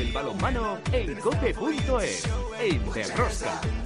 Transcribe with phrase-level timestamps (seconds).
[0.00, 2.28] el balonmano en cope.es,
[2.60, 3.85] en.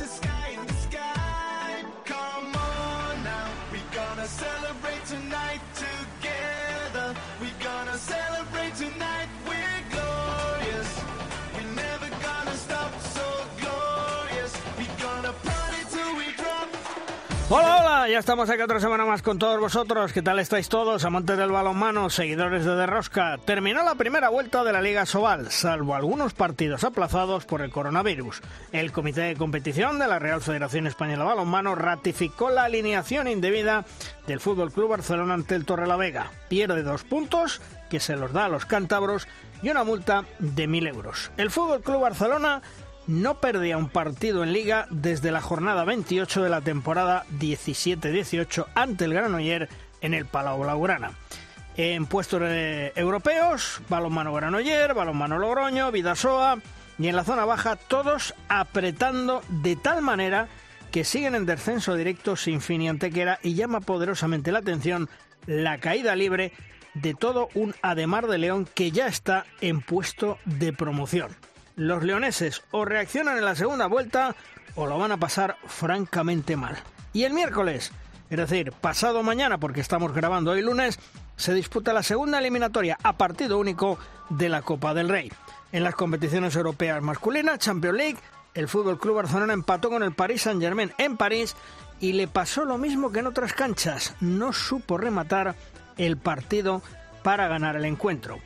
[17.53, 20.13] Hola, hola, ya estamos aquí otra semana más con todos vosotros.
[20.13, 23.39] ¿Qué tal estáis todos, amantes del balonmano, seguidores de Derrosca?
[23.45, 28.41] Terminó la primera vuelta de la Liga Sobal, salvo algunos partidos aplazados por el coronavirus.
[28.71, 33.85] El Comité de Competición de la Real Federación Española de Balonmano ratificó la alineación indebida
[34.29, 36.31] del Fútbol Club Barcelona ante el Torrelavega.
[36.49, 37.61] Pierde dos puntos,
[37.91, 39.27] que se los da a los cántabros,
[39.61, 41.33] y una multa de mil euros.
[41.37, 42.63] El Fútbol Club Barcelona
[43.11, 49.05] no perdía un partido en liga desde la jornada 28 de la temporada 17-18 ante
[49.05, 49.69] el Granoller
[50.01, 51.11] en el Palau Blaugrana.
[51.77, 56.61] En puestos eh, europeos, balonmano Granoller, balonmano Logroño, Vidasoa
[57.01, 60.47] y en la zona baja todos apretando de tal manera
[60.93, 65.09] que siguen en descenso directo sin fin y antequera y llama poderosamente la atención
[65.47, 66.53] la caída libre
[66.95, 71.31] de todo un Ademar de León que ya está en puesto de promoción
[71.81, 74.37] los leoneses o reaccionan en la segunda vuelta
[74.75, 76.77] o lo van a pasar francamente mal.
[77.15, 77.91] Y el miércoles,
[78.29, 80.99] es decir, pasado mañana, porque estamos grabando hoy lunes,
[81.37, 85.33] se disputa la segunda eliminatoria a partido único de la Copa del Rey.
[85.73, 88.19] En las competiciones europeas masculinas, Champions League,
[88.53, 91.57] el Fútbol Club Barcelona empató con el Paris Saint-Germain en París
[91.99, 95.55] y le pasó lo mismo que en otras canchas, no supo rematar
[95.97, 96.83] el partido
[97.23, 98.39] para ganar el encuentro.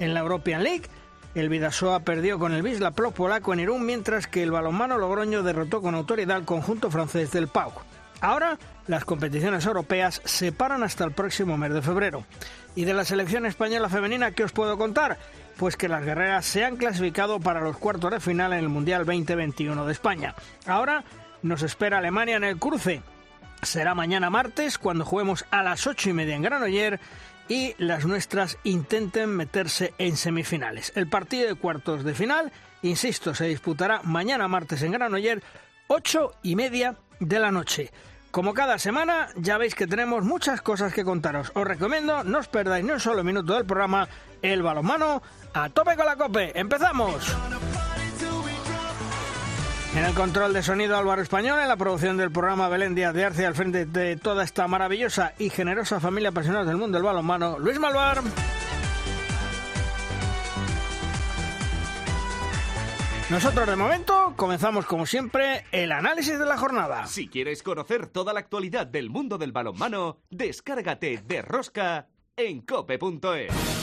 [0.00, 0.88] En la European League,
[1.34, 5.42] el Vidasoa perdió con el Wisla Plock polaco en Irún, mientras que el balonmano Logroño
[5.42, 7.72] derrotó con autoridad al conjunto francés del Pau.
[8.20, 12.24] Ahora, las competiciones europeas se paran hasta el próximo mes de febrero.
[12.74, 15.18] ¿Y de la selección española femenina qué os puedo contar?
[15.56, 19.06] Pues que las guerreras se han clasificado para los cuartos de final en el Mundial
[19.06, 20.34] 2021 de España.
[20.66, 21.04] Ahora
[21.42, 23.02] nos espera Alemania en el cruce.
[23.62, 27.00] Será mañana martes cuando juguemos a las ocho y media en Granoller
[27.50, 30.92] y las nuestras intenten meterse en semifinales.
[30.94, 35.42] El partido de cuartos de final, insisto, se disputará mañana martes en Granoller,
[35.88, 37.90] ocho y media de la noche.
[38.30, 41.50] Como cada semana, ya veis que tenemos muchas cosas que contaros.
[41.54, 44.08] Os recomiendo, no os perdáis ni un solo minuto del programa
[44.40, 45.20] El Balonmano
[45.52, 46.52] a tope con la cope.
[46.54, 47.36] ¡Empezamos!
[49.94, 53.24] En el control de sonido Álvaro Español, en la producción del programa Belén Díaz de
[53.24, 57.58] Arce al frente de toda esta maravillosa y generosa familia apasionada del mundo del balonmano,
[57.58, 58.22] Luis Malvar.
[63.30, 67.06] Nosotros de momento comenzamos como siempre el análisis de la jornada.
[67.06, 72.06] Si quieres conocer toda la actualidad del mundo del balonmano, descárgate de Rosca
[72.36, 73.79] en cope.es.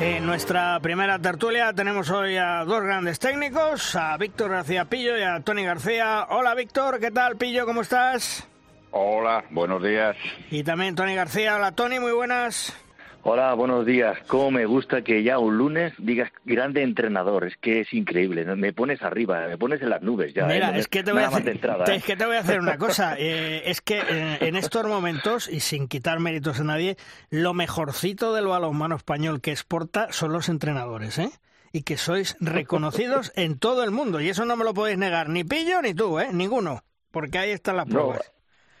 [0.00, 5.22] En nuestra primera tertulia tenemos hoy a dos grandes técnicos, a Víctor García Pillo y
[5.22, 6.26] a Tony García.
[6.30, 7.66] Hola Víctor, ¿qué tal Pillo?
[7.66, 8.48] ¿Cómo estás?
[8.92, 10.16] Hola, buenos días.
[10.50, 11.56] Y también Tony García.
[11.56, 12.74] Hola Tony, muy buenas.
[13.22, 14.18] Hola, buenos días.
[14.28, 17.46] Cómo me gusta que ya un lunes digas grande entrenador.
[17.46, 18.46] Es que es increíble.
[18.56, 20.46] Me pones arriba, me pones en las nubes ya.
[20.46, 20.78] Mira, ¿eh?
[20.78, 21.96] es, que te voy a hacer, ¿eh?
[21.96, 23.16] es que te voy a hacer una cosa.
[23.22, 24.00] Eh, es que
[24.40, 26.96] en estos momentos, y sin quitar méritos a nadie,
[27.28, 31.30] lo mejorcito del balonmano español que exporta son los entrenadores, ¿eh?
[31.72, 34.20] Y que sois reconocidos en todo el mundo.
[34.20, 36.28] Y eso no me lo podéis negar, ni Pillo ni tú, ¿eh?
[36.32, 36.82] Ninguno.
[37.10, 38.32] Porque ahí están las pruebas.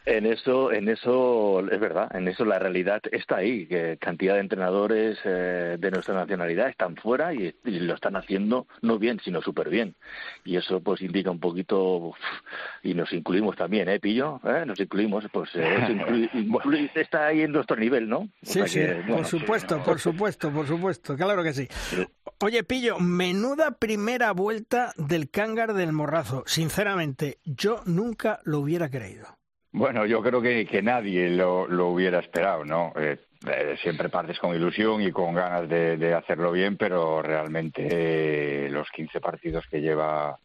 [0.06, 4.40] En eso, en eso es verdad, en eso la realidad está ahí, que cantidad de
[4.40, 9.68] entrenadores eh, de nuestra nacionalidad están fuera y, lo están haciendo no bien, sino súper
[9.68, 9.94] bien.
[10.44, 12.14] Y eso pues indica un poquito,
[12.82, 14.40] y nos incluimos también, ¿eh, Pillo?
[14.44, 14.64] ¿Eh?
[14.66, 16.28] Nos incluimos, pues eh,
[16.94, 18.28] está ahí en nuestro nivel, ¿no?
[18.42, 21.68] sí, sí, por supuesto, por supuesto, por supuesto, claro que sí.
[22.40, 26.42] Oye, Pillo, menuda primera vuelta del cángar del morrazo.
[26.46, 29.39] Sinceramente, yo nunca lo hubiera creído.
[29.72, 32.92] Bueno, yo creo que, que nadie lo, lo hubiera esperado, ¿no?
[32.96, 37.86] Eh, eh, siempre partes con ilusión y con ganas de, hacerlo bien, pero realmente
[38.66, 40.38] eh, los 15 partidos que lleva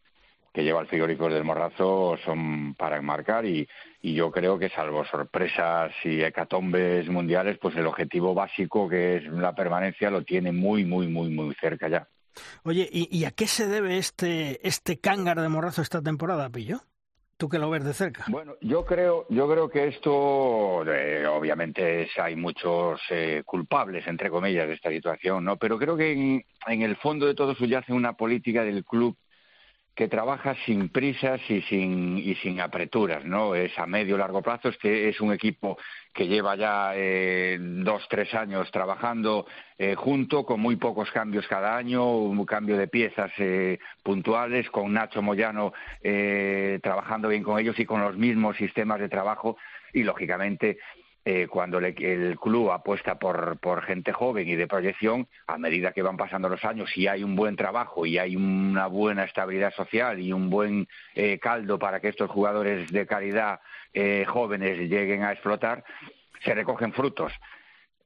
[0.53, 3.67] que lleva el frigorífico del Morrazo son para enmarcar y,
[4.01, 9.25] y yo creo que salvo sorpresas y hecatombes mundiales, pues el objetivo básico que es
[9.25, 12.07] la permanencia lo tiene muy, muy, muy, muy cerca ya.
[12.63, 16.83] Oye, ¿y, y a qué se debe este, este cángar de Morrazo esta temporada, Pillo?
[17.37, 18.25] Tú que lo ves de cerca.
[18.27, 24.67] Bueno, yo creo, yo creo que esto, eh, obviamente, hay muchos eh, culpables, entre comillas,
[24.67, 25.57] de esta situación, ¿no?
[25.57, 26.11] Pero creo que
[26.67, 29.17] en, el fondo de todo subyace una política del club
[29.95, 33.55] que trabaja sin prisas y sin, y sin apreturas, ¿no?
[33.55, 34.67] Es a medio largo plazo.
[34.69, 35.77] Este es un equipo
[36.13, 39.45] que lleva ya eh, dos, tres años trabajando
[39.77, 44.91] eh, junto, con muy pocos cambios cada año, un cambio de piezas eh, puntuales, con
[44.91, 45.71] Nacho Moyano
[46.01, 49.57] eh, trabajando bien con ellos y con los mismos sistemas de trabajo
[49.93, 50.77] y, lógicamente,
[51.27, 55.91] eh, cuando le, el club apuesta por, por gente joven y de proyección, a medida
[55.91, 59.73] que van pasando los años y hay un buen trabajo y hay una buena estabilidad
[59.73, 63.59] social y un buen eh, caldo para que estos jugadores de calidad
[63.91, 65.83] eh, jóvenes lleguen a explotar,
[66.43, 67.33] se recogen frutos.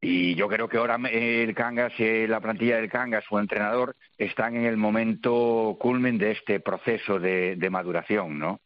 [0.01, 4.56] Y yo creo que ahora el Cangas, eh, la plantilla del Cangas, su entrenador, están
[4.56, 8.62] en el momento culmen de este proceso de, maduración, ¿no?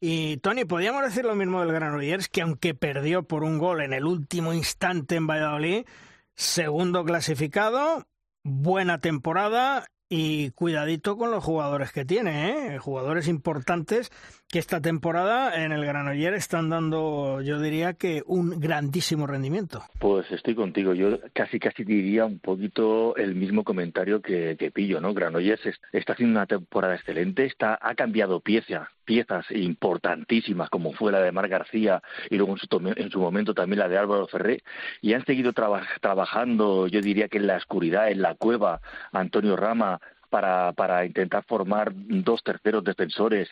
[0.00, 3.94] Y Tony, podríamos decir lo mismo del Granollers, que aunque perdió por un gol en
[3.94, 5.86] el último instante en Valladolid,
[6.34, 8.06] segundo clasificado,
[8.44, 12.78] buena temporada y cuidadito con los jugadores que tiene, ¿eh?
[12.78, 14.12] jugadores importantes
[14.48, 19.82] que esta temporada en el Granoller están dando, yo diría que un grandísimo rendimiento.
[19.98, 25.00] Pues estoy contigo, yo casi casi diría un poquito el mismo comentario que, que Pillo,
[25.00, 25.14] ¿no?
[25.14, 25.60] Granollers
[25.92, 31.32] está haciendo una temporada excelente, está ha cambiado pieza, piezas importantísimas como fue la de
[31.32, 34.62] Mar García y luego en su, en su momento también la de Álvaro Ferré
[35.00, 38.80] y han seguido traba, trabajando, yo diría que en la oscuridad, en la cueva,
[39.12, 40.00] Antonio Rama,
[40.36, 43.48] para, para intentar formar dos terceros defensores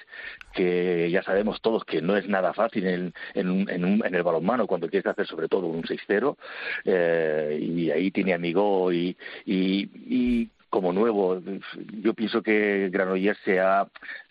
[0.53, 4.23] que ya sabemos todos que no es nada fácil en, en, en, un, en el
[4.23, 6.37] balonmano cuando quieres hacer sobre todo un 6-0
[6.85, 9.17] eh, y ahí tiene amigo y,
[9.47, 11.41] y, y como nuevo.
[12.03, 13.87] Yo pienso que Granollers se ha,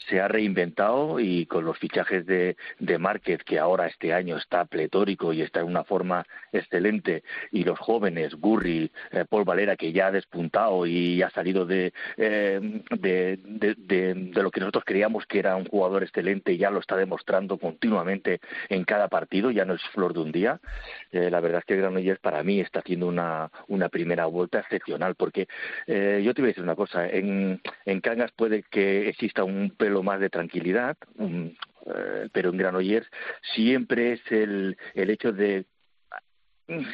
[0.10, 4.66] se ha reinventado y con los fichajes de, de Márquez, que ahora este año está
[4.66, 7.24] pletórico y está en una forma excelente,
[7.54, 11.94] y los jóvenes, Gurri, eh, Paul Valera, que ya ha despuntado y ha salido de,
[12.18, 13.40] eh, de,
[13.78, 18.42] de, lo que nosotros creíamos que era un jugador excelente, ya lo está demostrando continuamente
[18.68, 20.60] en cada partido, ya no es flor de un día.
[21.14, 25.16] Eh, la verdad es que Granollers para mí está haciendo una, una primera vuelta excepcional,
[25.16, 25.48] porque
[25.88, 29.70] eh, yo te voy a decir una cosa, en, en Cangas puede que exista un
[29.78, 33.08] pelo más de tranquilidad, un, eh, pero en Granollers
[33.54, 35.66] siempre es el, el hecho de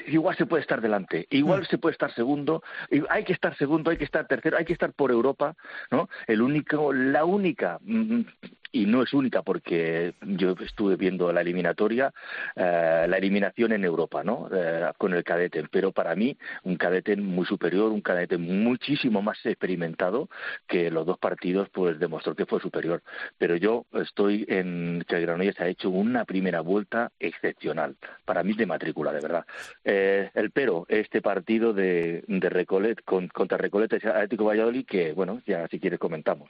[0.08, 2.64] igual se puede estar delante, igual se puede estar segundo,
[3.10, 5.56] hay que estar segundo, hay que estar tercero, hay que estar por Europa,
[5.92, 6.10] ¿no?
[6.28, 7.80] El único, la única
[8.72, 12.14] y no es única porque yo estuve viendo la eliminatoria,
[12.56, 14.50] eh, la eliminación en Europa, ¿no?
[14.52, 19.38] Eh, con el cadete, pero para mí un cadete muy superior, un cadete muchísimo más
[19.46, 20.30] experimentado
[20.68, 23.02] que los dos partidos, pues demostró que fue superior.
[23.38, 27.96] Pero yo estoy en que Granollers ha hecho una primera vuelta excepcional,
[28.26, 29.46] para mí de matrícula, de verdad.
[29.84, 35.42] Eh, el pero, este partido de, de Recolet con, contra Recolet Atlético Valladolid, que bueno,
[35.46, 36.50] ya si quieres comentamos.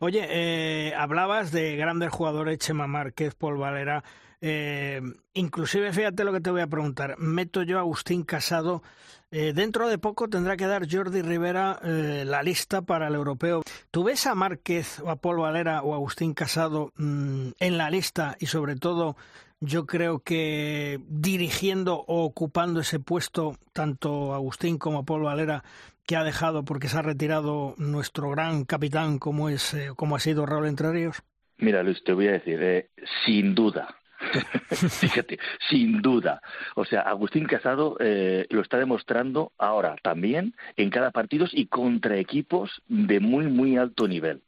[0.00, 0.94] Oye, eh,
[1.40, 4.04] de grandes jugadores, Chema Márquez, Paul Valera.
[4.40, 5.00] Eh,
[5.34, 7.16] inclusive, fíjate lo que te voy a preguntar.
[7.18, 8.82] Meto yo a Agustín Casado.
[9.30, 13.62] Eh, dentro de poco tendrá que dar Jordi Rivera eh, la lista para el europeo.
[13.90, 17.88] ¿Tú ves a Márquez o a Paul Valera o a Agustín Casado mmm, en la
[17.88, 19.16] lista y sobre todo
[19.60, 25.64] yo creo que dirigiendo o ocupando ese puesto, tanto Agustín como Paul Valera,
[26.06, 30.20] que ha dejado porque se ha retirado nuestro gran capitán como es eh, como ha
[30.20, 31.22] sido Raúl Entre Ríos?
[31.58, 32.90] Mira, Luis, te voy a decir, eh,
[33.24, 33.94] sin duda,
[34.70, 36.40] Fíjate, sin duda.
[36.74, 42.16] O sea, Agustín Casado eh, lo está demostrando ahora también en cada partido y contra
[42.18, 44.42] equipos de muy, muy alto nivel.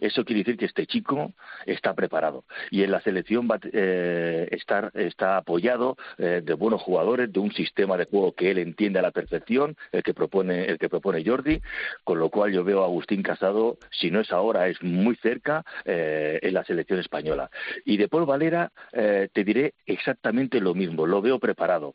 [0.00, 1.32] Eso quiere decir que este chico
[1.66, 7.32] está preparado y en la selección va eh, estar está apoyado eh, de buenos jugadores,
[7.32, 10.78] de un sistema de juego que él entiende a la perfección, el que propone el
[10.78, 11.60] que propone Jordi,
[12.04, 15.64] con lo cual yo veo a Agustín Casado, si no es ahora, es muy cerca
[15.84, 17.50] eh, en la selección española.
[17.84, 21.94] Y de Paul Valera eh, te diré exactamente lo mismo, lo veo preparado.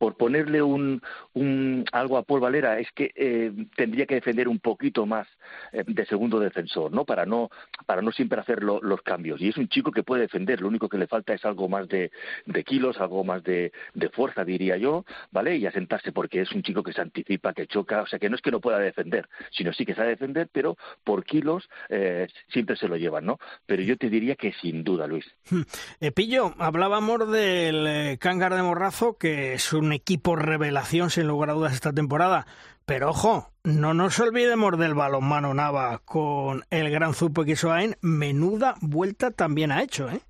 [0.00, 1.02] Eh, por ponerle un,
[1.34, 5.28] un, algo a Paul Valera es que eh, tendría que defender un poquito más
[5.72, 7.04] eh, de segundo defensor, ¿no?
[7.04, 7.50] Para no
[7.86, 9.40] para no siempre hacer lo, los cambios.
[9.40, 11.88] Y es un chico que puede defender, lo único que le falta es algo más
[11.88, 12.10] de,
[12.46, 13.72] de kilos, algo más de,
[14.12, 15.56] fuerza, diría yo, ¿vale?
[15.56, 18.36] Y asentarse porque es un chico que se anticipa, que choca, o sea, que no
[18.36, 22.76] es que no pueda defender, sino sí que sabe defender, pero por kilos eh, siempre
[22.76, 23.38] se lo llevan, ¿no?
[23.66, 25.26] Pero yo te diría que sin duda, Luis.
[26.00, 31.54] Eh, Pillo, hablábamos del Cángar de Morrazo, que es un equipo revelación sin lugar a
[31.54, 32.46] dudas esta temporada.
[32.86, 37.96] Pero ojo, no nos olvidemos del balonmano Nava con el gran Zupo Quisoain.
[38.00, 40.20] Menuda vuelta también ha hecho, ¿eh?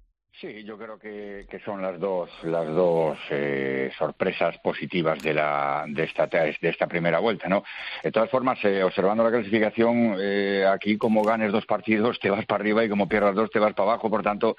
[0.41, 6.05] Sí, yo creo que, son las dos las dos eh, sorpresas positivas de la de
[6.05, 7.63] esta de esta primera vuelta, ¿no?
[8.03, 12.47] De todas formas, eh, observando la clasificación, eh, aquí como ganes dos partidos te vas
[12.47, 14.57] para arriba y como pierdas dos te vas para abajo, por tanto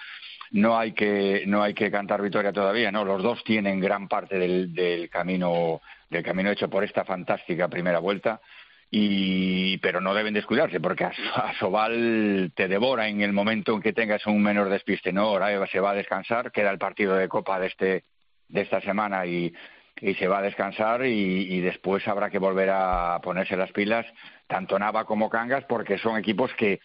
[0.52, 3.06] no hay que no hay que cantar victoria todavía, ¿no?
[3.06, 8.00] Los dos tienen gran parte del, del camino del camino hecho por esta fantástica primera
[8.00, 8.42] vuelta
[8.90, 11.14] y pero no deben descuidarse porque a,
[11.58, 15.80] Sobal te devora en el momento en que tengas un menor despiste no ahora se
[15.80, 18.04] va a descansar queda el partido de copa de este
[18.50, 19.54] de esta semana y,
[20.02, 24.06] y se va a descansar y, y, después habrá que volver a ponerse las pilas
[24.48, 26.82] tanto Nava como Cangas porque son equipos que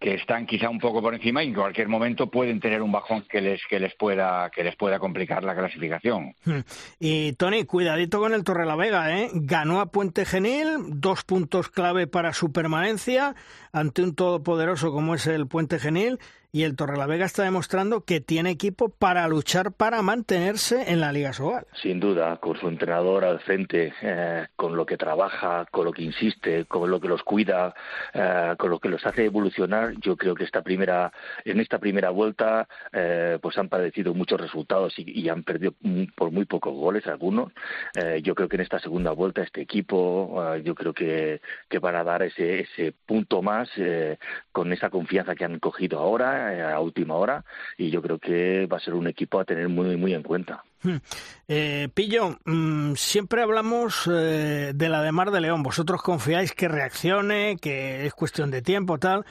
[0.00, 3.26] que están quizá un poco por encima y en cualquier momento pueden tener un bajón
[3.28, 6.34] que les que les pueda que les pueda complicar la clasificación.
[6.98, 9.30] Y Tony, cuidadito con el Torre la Vega, ¿eh?
[9.32, 13.34] Ganó a Puente Genil, dos puntos clave para su permanencia
[13.72, 16.18] ante un todopoderoso como es el Puente Genil
[16.52, 21.32] y el Torrelavega está demostrando que tiene equipo para luchar para mantenerse en la Liga
[21.32, 21.66] Sobal.
[21.80, 26.02] Sin duda, con su entrenador al frente, eh, con lo que trabaja, con lo que
[26.02, 27.74] insiste, con lo que los cuida,
[28.12, 31.12] eh, con lo que los hace evolucionar, yo creo que esta primera,
[31.44, 35.74] en esta primera vuelta, eh, pues han padecido muchos resultados y, han perdido
[36.16, 37.52] por muy pocos goles algunos.
[38.22, 42.02] yo creo que en esta segunda vuelta este equipo, yo creo que, que van a
[42.02, 43.68] dar ese, ese punto más
[44.50, 47.44] con esa confianza que han cogido ahora eh, a última hora
[47.76, 50.64] y yo creo que va a ser un equipo a tener muy muy en cuenta.
[50.82, 50.96] Hmm.
[51.46, 55.62] Eh, Pillo, mm, siempre hablamos eh, de la de Mar de León.
[55.62, 59.26] Vosotros confiáis que reaccione, que es cuestión de tiempo, tal.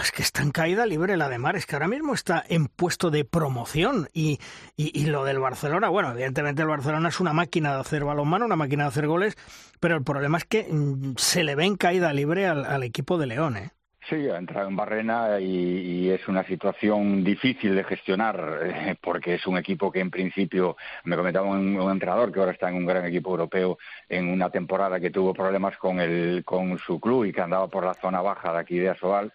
[0.00, 2.66] es que está en caída libre la de Mar, es que ahora mismo está en
[2.66, 4.38] puesto de promoción y,
[4.76, 8.56] y, lo del Barcelona, bueno, evidentemente el Barcelona es una máquina de hacer balonmano, una
[8.56, 9.36] máquina de hacer goles,
[9.80, 13.18] pero el problema es que mm, se le ve en caída libre al, al equipo
[13.18, 13.70] de León, ¿eh?
[14.10, 19.46] Sí, ha entrado en Barrena y, es una situación difícil de gestionar eh, porque es
[19.46, 23.06] un equipo que en principio, me comentaba un, entrenador que ahora está en un gran
[23.06, 27.40] equipo europeo en una temporada que tuvo problemas con, el, con su club y que
[27.40, 29.32] andaba por la zona baja de aquí de Asobal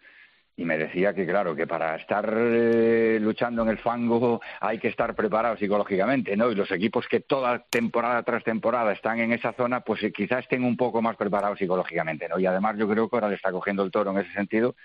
[0.57, 4.87] y me decía que claro que para estar eh, luchando en el fango hay que
[4.87, 9.53] estar preparado psicológicamente no y los equipos que toda temporada tras temporada están en esa
[9.53, 13.09] zona pues eh, quizás estén un poco más preparados psicológicamente no y además yo creo
[13.09, 14.75] que ahora le está cogiendo el toro en ese sentido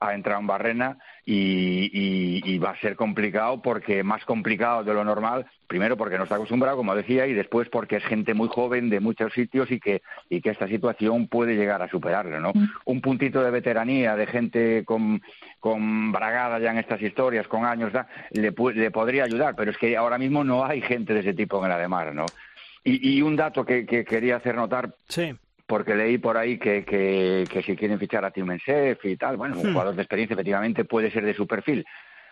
[0.00, 5.46] ha entrado en Barrena y, va a ser complicado porque más complicado de lo normal,
[5.66, 9.00] primero porque no está acostumbrado, como decía, y después porque es gente muy joven de
[9.00, 12.52] muchos sitios y que, y que esta situación puede llegar a superarlo, ¿no?
[12.54, 12.68] Mm.
[12.86, 15.22] Un puntito de veteranía, de gente con,
[15.58, 17.92] con bragada ya en estas historias, con años,
[18.30, 21.62] le, le podría ayudar, pero es que ahora mismo no hay gente de ese tipo
[21.62, 22.26] en la de mar, ¿no?
[22.82, 25.34] Y, y un dato que, que quería hacer notar sí
[25.70, 29.56] porque leí por ahí que, que, que si quieren fichar a Timensef y tal, bueno,
[29.56, 29.72] un hmm.
[29.72, 31.86] jugador de experiencia efectivamente puede ser de su perfil,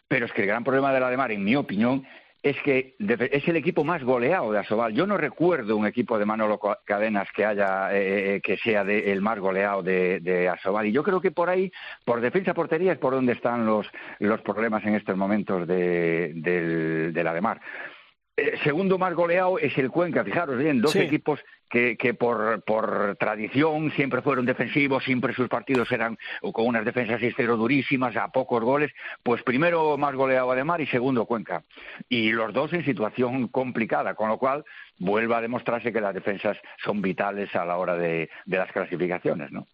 [0.09, 2.05] pero es que el gran problema de la de Mar, en mi opinión,
[2.43, 4.93] es que es el equipo más goleado de Asobal.
[4.93, 9.21] Yo no recuerdo un equipo de Manolo Cadenas que haya eh, eh, que sea el
[9.21, 10.87] más goleado de, de, Asobal.
[10.87, 11.71] Y yo creo que por ahí,
[12.05, 13.87] por defensa portería, es por donde están los,
[14.19, 16.33] los problemas en estos momentos de,
[17.13, 17.61] de la de Mar.
[18.39, 22.63] Eh, segundo más goleado es el Cuenca, fijaros bien, dos equipos que, por,
[23.19, 26.19] tradición siempre fueron defensivos, siempre sus partidos eran
[26.53, 31.27] con unas defensas exterior durísimas, a pocos goles, pues primero más goleado Ademar y segundo
[31.27, 31.63] Cuenca.
[32.09, 34.65] Y los dos en situación complicada, con lo cual
[34.99, 39.53] vuelve a demostrarse que las defensas son vitales a la hora de, las clasificaciones.
[39.53, 39.67] ¿no?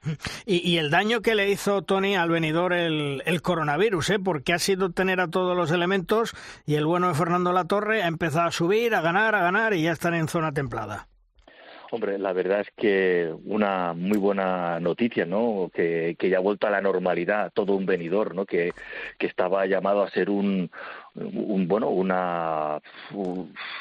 [0.45, 4.19] Y, y, el daño que le hizo Tony al venidor el, el coronavirus, ¿eh?
[4.19, 6.35] porque ha sido tener a todos los elementos
[6.67, 9.83] y el bueno de Fernando Latorre ha empezado a subir, a ganar, a ganar y
[9.83, 11.09] ya están en zona templada.
[11.95, 15.71] Hombre, la verdad es que una muy buena noticia, ¿no?
[15.73, 18.47] Que, que ya ha vuelto a la normalidad todo un venidor, ¿no?
[18.47, 18.73] Que,
[19.17, 20.73] que estaba llamado a ser un,
[21.15, 22.81] un bueno una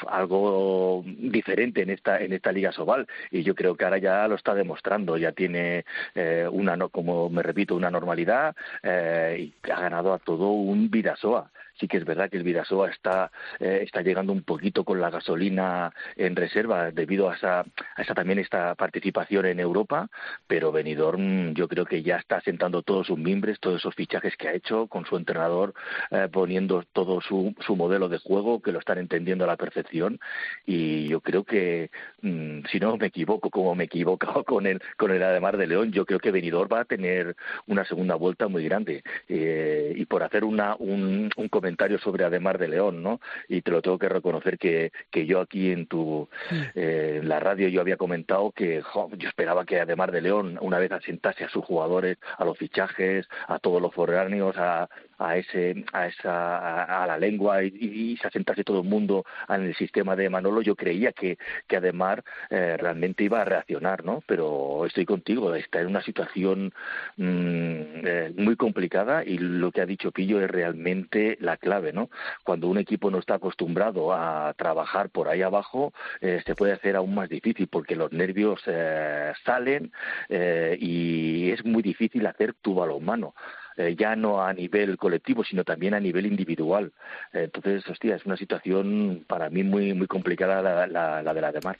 [0.06, 4.36] algo diferente en esta en esta liga Sobal y yo creo que ahora ya lo
[4.36, 9.80] está demostrando ya tiene eh, una no como me repito una normalidad eh, y ha
[9.80, 14.02] ganado a todo un Vidasoa sí que es verdad que el Vidasoa está, eh, está
[14.02, 18.74] llegando un poquito con la gasolina en reserva debido a esa, a esa también esta
[18.74, 20.08] participación en Europa,
[20.46, 24.48] pero Benidorm yo creo que ya está sentando todos sus mimbres, todos esos fichajes que
[24.48, 25.74] ha hecho con su entrenador,
[26.10, 30.20] eh, poniendo todos su, su modelo de juego, que lo están entendiendo a la perfección
[30.66, 31.90] y yo creo que,
[32.22, 35.66] mm, si no me equivoco, como me he equivocado con el, con el Ademar de
[35.66, 39.02] León, yo creo que Benidorm va a tener una segunda vuelta muy grande.
[39.28, 41.63] Eh, y por hacer una, un, un, comentario
[41.98, 43.20] sobre Ademar de León, ¿no?
[43.48, 46.28] Y te lo tengo que reconocer que, que yo aquí en tu
[46.74, 48.82] eh, en la radio yo había comentado que
[49.16, 53.28] yo esperaba que Ademar de León una vez asentase a sus jugadores, a los fichajes,
[53.48, 58.64] a todos los foráneos, a, a ese a esa a, la lengua y, se asentase
[58.64, 60.62] todo el mundo en el sistema de Manolo.
[60.62, 65.80] Yo creía que que Ademar eh, realmente iba a reaccionar no pero estoy contigo está
[65.80, 66.72] en una situación
[67.16, 72.10] mm, eh, muy complicada y lo que ha dicho Pillo es realmente la clave no
[72.44, 76.96] cuando un equipo no está acostumbrado a trabajar por ahí abajo eh, se puede hacer
[76.96, 79.92] aún más difícil porque los nervios eh, salen
[80.28, 83.34] eh, y es muy difícil hacer tu balonmano.
[83.76, 86.92] Eh, ya no a nivel colectivo, sino también a nivel individual.
[87.32, 91.60] entonces, hostia, es una situación para mí muy muy complicada la, la, de la de
[91.60, 91.76] Mar.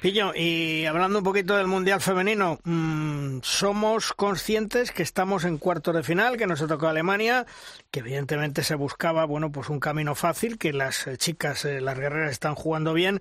[0.00, 5.94] Pillo, y hablando un poquito del Mundial Femenino, mmm, somos conscientes que estamos en cuartos
[5.94, 7.46] de final, que nos ha tocado Alemania,
[7.90, 11.98] que evidentemente se buscaba, bueno, pues un camino fácil, que las eh, chicas, eh, las
[11.98, 13.20] guerreras están jugando bien,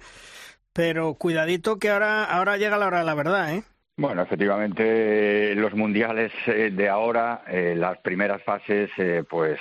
[0.73, 3.63] pero cuidadito que ahora, ahora llega la hora de la verdad, ¿eh?
[3.99, 9.59] Bueno, efectivamente, los mundiales eh, de ahora, eh, las primeras fases, eh, pues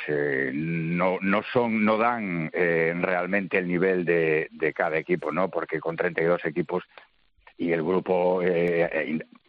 [0.53, 5.49] no, no son, no dan realmente el nivel de, de cada equipo, ¿no?
[5.49, 6.85] Porque con 32 equipos
[7.57, 8.43] y el grupo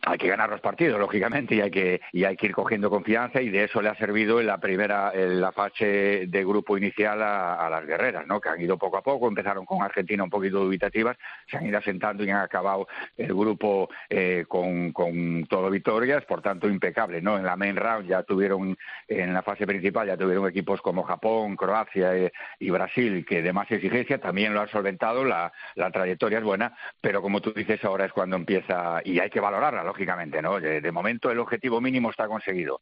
[0.01, 3.41] hay que ganar los partidos, lógicamente, y hay que, y hay que ir cogiendo confianza,
[3.41, 7.21] y de eso le ha servido en la primera, en la fase de grupo inicial
[7.21, 8.39] a, las guerreras, ¿no?
[8.39, 11.17] Que han ido poco a poco, empezaron con Argentina un poquito dubitativas,
[11.49, 12.87] se han ido asentando y han acabado
[13.17, 17.37] el grupo eh, con, con todo victorias, por tanto, impecable, ¿no?
[17.37, 18.77] En la main round ya tuvieron,
[19.07, 23.53] en la fase principal ya tuvieron equipos como Japón, Croacia eh, y Brasil, que de
[23.53, 27.83] más exigencia también lo han solventado, la, la trayectoria es buena, pero como tú dices,
[27.83, 30.59] ahora es cuando empieza, y hay que valorarla, lógicamente, ¿no?
[30.59, 32.81] De, momento el objetivo mínimo está conseguido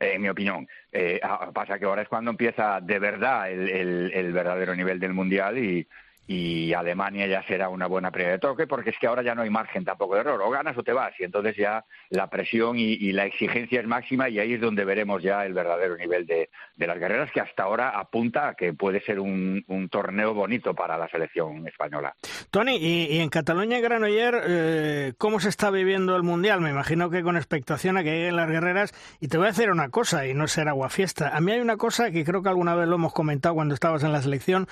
[0.00, 0.66] en mi opinión.
[0.90, 1.20] Eh,
[1.54, 5.58] pasa que ahora es cuando empieza de verdad el, el, el, verdadero nivel del mundial
[5.58, 5.86] y,
[6.32, 9.42] y Alemania ya será una buena primera de toque porque es que ahora ya no
[9.42, 12.78] hay margen tampoco de error, o ganas o te vas y entonces ya la presión
[12.78, 16.48] y, la exigencia es máxima y ahí es donde veremos ya el verdadero nivel de,
[16.76, 21.08] las guerreras que hasta ahora apunta a que puede ser un, torneo bonito para la
[21.08, 22.14] selección española.
[22.52, 26.60] Tony, y, en Cataluña y Granoller, eh, ¿cómo se está viviendo el Mundial?
[26.60, 29.70] Me imagino que con expectación a que lleguen las guerreras y te voy a decir
[29.70, 31.36] una cosa y no será fiesta.
[31.36, 34.04] A mí hay una cosa que creo que alguna vez lo hemos comentado cuando estabas
[34.04, 34.68] en la selección,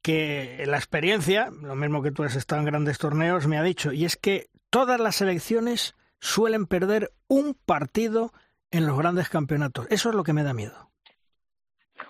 [0.00, 3.62] que la experiencia experiencia, lo mismo que tú has estado en grandes torneos, me ha
[3.64, 8.32] dicho, y es que todas las selecciones suelen perder un partido
[8.70, 9.88] en los grandes campeonatos.
[9.90, 10.90] Eso es lo que me da miedo.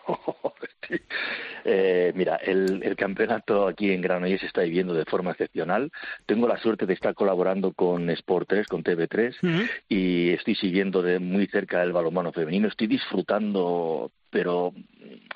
[1.65, 5.93] Eh, mira, el, campeonato aquí en Granollers se está viviendo de forma excepcional.
[6.27, 11.21] Tengo la suerte de estar colaborando con Sport 3, con TV3, y estoy siguiendo de
[11.21, 12.67] muy cerca el balonmano femenino.
[12.67, 14.73] Estoy disfrutando pero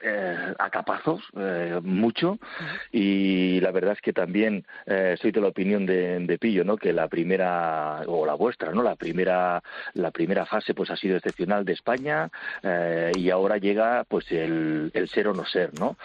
[0.03, 2.39] eh, a capazos, eh, mucho,
[2.91, 6.79] y la verdad es que también eh, soy de la opinión de, de, Pillo, ¿no?
[6.79, 8.83] Que la primera, o la vuestra, ¿no?
[8.83, 12.31] La primera, la primera fase pues ha sido excepcional de España
[12.63, 15.97] eh, y ahora llega pues el, el ser o no ser, ¿no?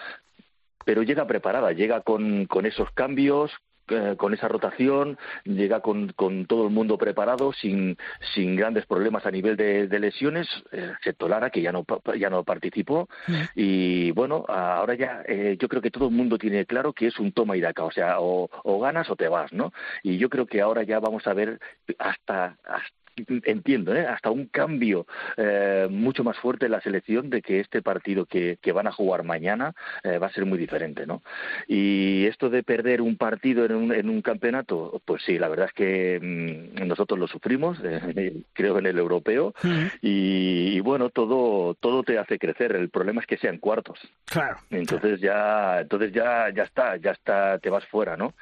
[0.84, 3.52] pero llega preparada, llega con, con esos cambios,
[3.92, 7.96] eh, con esa rotación, llega con, con, todo el mundo preparado, sin,
[8.34, 11.84] sin grandes problemas a nivel de, de lesiones, excepto Lara, que ya no,
[12.18, 13.08] ya no participó.
[13.54, 17.18] Y bueno, ahora ya eh, yo creo que todo el mundo tiene claro que es
[17.18, 19.72] un toma y daca, o sea, o, o ganas o te vas, ¿no?
[20.02, 21.60] Y yo creo que ahora ya vamos a ver
[21.98, 23.01] hasta, hasta
[23.44, 24.06] entiendo, ¿eh?
[24.06, 28.58] hasta un cambio eh, mucho más fuerte en la selección de que este partido que,
[28.60, 31.22] que van a jugar mañana eh, va a ser muy diferente, ¿no?
[31.66, 35.66] Y esto de perder un partido en un, en un campeonato, pues sí, la verdad
[35.66, 39.54] es que mm, nosotros lo sufrimos, eh, creo en el europeo,
[40.00, 42.74] y, bueno, todo todo te hace crecer.
[42.74, 43.98] El problema es que sean cuartos.
[44.24, 44.58] Claro.
[44.70, 48.34] Entonces ya entonces ya ya está, ya está, te vas fuera, ¿no?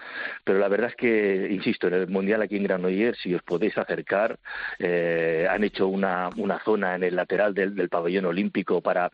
[0.44, 3.76] Pero la verdad es que, insisto, en el mundial aquí en Granollers, si os podéis
[3.76, 4.38] acercar
[4.78, 9.10] eh, han hecho una, una zona en el lateral del, del pabellón olímpico para,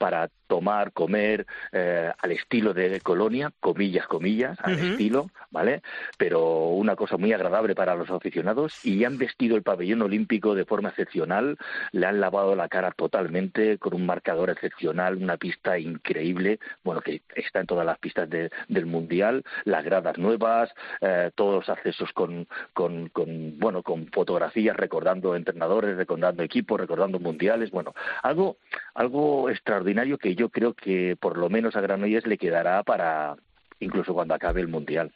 [0.00, 5.82] para tomar, comer eh, al estilo de Colonia, comillas, comillas, al estilo, ¿vale?
[6.16, 10.64] Pero una cosa muy agradable para los aficionados y han vestido el pabellón olímpico de
[10.64, 11.58] forma excepcional,
[11.92, 17.20] le han lavado la cara totalmente con un marcador excepcional, una pista increíble, bueno, que
[17.36, 20.70] está en todas las pistas de, del Mundial, las gradas nuevas,
[21.02, 27.20] eh, todos los accesos con, con, con, bueno, con fotografías recordando entrenadores, recordando equipos, recordando
[27.20, 28.56] mundiales, bueno, algo,
[28.94, 33.36] algo extraordinario que yo creo que por lo menos a Granollers le quedará para
[33.80, 35.12] incluso cuando acabe el Mundial.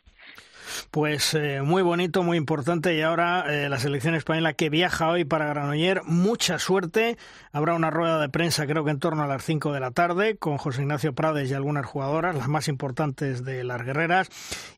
[0.90, 2.94] Pues eh, muy bonito, muy importante.
[2.96, 7.16] Y ahora eh, la selección española que viaja hoy para Granoller, mucha suerte.
[7.52, 10.36] Habrá una rueda de prensa, creo que en torno a las 5 de la tarde,
[10.36, 14.28] con José Ignacio Prades y algunas jugadoras, las más importantes de las guerreras.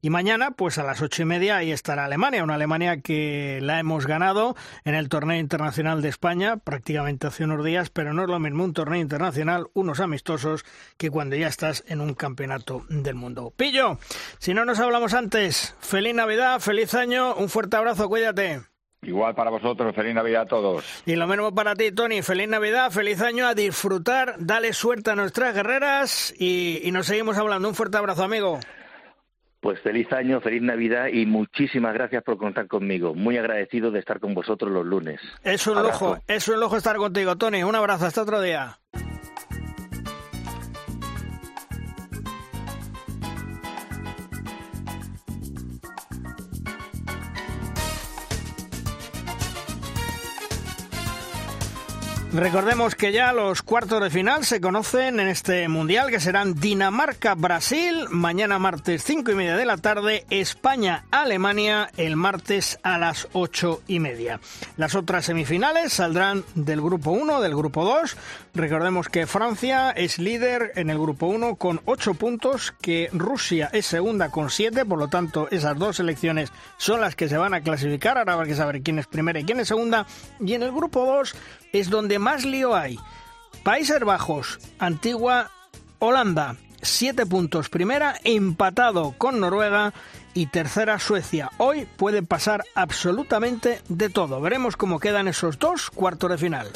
[0.03, 3.79] Y mañana, pues a las ocho y media, ahí estará Alemania, una Alemania que la
[3.79, 8.29] hemos ganado en el torneo internacional de España, prácticamente hace unos días, pero no es
[8.29, 10.65] lo mismo un torneo internacional, unos amistosos,
[10.97, 13.53] que cuando ya estás en un campeonato del mundo.
[13.57, 13.99] Pillo,
[14.39, 18.61] si no nos hablamos antes, Feliz Navidad, feliz año, un fuerte abrazo, cuídate.
[19.03, 20.85] Igual para vosotros, feliz Navidad a todos.
[21.07, 25.15] Y lo mismo para ti, Tony, feliz Navidad, feliz año, a disfrutar, dale suerte a
[25.15, 27.69] nuestras guerreras y, y nos seguimos hablando.
[27.69, 28.59] Un fuerte abrazo, amigo.
[29.61, 33.15] Pues feliz año, feliz Navidad y muchísimas gracias por contar conmigo.
[33.15, 35.21] Muy agradecido de estar con vosotros los lunes.
[35.45, 36.09] Es un Abrazo.
[36.15, 37.63] lujo, es un lujo estar contigo, Tony.
[37.63, 38.79] Un abrazo, hasta otro día.
[52.37, 58.09] Recordemos que ya los cuartos de final se conocen en este mundial que serán Dinamarca-Brasil,
[58.11, 64.01] mañana martes 5 y media de la tarde, España-Alemania el martes a las 8 y
[64.01, 64.39] media.
[64.77, 68.19] Las otras semifinales saldrán del grupo 1, del grupo 2.
[68.53, 73.87] Recordemos que Francia es líder en el grupo 1 con 8 puntos, que Rusia es
[73.87, 77.63] segunda con 7, por lo tanto esas dos selecciones son las que se van a
[77.63, 78.19] clasificar.
[78.19, 80.07] Ahora habrá que saber quién es primera y quién es segunda.
[80.39, 81.35] Y en el grupo 2
[81.73, 82.99] es donde más lío hay.
[83.63, 85.51] Países Bajos, Antigua,
[85.99, 89.93] Holanda, 7 puntos primera, empatado con Noruega
[90.35, 91.51] y tercera Suecia.
[91.59, 94.41] Hoy puede pasar absolutamente de todo.
[94.41, 96.69] Veremos cómo quedan esos dos cuartos de final.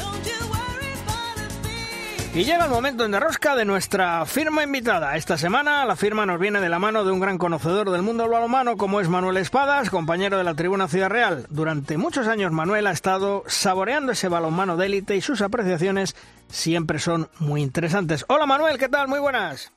[2.33, 5.17] Y llega el momento en derrosca de nuestra firma invitada.
[5.17, 8.23] Esta semana la firma nos viene de la mano de un gran conocedor del mundo
[8.23, 11.47] del balonmano como es Manuel Espadas, compañero de la Tribuna Ciudad Real.
[11.51, 16.15] Durante muchos años Manuel ha estado saboreando ese balonmano de élite y sus apreciaciones
[16.49, 18.25] siempre son muy interesantes.
[18.29, 19.09] Hola Manuel, ¿qué tal?
[19.09, 19.73] Muy buenas.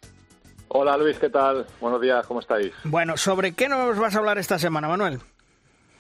[0.68, 1.66] Hola Luis, ¿qué tal?
[1.82, 2.72] Buenos días, ¿cómo estáis?
[2.84, 5.20] Bueno, ¿sobre qué nos vas a hablar esta semana, Manuel?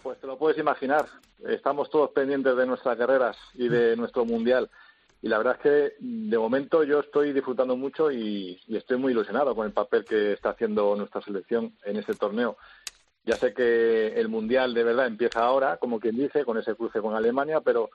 [0.03, 1.07] Pues te lo puedes imaginar.
[1.47, 4.69] Estamos todos pendientes de nuestras carreras y de nuestro mundial.
[5.23, 9.55] Y la verdad es que de momento yo estoy disfrutando mucho y, estoy muy ilusionado
[9.55, 12.57] con el papel que está haciendo nuestra selección en este torneo.
[13.23, 16.99] Ya sé que el mundial de verdad empieza ahora, como quien dice, con ese cruce
[16.99, 17.89] con Alemania, pero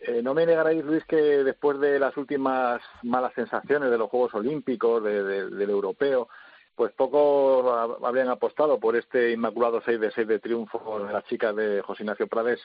[0.00, 4.34] eh, no me negaréis, Luis, que después de las últimas malas sensaciones de los Juegos
[4.34, 6.28] Olímpicos, de, de, del europeo,
[6.74, 7.70] pues poco
[8.04, 12.02] habrían apostado por este inmaculado 6 de 6 de triunfo de las chicas de José
[12.02, 12.60] Ignacio Prades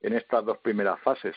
[0.00, 1.36] en estas dos primeras fases.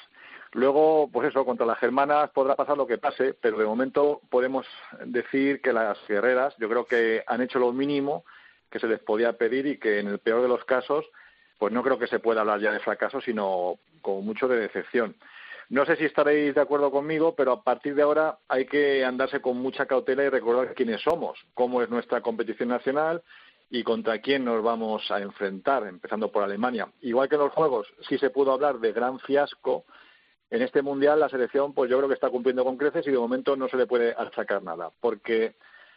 [0.54, 4.68] Luego, pues eso, contra las germanas podrá pasar lo que pase, pero de momento podemos
[5.06, 8.24] decir que las guerreras yo creo que han hecho lo mínimo
[8.70, 11.06] que se les podía pedir y que en el peor de los casos,
[11.58, 15.16] pues no creo que se pueda hablar ya de fracaso, sino como mucho de decepción.
[15.70, 19.42] No sé si estaréis de acuerdo conmigo, pero a partir de ahora hay que andarse
[19.42, 23.24] con mucha cautela y recordar quiénes somos, cómo es nuestra competición nacional
[23.72, 26.90] y contra quién nos vamos a enfrentar, empezando por Alemania.
[27.02, 29.86] Igual que en los Juegos, sí se pudo hablar de gran fiasco,
[30.54, 33.18] en este mundial la selección pues yo creo que está cumpliendo con creces y de
[33.18, 35.56] momento no se le puede achacar nada porque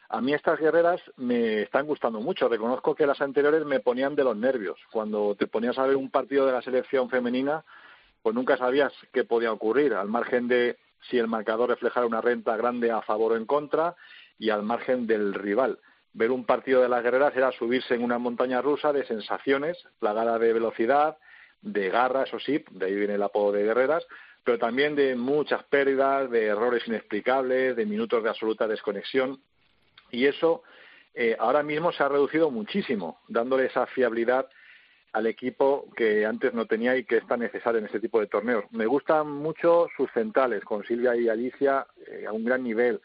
[0.09, 2.49] a mí estas guerreras me están gustando mucho.
[2.49, 4.79] Reconozco que las anteriores me ponían de los nervios.
[4.91, 7.65] Cuando te ponías a ver un partido de la selección femenina
[8.23, 10.79] pues nunca sabías qué podía ocurrir al margen de
[11.11, 13.95] si el marcador reflejara una renta grande a favor o en contra
[14.39, 15.81] y al margen del rival.
[16.15, 20.39] Ver un partido de las guerreras era subirse en una montaña rusa de sensaciones plagada
[20.39, 21.19] de velocidad
[21.61, 24.07] de garra, eso sí, de ahí viene el apodo de guerreras,
[24.47, 29.41] pero también de muchas pérdidas, de errores inexplicables, de minutos de absoluta desconexión.
[30.13, 30.63] Y eso
[31.15, 34.49] eh, ahora mismo se ha reducido muchísimo, dándole esa fiabilidad
[35.13, 38.29] al equipo que antes no tenía y que es tan necesario en este tipo de
[38.29, 38.65] torneos.
[38.71, 43.01] Me gustan mucho sus centrales, con Silvia y Alicia eh, a un gran nivel.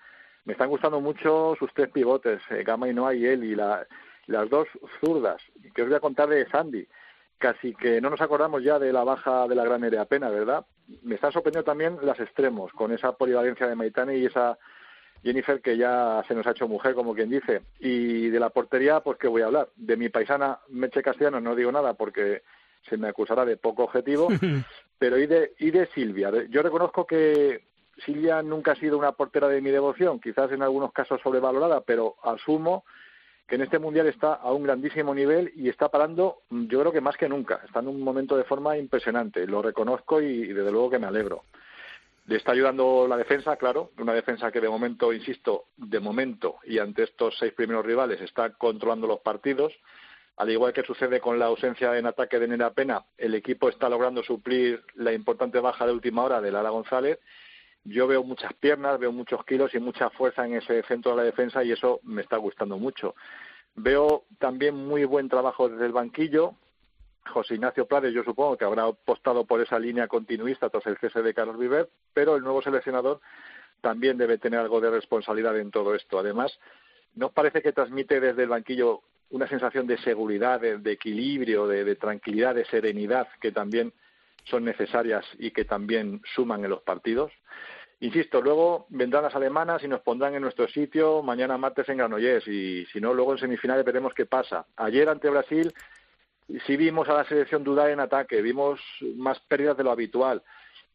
[0.46, 3.88] Me están gustando mucho sus tres pivotes, eh, Gama y Noah y él, y la,
[4.28, 4.68] las dos
[5.00, 5.42] zurdas.
[5.74, 6.88] Que os voy a contar de Sandy
[7.42, 10.66] casi que no nos acordamos ya de la baja de la gran Pena, ¿verdad?
[11.04, 14.58] Me están sorprendiendo también las extremos, con esa polivalencia de Maitane y esa
[15.24, 17.62] Jennifer que ya se nos ha hecho mujer, como quien dice.
[17.80, 19.70] Y de la portería, pues qué voy a hablar.
[19.76, 22.42] De mi paisana Meche Castellano no digo nada porque
[22.90, 24.28] se me acusará de poco objetivo,
[24.98, 26.32] pero y de, y de Silvia.
[26.50, 27.66] Yo reconozco que
[28.06, 32.16] Silvia nunca ha sido una portera de mi devoción, quizás en algunos casos sobrevalorada, pero
[32.24, 32.84] asumo
[33.48, 37.02] que en este mundial está a un grandísimo nivel y está parando, yo creo que
[37.02, 37.62] más que nunca.
[37.66, 39.46] Está en un momento de forma impresionante.
[39.46, 41.44] Lo reconozco y, y desde luego que me alegro.
[42.28, 46.78] Le está ayudando la defensa, claro, una defensa que de momento, insisto, de momento y
[46.78, 49.74] ante estos seis primeros rivales está controlando los partidos.
[50.38, 53.90] Al igual que sucede con la ausencia en ataque de Nena Pena, el equipo está
[53.90, 57.20] logrando suplir la importante baja de última hora de Lara González.
[57.84, 61.24] Yo veo muchas piernas, veo muchos kilos y mucha fuerza en ese centro de la
[61.24, 63.16] defensa y eso me está gustando mucho.
[63.76, 66.54] Veo también muy buen trabajo desde el banquillo.
[67.28, 71.22] José Ignacio Prades, yo supongo que habrá apostado por esa línea continuista tras el cese
[71.22, 73.22] de Carlos Viver, pero el nuevo seleccionador
[73.82, 76.20] también debe tener algo de responsabilidad en todo esto.
[76.20, 76.58] Además,
[77.16, 82.54] ¿nos parece que transmite desde el banquillo una sensación de seguridad, de, equilibrio, de, tranquilidad,
[82.54, 83.94] de serenidad que también
[84.44, 87.32] son necesarias y que también suman en los partidos.
[88.00, 92.48] Insisto, luego vendrán las alemanas y nos pondrán en nuestro sitio mañana martes en Granollers
[92.48, 94.66] y si no, luego en semifinales veremos qué pasa.
[94.76, 95.72] Ayer ante Brasil
[96.66, 98.80] sí vimos a la selección dudar en ataque, vimos
[99.16, 100.42] más pérdidas de lo habitual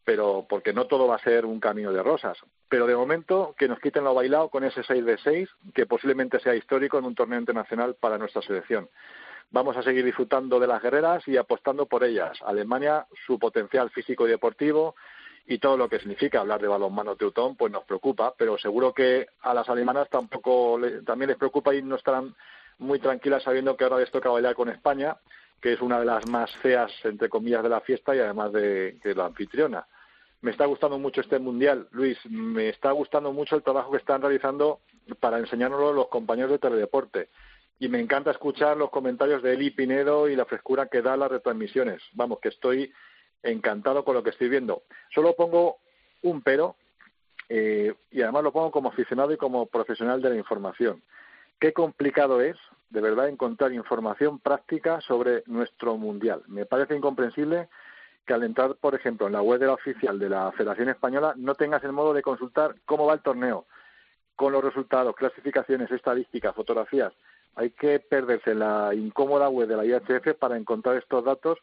[0.07, 2.37] pero porque no todo va a ser un camino de rosas.
[2.69, 6.39] Pero de momento que nos quiten lo bailado con ese 6 de 6, que posiblemente
[6.39, 8.87] sea histórico en un torneo internacional para nuestra selección.
[9.51, 12.37] Vamos a seguir disfrutando de las guerreras y apostando por ellas.
[12.45, 14.95] Alemania, su potencial físico y deportivo
[15.45, 19.27] y todo lo que significa hablar de balonmano teutón, pues nos preocupa, pero seguro que
[19.41, 22.35] a las alemanas tampoco también les preocupa y no estarán
[22.79, 25.15] muy tranquilas sabiendo que ahora les toca bailar con España,
[25.61, 28.99] que es una de las más feas, entre comillas, de la fiesta y además de,
[29.03, 29.87] de la anfitriona
[30.41, 32.17] me está gustando mucho este mundial, Luis.
[32.29, 34.79] Me está gustando mucho el trabajo que están realizando
[35.19, 37.29] para enseñárnoslo los compañeros de Teledeporte.
[37.79, 41.29] Y me encanta escuchar los comentarios de Eli Pinedo y la frescura que da las
[41.29, 42.01] retransmisiones.
[42.13, 42.91] Vamos, que estoy
[43.43, 44.83] encantado con lo que estoy viendo.
[45.13, 45.77] Solo pongo
[46.23, 46.75] un pero,
[47.49, 51.03] eh, y además lo pongo como aficionado y como profesional de la información.
[51.59, 52.57] Qué complicado es,
[52.89, 56.43] de verdad, encontrar información práctica sobre nuestro mundial.
[56.47, 57.69] Me parece incomprensible
[58.25, 61.33] que al entrar, por ejemplo, en la web de la oficial de la Federación Española,
[61.37, 63.65] no tengas el modo de consultar cómo va el torneo,
[64.35, 67.13] con los resultados, clasificaciones, estadísticas, fotografías.
[67.57, 71.57] Hay que perderse la incómoda web de la IHF para encontrar estos datos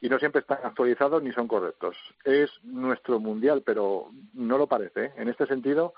[0.00, 1.96] y no siempre están actualizados ni son correctos.
[2.24, 5.06] Es nuestro mundial, pero no lo parece.
[5.06, 5.12] ¿eh?
[5.16, 5.94] En este sentido,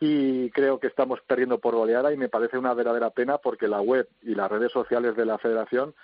[0.00, 3.80] sí creo que estamos perdiendo por goleada y me parece una verdadera pena porque la
[3.80, 5.94] web y las redes sociales de la Federación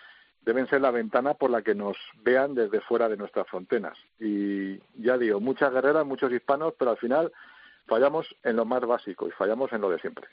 [0.42, 3.98] deben ser la ventana por la que nos vean desde fuera de nuestras fronteras.
[4.20, 7.32] Y ya digo, muchas guerreras, muchos hispanos, pero al final
[7.86, 10.26] fallamos en lo más básico y fallamos en lo de siempre.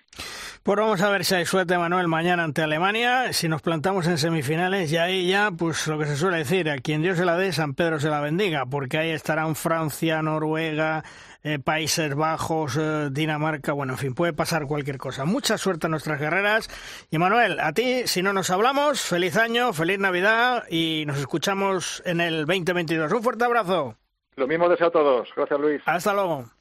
[0.63, 3.31] Pues vamos a ver si hay suerte, Manuel, mañana ante Alemania.
[3.31, 6.77] Si nos plantamos en semifinales, y ahí ya, pues lo que se suele decir, a
[6.77, 11.03] quien Dios se la dé, San Pedro se la bendiga, porque ahí estarán Francia, Noruega,
[11.43, 15.23] eh, Países Bajos, eh, Dinamarca, bueno, en fin, puede pasar cualquier cosa.
[15.23, 16.69] Mucha suerte a nuestras guerreras.
[17.09, 22.03] Y Manuel, a ti, si no nos hablamos, feliz año, feliz Navidad y nos escuchamos
[22.05, 23.11] en el 2022.
[23.13, 23.95] Un fuerte abrazo.
[24.35, 25.29] Lo mismo deseo a todos.
[25.35, 25.81] Gracias, Luis.
[25.85, 26.58] Hasta luego.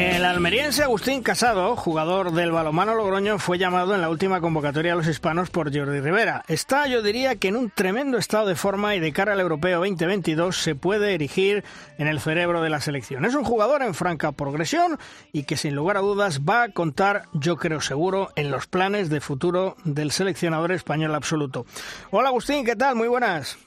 [0.00, 4.96] El almeriense Agustín Casado, jugador del balomano Logroño, fue llamado en la última convocatoria a
[4.96, 6.42] los hispanos por Jordi Rivera.
[6.48, 9.80] Está, yo diría, que en un tremendo estado de forma y de cara al Europeo
[9.80, 11.64] 2022 se puede erigir
[11.98, 13.26] en el cerebro de la selección.
[13.26, 14.98] Es un jugador en franca progresión
[15.32, 19.10] y que sin lugar a dudas va a contar, yo creo seguro, en los planes
[19.10, 21.66] de futuro del seleccionador español absoluto.
[22.10, 22.96] Hola Agustín, ¿qué tal?
[22.96, 23.58] Muy buenas.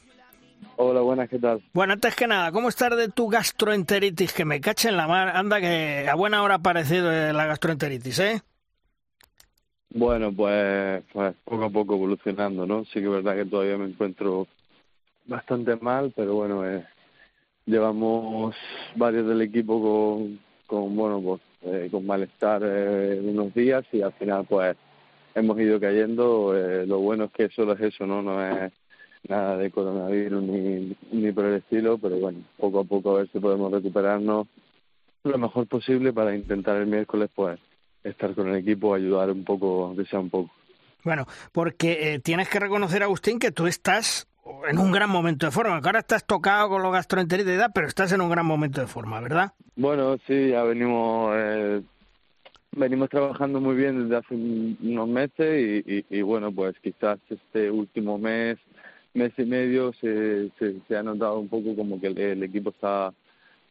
[0.76, 1.62] Hola, buenas, ¿qué tal?
[1.74, 4.34] Bueno, antes que nada, ¿cómo estás de tu gastroenteritis?
[4.34, 5.36] Que me cache en la mar.
[5.36, 8.42] Anda que a buena hora ha aparecido la gastroenteritis, ¿eh?
[9.90, 12.84] Bueno, pues, pues poco a poco evolucionando, ¿no?
[12.86, 14.48] Sí que es verdad que todavía me encuentro
[15.26, 16.86] bastante mal, pero bueno, eh,
[17.66, 18.56] llevamos
[18.96, 24.14] varios del equipo con, con bueno, pues eh, con malestar eh, unos días y al
[24.14, 24.76] final pues
[25.36, 26.56] hemos ido cayendo.
[26.58, 28.22] Eh, lo bueno es que solo es eso, ¿no?
[28.22, 28.72] No es
[29.28, 33.30] nada de coronavirus ni, ni por el estilo, pero bueno, poco a poco a ver
[33.32, 34.48] si podemos recuperarnos
[35.24, 37.60] lo mejor posible para intentar el miércoles pues
[38.04, 40.52] estar con el equipo, ayudar un poco, aunque sea un poco.
[41.04, 44.28] Bueno, porque eh, tienes que reconocer, Agustín, que tú estás
[44.68, 45.82] en un gran momento de forma.
[45.82, 48.82] Que ahora estás tocado con los gastroenteritis de edad, pero estás en un gran momento
[48.82, 49.54] de forma, ¿verdad?
[49.76, 51.82] Bueno, sí, ya venimos eh,
[52.72, 57.70] venimos trabajando muy bien desde hace unos meses y, y, y, bueno, pues quizás este
[57.70, 58.58] último mes
[59.14, 63.14] mes y medio se, se, ha notado un poco como que el, equipo está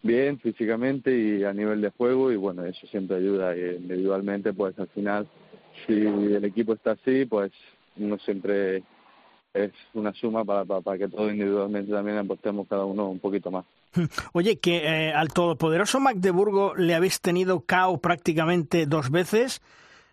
[0.02, 4.78] bien físicamente y a nivel de juego y bueno, eso siempre ayuda y individualmente pues
[4.78, 5.26] al final
[5.86, 7.52] si el equipo está así pues
[7.96, 8.82] uno siempre
[9.54, 13.64] es una suma para, para, que todos individualmente también apostemos cada uno un poquito más.
[14.32, 19.60] Oye, que eh, al todopoderoso Magdeburgo le habéis tenido cao prácticamente dos veces.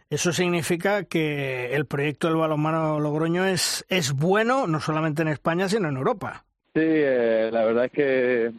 [0.09, 5.69] Eso significa que el proyecto del balonmano Logroño es, es bueno, no solamente en España,
[5.69, 6.45] sino en Europa.
[6.73, 8.51] Sí, eh, la verdad es que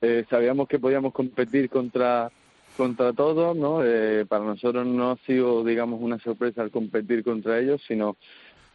[0.00, 2.30] eh, sabíamos que podíamos competir contra
[2.76, 3.82] contra todos, ¿no?
[3.82, 8.16] Eh, para nosotros no ha sido, digamos, una sorpresa al competir contra ellos, sino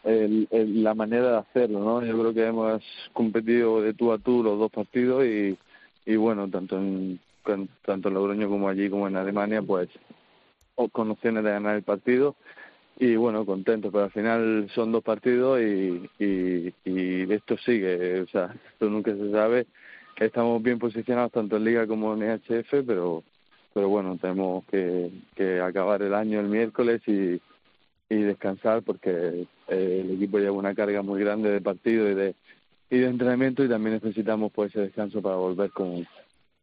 [0.04, 0.48] el,
[0.84, 2.04] la manera de hacerlo, ¿no?
[2.04, 5.56] Yo creo que hemos competido de tú a tú los dos partidos y,
[6.06, 7.20] y bueno, tanto en
[7.86, 9.88] tanto en Logroño como allí como en Alemania, pues
[10.92, 12.36] con opciones de ganar el partido
[12.98, 18.28] y bueno, contento, pero al final son dos partidos y, y, y esto sigue, o
[18.28, 19.66] sea, esto nunca se sabe.
[20.20, 23.24] Estamos bien posicionados tanto en Liga como en EHF, pero
[23.74, 25.12] pero bueno, tenemos que,
[25.62, 27.42] acabar el año el miércoles y,
[28.10, 32.36] y descansar porque eh, el equipo lleva una carga muy grande de partido y de,
[32.90, 36.06] y de entrenamiento y también necesitamos pues ese descanso para volver con,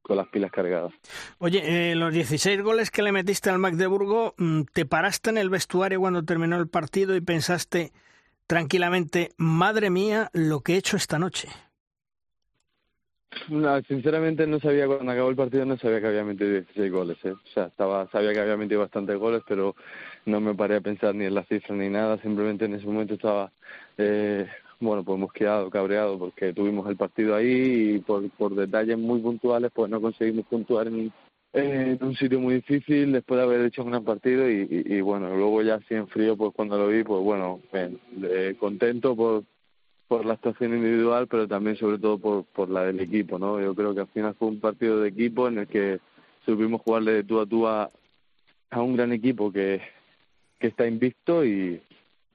[0.09, 0.93] con las pilas cargadas.
[1.37, 5.51] Oye, eh, los 16 goles que le metiste al Magdeburgo, mm, ¿te paraste en el
[5.51, 7.93] vestuario cuando terminó el partido y pensaste
[8.47, 11.49] tranquilamente, madre mía, lo que he hecho esta noche?
[13.51, 17.19] No, sinceramente no sabía cuando acabó el partido, no sabía que había metido 16 goles.
[17.25, 17.33] ¿eh?
[17.33, 19.77] O sea, estaba, sabía que había metido bastantes goles, pero
[20.25, 22.17] no me paré a pensar ni en la cifra ni nada.
[22.23, 23.53] Simplemente en ese momento estaba
[23.99, 24.49] eh,
[24.81, 29.21] bueno, pues hemos quedado cabreado porque tuvimos el partido ahí y por, por detalles muy
[29.21, 31.13] puntuales pues no conseguimos puntuar en,
[32.01, 35.63] un sitio muy difícil después de haber hecho un gran partido y, y, bueno, luego
[35.63, 37.61] ya así en frío pues cuando lo vi pues bueno,
[38.61, 39.45] contento por
[40.07, 43.61] por la actuación individual pero también sobre todo por, por la del equipo, ¿no?
[43.61, 46.01] Yo creo que al final fue un partido de equipo en el que
[46.47, 47.91] supimos jugarle de tú a tú a,
[48.71, 49.81] a un gran equipo que,
[50.59, 51.81] que está invicto y,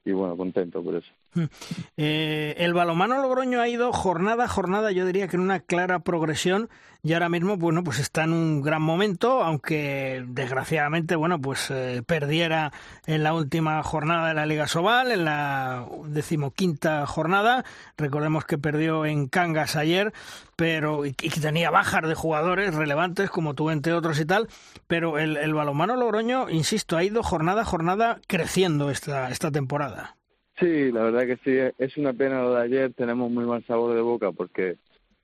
[0.04, 1.10] y bueno, contento por eso.
[1.96, 6.00] Eh, el balomano Logroño ha ido jornada a jornada, yo diría que en una clara
[6.00, 6.68] progresión
[7.04, 12.02] y ahora mismo, bueno, pues está en un gran momento, aunque desgraciadamente, bueno, pues eh,
[12.06, 12.72] perdiera
[13.04, 17.62] en la última jornada de la Liga Sobal, en la decimoquinta jornada.
[17.98, 20.14] Recordemos que perdió en Cangas ayer,
[20.56, 24.48] pero y, que tenía bajas de jugadores relevantes como tú entre otros y tal,
[24.86, 30.16] pero el, el balonmano Logroño, insisto, ha ido jornada a jornada creciendo esta, esta temporada.
[30.58, 33.94] Sí, la verdad que sí, es una pena lo de ayer, tenemos muy mal sabor
[33.94, 34.76] de boca porque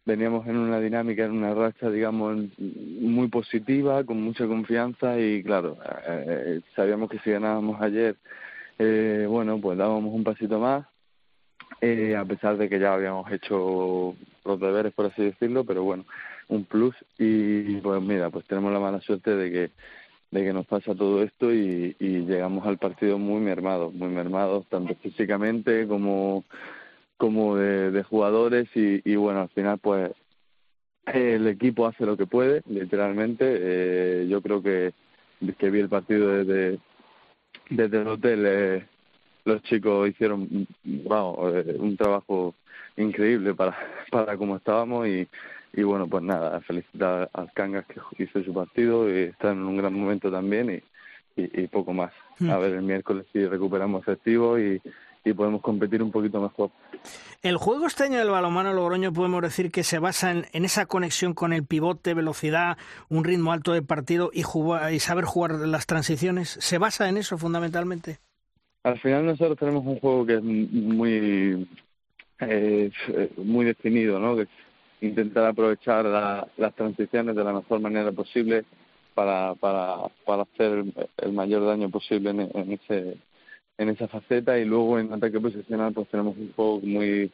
[0.05, 5.79] veníamos en una dinámica, en una racha, digamos, muy positiva, con mucha confianza y claro,
[6.09, 8.17] eh, eh, sabíamos que si ganábamos ayer,
[8.81, 10.87] eh, bueno, pues dábamos un pasito más,
[11.81, 16.07] eh, a pesar de que ya habíamos hecho los deberes, por así decirlo, pero bueno,
[16.49, 19.71] un plus y pues mira, pues tenemos la mala suerte de que
[20.31, 24.67] de que nos pasa todo esto y, y llegamos al partido muy mermados, muy mermados,
[24.69, 26.45] tanto físicamente como,
[27.17, 30.13] como de, jugadores y, y bueno, al final pues
[31.07, 33.45] el equipo hace lo que puede, literalmente.
[33.49, 34.93] Eh, yo creo que,
[35.59, 36.79] que vi el partido desde,
[37.69, 38.45] desde el hotel.
[38.47, 38.87] Eh,
[39.45, 42.55] los chicos hicieron wow, eh, un trabajo
[42.97, 43.77] increíble para,
[44.11, 45.27] para cómo estábamos y,
[45.73, 49.77] y bueno, pues nada, felicitar al Cangas que hizo su partido y está en un
[49.77, 52.13] gran momento también y, y, y poco más.
[52.49, 54.81] A ver el miércoles si recuperamos efectivo y,
[55.25, 56.71] y podemos competir un poquito mejor.
[57.43, 60.87] El juego este año del balonmano Logroño podemos decir que se basa en, en, esa
[60.87, 62.79] conexión con el pivote, velocidad,
[63.09, 66.49] un ritmo alto de partido y, jugar, y saber jugar las transiciones.
[66.61, 68.19] ¿Se basa en eso fundamentalmente?
[68.83, 71.69] Al final nosotros tenemos un juego que es muy
[72.41, 72.91] eh,
[73.37, 74.37] muy definido, ¿no?
[74.37, 74.49] Que
[75.01, 78.65] intentar aprovechar la, las transiciones de la mejor manera posible
[79.15, 80.85] para, para, para hacer
[81.19, 83.19] el, mayor daño posible en, ese
[83.79, 84.59] en esa faceta.
[84.59, 87.31] Y luego en ataque posicional pues tenemos un juego muy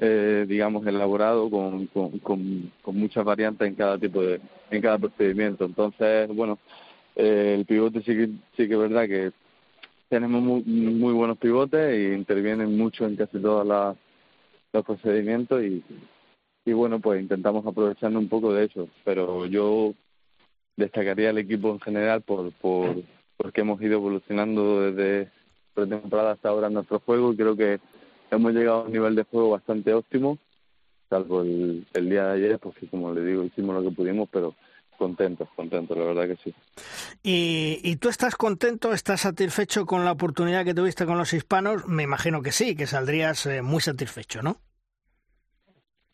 [0.00, 4.98] eh, digamos elaborado con, con, con, con muchas variantes en cada tipo de en cada
[4.98, 5.64] procedimiento.
[5.64, 6.58] Entonces bueno
[7.16, 9.32] eh, el pivote sí que sí que es verdad que
[10.08, 13.66] tenemos muy, muy buenos pivotes e intervienen mucho en casi todos
[14.72, 15.82] los procedimientos y
[16.68, 19.94] y bueno, pues intentamos aprovecharnos un poco de eso, pero yo
[20.76, 23.02] destacaría al equipo en general por, por
[23.38, 25.30] porque hemos ido evolucionando desde
[25.72, 27.80] pretemporada hasta ahora en nuestro juego y creo que
[28.30, 30.38] hemos llegado a un nivel de juego bastante óptimo,
[31.08, 34.54] salvo el, el día de ayer, porque como le digo, hicimos lo que pudimos, pero
[34.98, 36.54] contentos, contentos, la verdad que sí.
[37.22, 41.86] ¿Y, ¿Y tú estás contento, estás satisfecho con la oportunidad que tuviste con los hispanos?
[41.86, 44.60] Me imagino que sí, que saldrías eh, muy satisfecho, ¿no?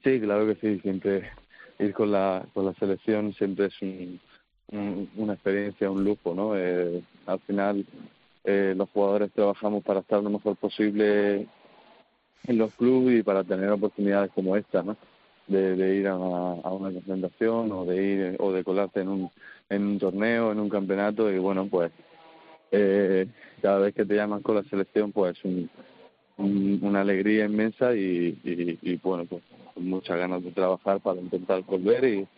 [0.05, 1.31] Sí, claro que sí, siempre
[1.79, 4.21] ir con la, con la selección siempre es un,
[4.69, 6.57] un, una experiencia, un lujo, ¿no?
[6.57, 7.87] Eh, al final
[8.45, 11.49] eh, los jugadores trabajamos para estar lo mejor posible
[12.47, 14.95] en los clubes y para tener oportunidades como esta, ¿no?
[15.47, 19.31] de, ir a una, a una concentración o de ir o de colarte en un,
[19.71, 21.91] en un torneo, en un campeonato y bueno, pues
[22.71, 23.27] eh,
[23.63, 25.71] cada vez que te llaman con la selección pues un,
[26.37, 29.43] una alegría inmensa y, y, bueno, pues
[29.77, 32.29] muchas ganas de trabajar para intentar volver y,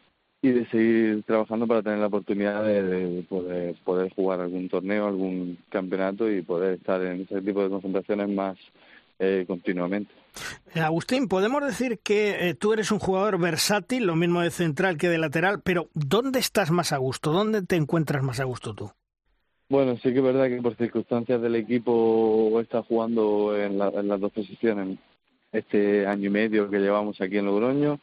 [0.43, 5.59] y de seguir trabajando para tener la oportunidad de, poder, poder jugar algún torneo, algún
[5.71, 8.59] campeonato y poder estar en ese tipo de concentraciones más
[9.19, 10.13] eh, continuamente.
[10.75, 14.99] Eh, Agustín, podemos decir que eh, tú eres un jugador versátil, lo mismo de central
[14.99, 17.33] que de lateral, pero ¿dónde estás más a gusto?
[17.33, 18.93] ¿Dónde te encuentras más a gusto tú?
[19.69, 24.21] Bueno, sí que es verdad que por circunstancias del equipo está jugando en, en las
[24.21, 24.99] dos posiciones
[25.53, 27.99] este año y medio que llevamos aquí en Logroño.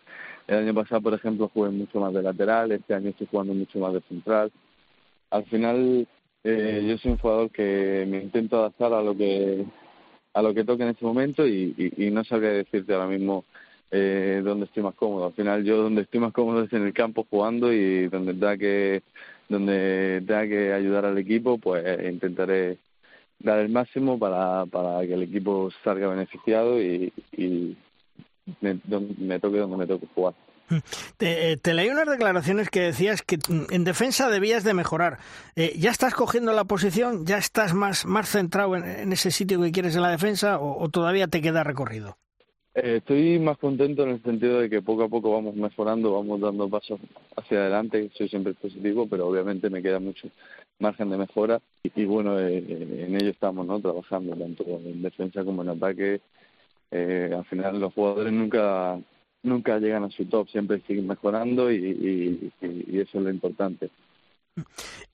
[0.47, 3.79] El año pasado, por ejemplo, jugué mucho más de lateral, este año estoy jugando mucho
[3.79, 4.51] más de central.
[5.29, 6.07] Al final,
[6.43, 9.65] eh, yo soy un jugador que me intento adaptar a lo que
[10.33, 13.45] a lo que toque en este momento y, y, no sabría decirte ahora mismo
[13.91, 15.27] eh, dónde estoy más cómodo.
[15.27, 18.57] Al final, yo donde estoy más cómodo es en el campo jugando y donde tenga
[18.57, 19.03] que
[19.49, 22.77] donde tenga que ayudar al equipo, pues intentaré
[23.39, 27.75] dar el máximo para, para que el equipo salga beneficiado y, y
[28.61, 28.79] me,
[29.17, 30.33] me toque donde me toque jugar.
[30.69, 30.77] Mm.
[31.17, 35.19] Te, te, leí unas declaraciones que decías que mm, en defensa debías de mejorar.
[35.55, 37.25] Eh, ¿Ya estás cogiendo la posición?
[37.25, 41.27] ¿Ya estás más, más centrado en, ese sitio que quieres en la defensa o, todavía
[41.27, 42.17] te queda recorrido?
[42.75, 46.41] Eh, estoy más contento en el sentido de que poco a poco vamos mejorando, vamos
[46.41, 46.99] dando pasos
[47.35, 48.09] hacia adelante.
[48.15, 50.29] Soy siempre positivo, pero obviamente me queda mucho
[50.79, 55.61] margen de mejora y, bueno, eh, en ello estamos no trabajando tanto en defensa como
[55.61, 56.21] en ataque.
[56.91, 58.99] al final los jugadores nunca
[59.43, 63.89] nunca llegan a su top, siempre siguen mejorando y, eso es lo importante.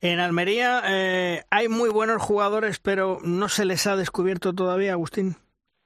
[0.02, 5.36] En Almería eh, hay muy buenos jugadores, pero no se les ha descubierto todavía, Agustín.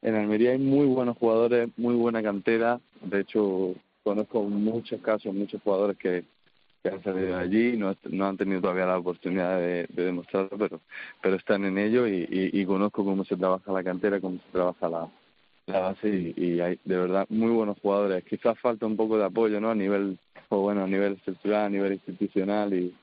[0.03, 2.79] En Almería hay muy buenos jugadores, muy buena cantera.
[3.01, 3.73] De hecho,
[4.03, 6.25] conozco muchos casos, muchos jugadores que,
[6.83, 10.81] han salido de allí, no, no han tenido todavía la oportunidad de, demostrarlo, pero,
[11.21, 14.89] pero están en ello y, y, conozco cómo se trabaja la cantera, cómo se trabaja
[14.89, 15.09] la,
[15.67, 18.25] la base y, hay de verdad muy buenos jugadores.
[18.25, 19.69] Quizás falta un poco de apoyo, ¿no?
[19.69, 22.93] A nivel, o bueno, a nivel estructural, a nivel institucional y,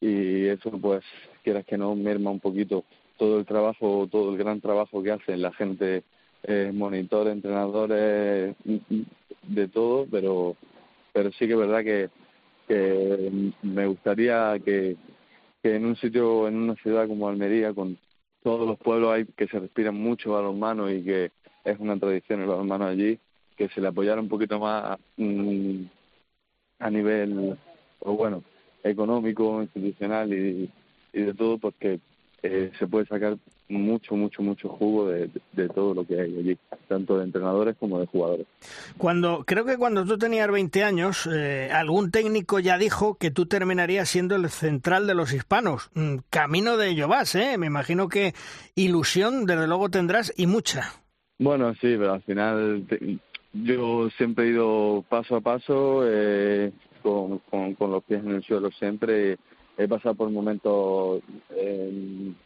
[0.00, 1.04] y eso pues
[1.42, 2.84] quieras que no merma un poquito
[3.18, 6.04] todo el trabajo, todo el gran trabajo que hacen la gente,
[6.46, 8.54] eh, monitores, entrenadores,
[9.42, 10.56] de todo, pero
[11.16, 12.10] pero sí que es verdad que,
[13.62, 14.98] me gustaría que,
[15.62, 17.96] en un sitio, en una ciudad como Almería, con
[18.42, 21.30] todos los pueblos hay que se respiran mucho a los manos y que
[21.64, 23.18] es una tradición en los hermanos allí,
[23.56, 25.84] que se le apoyara un poquito más mm,
[26.80, 27.56] a nivel,
[28.00, 28.44] o bueno,
[28.84, 30.70] económico, institucional y,
[31.14, 31.98] y de todo, porque
[32.46, 33.36] eh, se puede sacar
[33.68, 37.98] mucho, mucho, mucho jugo de, de, todo lo que hay allí, tanto de entrenadores como
[37.98, 38.46] de jugadores.
[38.96, 43.46] Cuando creo que cuando tú tenías 20 años, eh, algún técnico ya dijo que tú
[43.46, 45.90] terminarías siendo el central de los hispanos.
[45.94, 47.58] Mm, camino de ello vas, ¿eh?
[47.58, 48.34] Me imagino que
[48.74, 50.92] ilusión, desde luego, tendrás y mucha.
[51.38, 52.86] Bueno, sí, pero al final
[53.52, 56.72] yo siempre he ido paso a paso, eh,
[57.02, 57.38] con,
[57.74, 59.38] con, los pies en el suelo siempre.
[59.78, 62.36] He pasado por momentos en,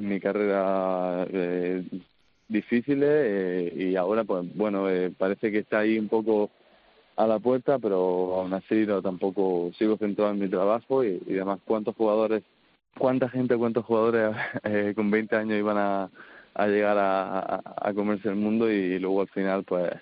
[0.00, 1.84] mi carrera eh,
[2.48, 6.50] difíciles eh, y ahora, pues bueno, eh, parece que está ahí un poco
[7.16, 11.34] a la puerta, pero aún así no, tampoco sigo centrado en mi trabajo y, y
[11.34, 12.44] además cuántos jugadores,
[12.98, 16.10] cuánta gente, cuántos jugadores eh, con 20 años iban a
[16.66, 19.92] llegar a, a, comerse el mundo y luego al final pues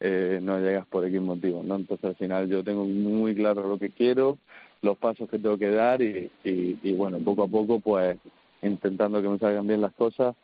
[0.00, 1.76] eh, no llegas por X motivo, ¿no?
[1.76, 4.38] Entonces al final yo tengo muy claro lo que quiero,
[4.82, 8.18] los pasos que tengo que dar y, y, y bueno, poco a poco pues
[8.62, 10.34] intentando que me salgan bien las cosas,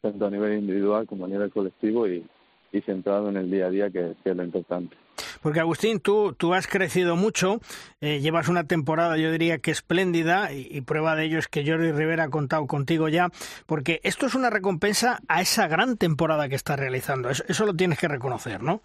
[0.00, 2.24] tanto a nivel individual como a nivel colectivo y,
[2.72, 4.96] y centrado en el día a día que, que es lo importante.
[5.42, 7.60] Porque Agustín, tú, tú has crecido mucho,
[8.00, 11.92] eh, llevas una temporada yo diría que espléndida y, prueba de ello es que Jordi
[11.92, 13.28] Rivera ha contado contigo ya,
[13.66, 17.98] porque esto es una recompensa a esa gran temporada que estás realizando, eso, lo tienes
[17.98, 18.80] que reconocer, ¿no?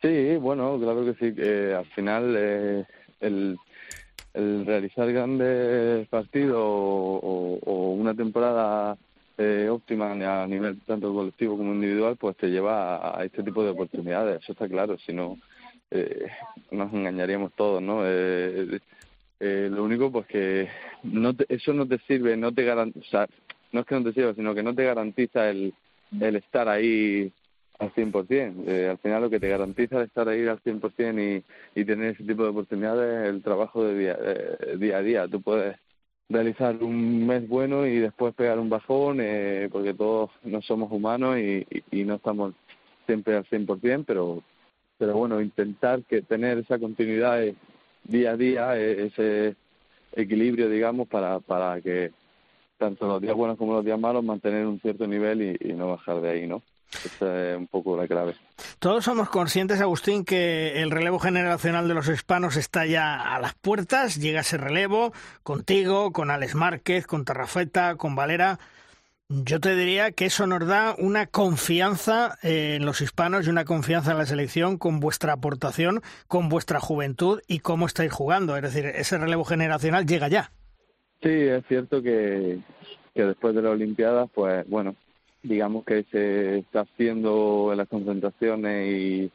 [0.00, 2.84] Sí, bueno, claro que sí, que al final eh,
[3.20, 3.58] el,
[4.34, 8.96] el realizar grandes partidos o, o una temporada
[9.36, 13.70] eh, óptima a nivel tanto colectivo como individual, pues te lleva a, este tipo de
[13.70, 15.38] oportunidades, eso está claro, si no
[15.90, 16.26] eh,
[16.70, 18.02] nos engañaríamos todos, ¿no?
[18.04, 18.78] Eh,
[19.40, 20.68] eh, lo único pues que
[21.02, 23.26] no eso no te sirve, no te garantiza,
[23.72, 25.74] no es que no te sirva, sino que no te garantiza el,
[26.20, 27.32] el estar ahí
[27.84, 28.64] al 100%.
[28.66, 32.24] Eh, al final lo que te garantiza estar ahí al 100% y, y tener ese
[32.24, 35.28] tipo de oportunidades es el trabajo de día, eh, día a día.
[35.28, 35.76] Tú puedes
[36.28, 41.38] realizar un mes bueno y después pegar un bajón, eh, porque todos no somos humanos
[41.38, 42.54] y, y, no estamos
[43.06, 44.42] siempre al 100%, pero
[44.96, 47.42] pero bueno, intentar que tener esa continuidad
[48.04, 49.56] día a día, ese
[50.12, 52.12] equilibrio, digamos, para, para que
[52.78, 56.20] tanto los días buenos como los días malos mantener un cierto nivel y, no bajar
[56.20, 56.62] de ahí, ¿no?
[57.04, 58.34] Esa es un poco la clave.
[58.78, 63.54] Todos somos conscientes, Agustín, que el relevo generacional de los hispanos está ya a las
[63.54, 64.16] puertas.
[64.16, 65.12] Llega ese relevo
[65.42, 68.58] contigo, con Alex Márquez, con Terrafeta, con Valera.
[69.28, 74.12] Yo te diría que eso nos da una confianza en los hispanos y una confianza
[74.12, 78.54] en la selección con vuestra aportación, con vuestra juventud y cómo estáis jugando.
[78.54, 80.52] Es decir, ese relevo generacional llega ya.
[81.22, 82.58] Sí, es cierto que,
[83.14, 84.94] después de las Olimpiadas, pues bueno,
[85.44, 89.30] digamos que se está haciendo en las concentraciones y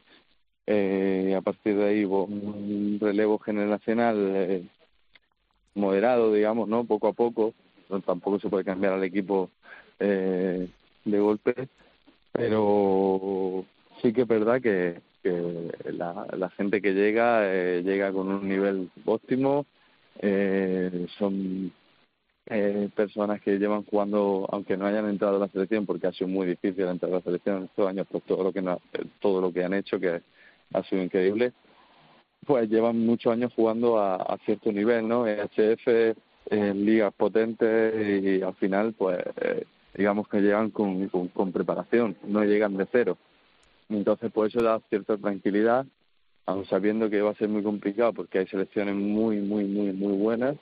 [0.66, 4.62] eh, a partir de ahí un relevo generacional eh,
[5.74, 6.84] moderado, digamos, ¿no?
[6.84, 7.54] Poco a poco.
[8.04, 9.50] tampoco se puede cambiar al equipo
[10.00, 10.68] eh,
[11.04, 11.68] de golpe,
[12.32, 13.64] pero
[14.02, 18.48] sí que es verdad que, que la, la gente que llega eh, llega con un
[18.48, 19.66] nivel óptimo,
[20.20, 21.72] eh, son
[22.52, 26.26] eh, personas que llevan jugando, aunque no hayan entrado a la selección, porque ha sido
[26.26, 28.60] muy difícil entrar a la selección estos años por todo lo que
[29.20, 30.20] todo lo que han hecho, que
[30.72, 31.52] ha sido increíble,
[32.44, 35.28] pues llevan muchos años jugando a, cierto nivel, ¿no?
[35.28, 42.16] EHF, en ligas potentes y al final, pues eh, digamos que llegan con, con, preparación,
[42.24, 43.16] no llegan de cero.
[43.88, 45.86] Entonces, por eso da cierta tranquilidad,
[46.46, 50.16] aun sabiendo que va a ser muy complicado porque hay selecciones muy, muy, muy, muy
[50.16, 50.56] buenas,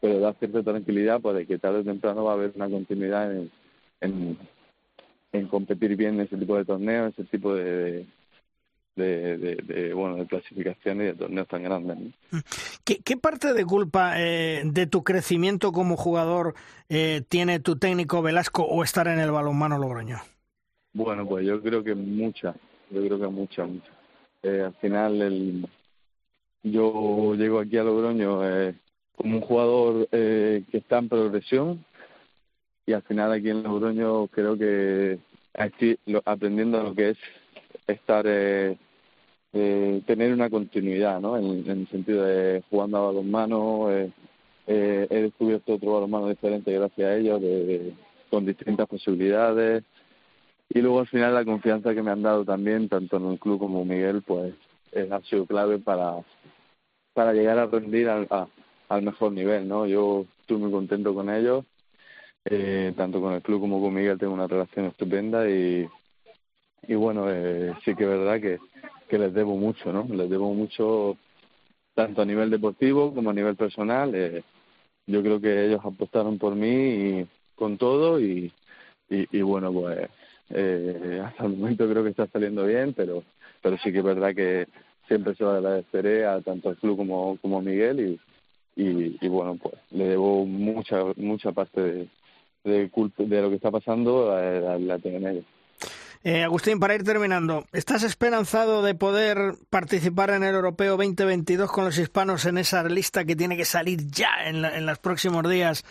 [0.00, 3.50] pero da cierta tranquilidad porque que tarde o temprano va a haber una continuidad en,
[4.00, 4.38] en,
[5.32, 8.06] en competir bien en ese tipo de torneos, ese tipo de,
[8.96, 12.14] de, de, bueno de clasificaciones y de torneos tan grandes.
[12.84, 16.54] ¿Qué, ¿Qué, parte de culpa eh, de tu crecimiento como jugador
[16.88, 20.18] eh, tiene tu técnico Velasco o estar en el balonmano Logroño?
[20.92, 22.54] Bueno, pues yo creo que mucha,
[22.90, 23.90] yo creo que mucha, mucha.
[24.42, 25.68] Eh, al final el,
[26.62, 28.74] yo llego aquí a Logroño eh,
[29.20, 31.84] como un jugador eh, que está en progresión
[32.86, 35.18] y al final aquí en Logroño creo que
[35.52, 37.18] estoy aprendiendo lo que es
[37.86, 38.78] estar eh,
[39.52, 41.36] eh, tener una continuidad, ¿no?
[41.36, 44.12] En, el sentido de jugando a balonmano, eh,
[44.66, 47.92] eh, he descubierto otro balonmano diferente gracias a ellos, de,
[48.30, 49.82] con distintas posibilidades.
[50.68, 53.58] Y luego al final la confianza que me han dado también, tanto en el club
[53.58, 54.54] como Miguel, pues
[55.10, 56.14] ha sido clave para,
[57.12, 58.28] para llegar a rendir al,
[58.90, 59.86] al mejor nivel, ¿no?
[59.86, 61.64] Yo estoy muy contento con ellos,
[62.44, 65.88] eh, tanto con el club como con Miguel tengo una relación estupenda y,
[66.88, 68.58] y bueno, eh, sí que es verdad que,
[69.08, 70.06] que les debo mucho, ¿no?
[70.10, 71.16] Les debo mucho
[71.94, 74.12] tanto a nivel deportivo como a nivel personal.
[74.14, 74.42] Eh,
[75.06, 76.68] yo creo que ellos apostaron por mí
[77.20, 78.52] y, con todo y,
[79.08, 80.08] y, bueno, pues
[80.50, 83.22] eh, hasta el momento creo que está saliendo bien, pero
[83.62, 84.66] pero sí que es verdad que
[85.06, 88.18] siempre se lo agradeceré a tanto al club como, como a Miguel
[88.80, 92.08] y, y, bueno, pues le debo mucha mucha parte de,
[92.64, 95.44] de, de lo que está pasando a, la tienen.
[96.22, 101.86] Eh, Agustín, para ir terminando, ¿estás esperanzado de poder participar en el Europeo 2022 con
[101.86, 105.82] los hispanos en esa lista que tiene que salir ya en, en los próximos días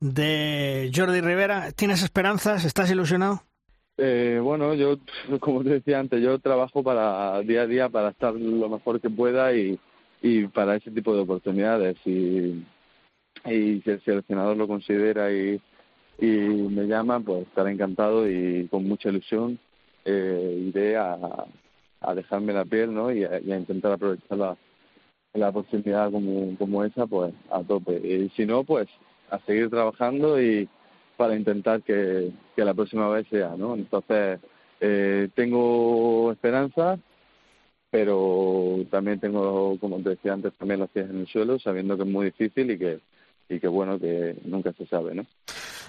[0.00, 1.70] de Jordi Rivera?
[1.70, 2.64] ¿Tienes esperanzas?
[2.64, 3.42] ¿Estás ilusionado?
[3.98, 4.98] Eh, bueno, yo,
[5.40, 9.10] como te decía antes, yo trabajo para día a día para estar lo mejor que
[9.10, 9.78] pueda y,
[10.26, 11.96] y para ese tipo de oportunidades.
[12.04, 12.64] Y,
[13.44, 15.60] y si el seleccionador lo considera y,
[16.18, 19.58] y me llama, pues estaré encantado y con mucha ilusión
[20.04, 21.16] eh, iré a,
[22.00, 23.12] a dejarme la piel ¿no?
[23.12, 24.56] y, a, intentar aprovechar la,
[25.34, 27.94] la oportunidad como, como esa pues a tope.
[27.96, 28.88] Y si no, pues
[29.30, 30.68] a seguir trabajando y
[31.16, 33.74] para intentar que, que la próxima vez sea, ¿no?
[33.74, 34.38] Entonces,
[34.80, 36.98] eh, tengo esperanza,
[37.90, 42.02] pero también tengo, como te decía antes, también las pies en el suelo, sabiendo que
[42.02, 43.00] es muy difícil y que,
[43.48, 45.26] y que bueno, que nunca se sabe, ¿no?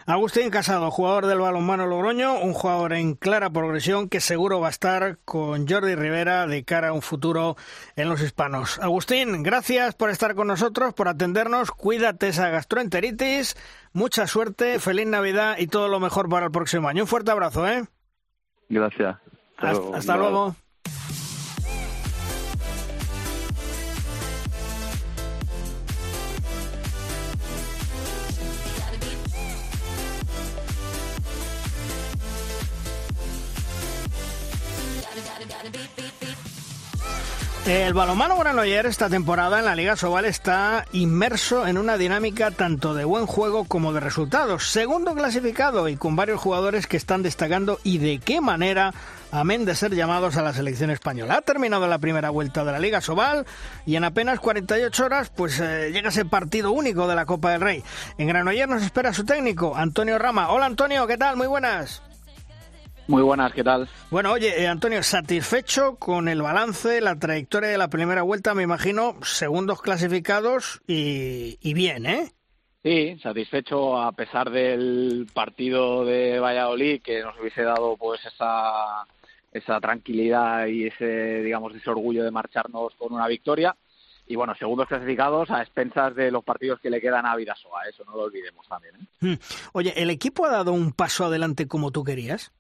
[0.10, 4.70] Agustín Casado, jugador del balonmano Logroño, un jugador en clara progresión que seguro va a
[4.70, 7.58] estar con Jordi Rivera de cara a un futuro
[7.98, 8.80] en los hispanos.
[8.80, 11.72] Agustín, gracias por estar con nosotros, por atendernos.
[11.72, 13.58] Cuídate esa gastroenteritis.
[13.92, 17.04] Mucha suerte, feliz Navidad y todo lo mejor para el próximo año.
[17.04, 17.84] Un fuerte abrazo, ¿eh?
[18.70, 19.18] Gracias.
[19.58, 20.56] hasta luego.
[37.68, 42.94] El balonmano Granoller esta temporada en la Liga Sobal está inmerso en una dinámica tanto
[42.94, 44.72] de buen juego como de resultados.
[44.72, 48.94] Segundo clasificado y con varios jugadores que están destacando y de qué manera,
[49.32, 51.36] amén de ser llamados a la selección española.
[51.36, 53.46] Ha terminado la primera vuelta de la Liga Sobal
[53.86, 57.60] y en apenas 48 horas pues eh, llega ese partido único de la Copa del
[57.60, 57.84] Rey.
[58.18, 60.52] En Granoller nos espera su técnico, Antonio Rama.
[60.52, 61.36] Hola Antonio, ¿qué tal?
[61.36, 62.02] Muy buenas.
[63.08, 63.88] Muy buenas, ¿qué tal?
[64.12, 68.64] Bueno, oye, eh, Antonio, satisfecho con el balance, la trayectoria de la primera vuelta, me
[68.64, 72.34] imagino, segundos clasificados y, bien, ¿eh?
[72.84, 79.06] Sí, satisfecho a pesar del partido de Valladolid que nos hubiese dado pues esa,
[79.54, 83.74] esa tranquilidad y ese, digamos, ese orgullo de marcharnos con una victoria.
[84.28, 88.04] Y bueno, segundos clasificados a expensas de los partidos que le quedan a Vidasoa, eso
[88.04, 88.96] no lo olvidemos también.
[88.96, 89.08] ¿eh?
[89.22, 89.36] Hmm.
[89.72, 92.52] Oye, ¿el equipo ha dado un paso adelante como tú querías?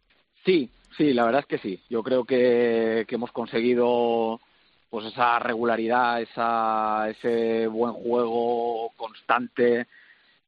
[0.47, 1.83] Sí, sí, la verdad es que sí.
[1.89, 4.39] Yo creo que, hemos conseguido
[4.89, 9.87] pues esa regularidad, esa, ese buen juego constante,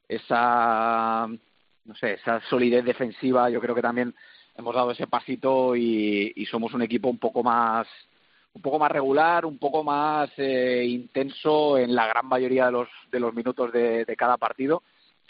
[0.08, 1.28] esa
[1.84, 3.50] no sé, esa solidez defensiva.
[3.50, 4.16] Yo creo que también
[4.58, 7.86] hemos dado ese pasito y, somos un equipo un poco más
[8.54, 12.88] un poco más regular, un poco más eh, intenso en la gran mayoría de los
[13.12, 14.82] de los minutos de cada partido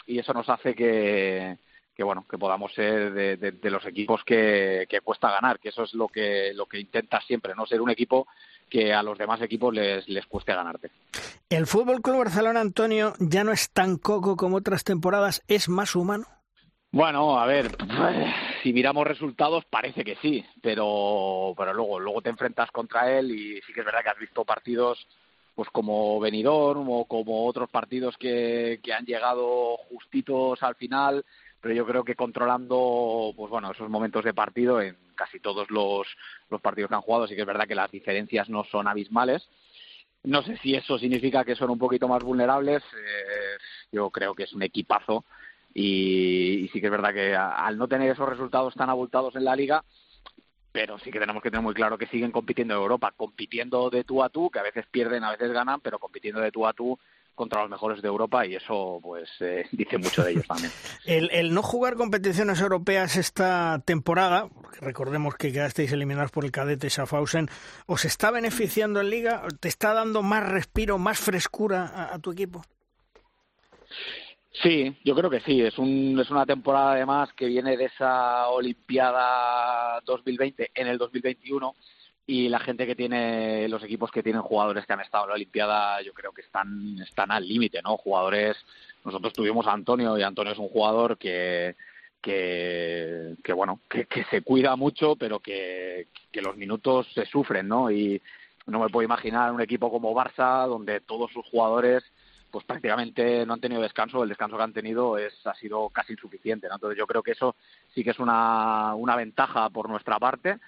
[0.06, 1.58] y eso nos hace que
[2.00, 6.08] que bueno que podamos ser de, los equipos que, cuesta ganar que eso es lo
[6.08, 8.26] que lo que intenta siempre no ser un equipo
[8.70, 10.90] que a los demás equipos les, les cueste ganarte.
[11.50, 15.94] El Fútbol Club Barcelona Antonio ya no es tan coco como otras temporadas es más
[15.94, 16.24] humano
[16.92, 17.76] bueno, a ver,
[18.62, 23.60] si miramos resultados parece que sí, pero pero luego luego te enfrentas contra él y
[23.60, 25.06] sí que es verdad que has visto partidos
[25.54, 31.26] pues como Benidorm o como otros partidos que, que han llegado justitos al final
[31.60, 36.06] pero yo creo que controlando pues bueno esos momentos de partido en casi todos los,
[36.62, 39.48] partidos que han jugado sí que es verdad que las diferencias no son abismales.
[40.22, 43.58] No sé si eso significa que son un poquito más vulnerables eh,
[43.92, 45.24] yo creo que es un equipazo.
[45.72, 49.54] Y, sí que es verdad que al no tener esos resultados tan abultados en la
[49.54, 49.84] liga
[50.72, 54.04] pero sí que tenemos que tener muy claro que siguen compitiendo en Europa, compitiendo de
[54.04, 56.72] tú a tú, que a veces pierden, a veces ganan, pero compitiendo de tú a
[56.72, 56.98] tú
[57.40, 60.70] contra los mejores de Europa y eso pues eh, dice mucho de ellos también.
[61.06, 67.48] el, no jugar competiciones europeas esta temporada, recordemos que quedasteis eliminados por el cadete Schaffhausen,
[67.86, 69.42] ¿os está beneficiando en liga?
[69.58, 72.62] ¿Te está dando más respiro, más frescura a, tu equipo?
[74.62, 75.62] Sí, yo creo que sí.
[75.62, 81.74] Es, un, es una temporada además que viene de esa Olimpiada 2020 en el 2021
[82.26, 85.34] y la gente que tiene los equipos que tienen jugadores que han estado en la
[85.34, 88.56] Olimpiada yo creo que están están al límite no jugadores
[89.04, 91.74] nosotros tuvimos a Antonio y Antonio es un jugador que
[92.20, 97.66] que, que bueno que, que, se cuida mucho pero que, que los minutos se sufren
[97.66, 98.20] no y
[98.66, 102.04] no me puedo imaginar un equipo como Barça donde todos sus jugadores
[102.50, 106.12] pues prácticamente no han tenido descanso el descanso que han tenido es ha sido casi
[106.12, 106.74] insuficiente ¿no?
[106.74, 107.56] entonces yo creo que eso
[107.94, 110.58] sí que es una una ventaja por nuestra parte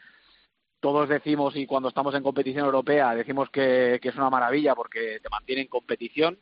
[0.82, 5.28] todos decimos y cuando estamos en competición europea decimos que, es una maravilla porque te
[5.30, 6.36] mantiene en competición,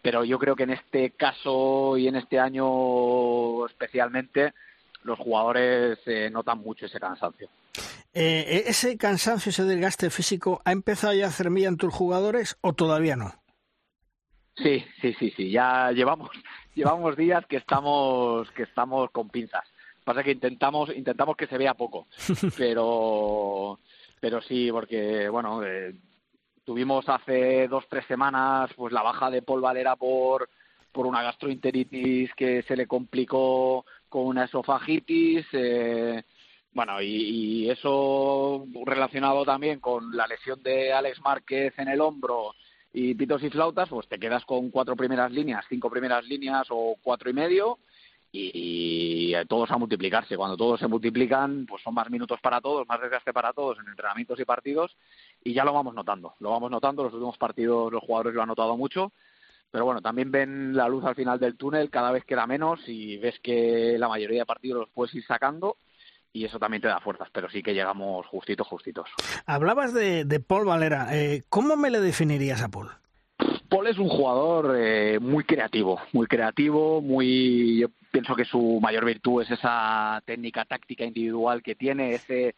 [0.00, 4.54] pero yo creo que en este caso y en este año especialmente
[5.04, 7.48] los jugadores eh, notan mucho ese cansancio.
[8.14, 12.56] Eh, ¿Ese cansancio, ese desgaste físico ha empezado ya a hacer mía en tus jugadores
[12.62, 13.34] o todavía no?
[14.56, 15.50] Sí, sí, sí, sí.
[15.50, 16.30] Ya llevamos
[16.74, 19.64] llevamos días que estamos que estamos con pinzas.
[20.04, 22.06] Pasa que intentamos intentamos que se vea poco,
[22.58, 23.78] pero
[24.20, 25.94] pero sí porque bueno eh,
[26.64, 30.48] tuvimos hace dos tres semanas pues la baja de Paul Valera por
[30.92, 36.22] por una gastroenteritis que se le complicó con una esofagitis eh,
[36.72, 42.54] bueno y, y, eso relacionado también con la lesión de Alex Márquez en el hombro
[42.92, 46.96] y pitos y flautas pues te quedas con cuatro primeras líneas cinco primeras líneas o
[47.02, 47.78] cuatro y medio
[48.32, 50.36] y, todos a multiplicarse.
[50.36, 53.88] Cuando todos se multiplican, pues son más minutos para todos, más desgaste para todos en
[53.88, 54.96] entrenamientos y partidos
[55.44, 56.34] y ya lo vamos notando.
[56.40, 59.12] Lo vamos notando, los últimos partidos los jugadores lo han notado mucho,
[59.70, 63.18] pero bueno, también ven la luz al final del túnel, cada vez queda menos y
[63.18, 65.76] ves que la mayoría de partidos los puedes ir sacando
[66.32, 69.08] y eso también te da fuerzas, pero sí que llegamos justitos, justitos.
[69.44, 72.90] Hablabas de, Paul Valera, eh, ¿cómo me le definirías a Paul?
[73.72, 77.80] Paul es un jugador eh, muy creativo, muy creativo, muy.
[77.80, 82.54] Yo pienso que su mayor virtud es esa técnica táctica individual que tiene, ese,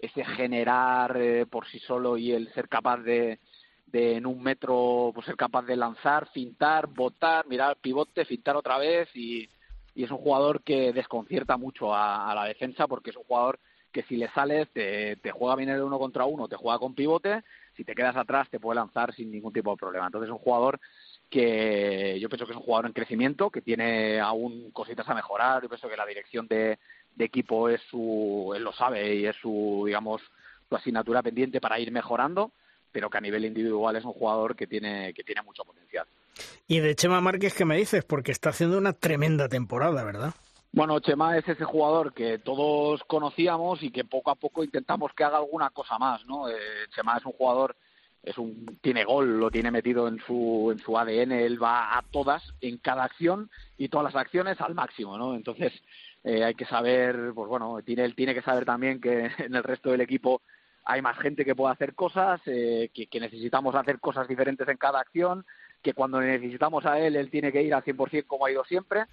[0.00, 3.38] ese generar eh, por sí solo y el ser capaz de,
[3.86, 8.76] de en un metro pues ser capaz de lanzar, fintar, botar, mirar pivote, fintar otra
[8.76, 9.48] vez y,
[9.94, 13.60] y es un jugador que desconcierta mucho a, a, la defensa porque es un jugador
[13.92, 16.96] que si le sales te, te juega bien el uno contra uno, te juega con
[16.96, 17.44] pivote
[17.76, 20.06] si te quedas atrás te puede lanzar sin ningún tipo de problema.
[20.06, 20.80] Entonces es un jugador
[21.30, 25.62] que yo pienso que es un jugador en crecimiento, que tiene aún cositas a mejorar,
[25.62, 26.78] yo pienso que la dirección de,
[27.18, 30.22] equipo es su, él lo sabe y es su, digamos,
[30.68, 32.52] su asignatura pendiente para ir mejorando,
[32.92, 36.06] pero que a nivel individual es un jugador que tiene, que tiene mucho potencial.
[36.68, 38.04] Y de Chema Márquez, ¿qué me dices?
[38.04, 40.34] Porque está haciendo una tremenda temporada, ¿verdad?
[40.76, 45.24] Bueno, Chema es ese jugador que todos conocíamos y que poco a poco intentamos que
[45.24, 46.50] haga alguna cosa más, ¿no?
[46.50, 46.54] Eh,
[46.94, 47.74] Chema es un jugador
[48.22, 52.02] es un tiene gol, lo tiene metido en su en su ADN, él va a
[52.02, 53.48] todas en cada acción
[53.78, 55.34] y todas las acciones al máximo, ¿no?
[55.34, 55.72] Entonces
[56.24, 59.62] eh, hay que saber, pues bueno, tiene él tiene que saber también que en el
[59.62, 60.42] resto del equipo
[60.84, 64.76] hay más gente que puede hacer cosas, eh, que, que, necesitamos hacer cosas diferentes en
[64.76, 65.46] cada acción,
[65.82, 69.06] que cuando necesitamos a él él tiene que ir al 100% como ha ido siempre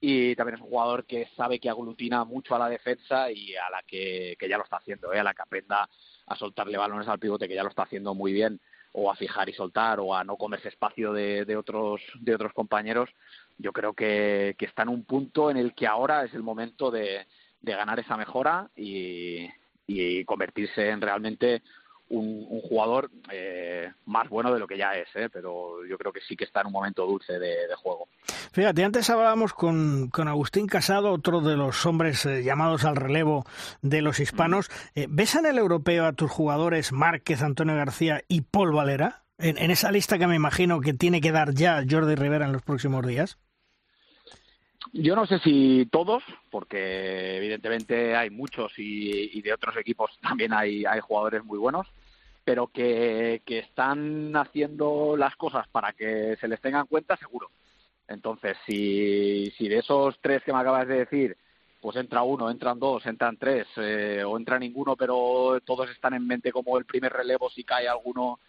[0.00, 3.68] y también es un jugador que sabe que aglutina mucho a la defensa y a
[3.70, 5.20] la que, que ya lo está haciendo, ¿eh?
[5.20, 5.88] a la que aprenda
[6.26, 8.60] a soltarle balones al pivote que ya lo está haciendo muy bien
[8.92, 12.52] o a fijar y soltar o a no comerse espacio de, de otros de otros
[12.52, 13.10] compañeros
[13.58, 16.90] yo creo que, que, está en un punto en el que ahora es el momento
[16.90, 17.26] de,
[17.60, 19.48] de ganar esa mejora y,
[19.86, 21.62] y convertirse en realmente
[22.10, 25.28] un, jugador eh, más bueno de lo que ya es, ¿eh?
[25.32, 28.08] pero yo creo que sí que está en un momento dulce de, juego.
[28.52, 33.44] Fíjate, antes hablábamos con, con, Agustín Casado, otro de los hombres eh, llamados al relevo
[33.80, 34.70] de los hispanos.
[34.94, 39.22] Eh, ¿Ves en el europeo a tus jugadores Márquez, Antonio García y Paul Valera?
[39.38, 42.52] En, en esa lista que me imagino que tiene que dar ya Jordi Rivera en
[42.52, 43.38] los próximos días.
[44.92, 50.52] Yo no sé si todos, porque evidentemente hay muchos y, y de otros equipos también
[50.52, 51.86] hay, hay jugadores muy buenos,
[52.50, 57.48] pero que, que están haciendo las cosas para que se les tenga en cuenta, seguro.
[58.08, 61.36] Entonces, si, si de esos tres que me acabas de decir,
[61.80, 66.26] pues entra uno, entran dos, entran tres, eh, o entra ninguno, pero todos están en
[66.26, 68.40] mente como el primer relevo si cae alguno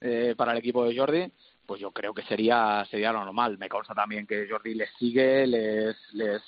[0.00, 1.30] eh, para el equipo de Jordi,
[1.66, 3.58] pues yo creo que sería sería lo normal.
[3.58, 6.40] Me consta también que Jordi les sigue, les les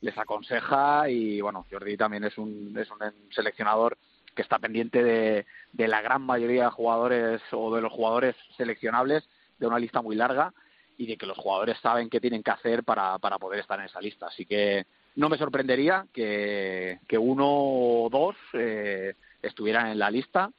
[0.00, 2.98] les aconseja y bueno, Jordi también es un es un
[3.32, 3.98] seleccionador
[4.34, 9.28] que está pendiente de, de la gran mayoría de jugadores o de los jugadores seleccionables
[9.58, 10.52] de una lista muy larga
[10.96, 13.86] y de que los jugadores saben qué tienen que hacer para, para poder estar en
[13.86, 14.26] esa lista.
[14.26, 20.50] Así que no me sorprendería que, que uno o dos eh, estuvieran en la lista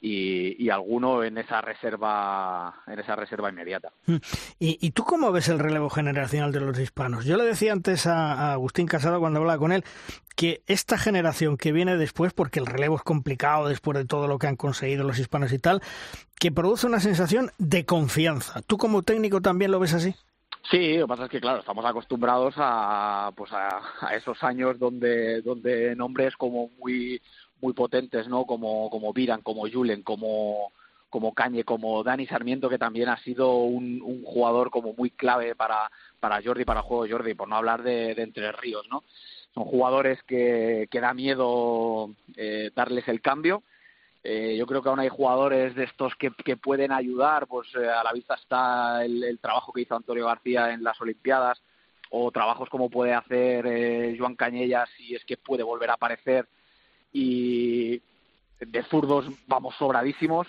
[0.00, 3.92] y, y, alguno en esa reserva en esa reserva inmediata.
[4.06, 4.16] Mm.
[4.58, 7.24] ¿Y, ¿Y, tú cómo ves el relevo generacional de los hispanos?
[7.24, 9.84] Yo le decía antes a, a, Agustín Casado cuando hablaba con él
[10.36, 14.38] que esta generación que viene después, porque el relevo es complicado después de todo lo
[14.38, 15.80] que han conseguido los hispanos y tal,
[16.38, 18.60] que produce una sensación de confianza.
[18.62, 20.14] ¿Tú como técnico también lo ves así?
[20.70, 24.78] Sí, lo que pasa es que claro, estamos acostumbrados a pues a, a esos años
[24.78, 27.22] donde donde nombres como muy
[27.60, 28.44] muy potentes, ¿no?
[28.44, 30.72] Como, como Viran, como Julen, como,
[31.10, 35.54] como Cañe, como Dani Sarmiento, que también ha sido un, un jugador como muy clave
[35.54, 35.90] para,
[36.20, 39.04] para Jordi, para el juego de Jordi, por no hablar de, Entre Ríos, ¿no?
[39.54, 43.62] Son jugadores que, que da miedo eh, darles el cambio.
[44.22, 47.88] Eh, yo creo que aún hay jugadores de estos que, que pueden ayudar, pues eh,
[47.88, 51.62] a la vista está el, el, trabajo que hizo Antonio García en las Olimpiadas,
[52.10, 56.46] o trabajos como puede hacer eh, Joan Cañellas si es que puede volver a aparecer
[57.18, 58.02] y
[58.60, 60.46] de zurdos vamos sobradísimos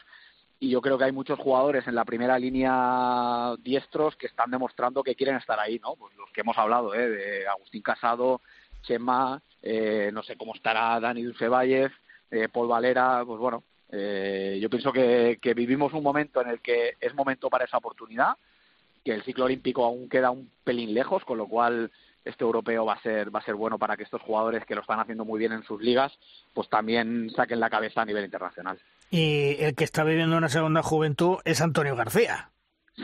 [0.60, 5.02] y yo creo que hay muchos jugadores en la primera línea diestros que están demostrando
[5.02, 5.96] que quieren estar ahí, ¿no?
[5.96, 7.10] Pues los que hemos hablado, ¿eh?
[7.10, 8.42] De Agustín Casado,
[8.82, 11.92] Chema, eh, no sé cómo estará Dani Dulcevalles,
[12.32, 16.60] eh, Paul Valera, pues bueno, eh, yo pienso que, que vivimos un momento en el
[16.60, 18.36] que es momento para esa oportunidad,
[19.06, 21.92] que el ciclo olímpico aún queda un pelín lejos, con lo cual
[22.28, 24.82] este europeo va a ser va a ser bueno para que estos jugadores que lo
[24.82, 26.18] están haciendo muy bien en sus ligas
[26.54, 28.80] pues también saquen la cabeza a nivel internacional.
[29.10, 32.50] Y el que está viviendo una segunda juventud es Antonio García.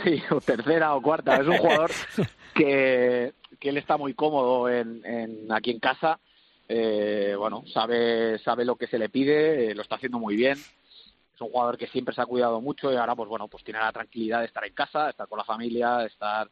[0.03, 1.35] Sí o tercera o cuarta.
[1.35, 1.91] Es un jugador
[2.55, 6.19] que que él está muy cómodo en, en aquí en casa.
[6.67, 10.57] Eh, bueno sabe sabe lo que se le pide eh, lo está haciendo muy bien.
[10.57, 13.79] Es un jugador que siempre se ha cuidado mucho y ahora pues bueno pues tiene
[13.79, 16.49] la tranquilidad de estar en casa estar con la familia estar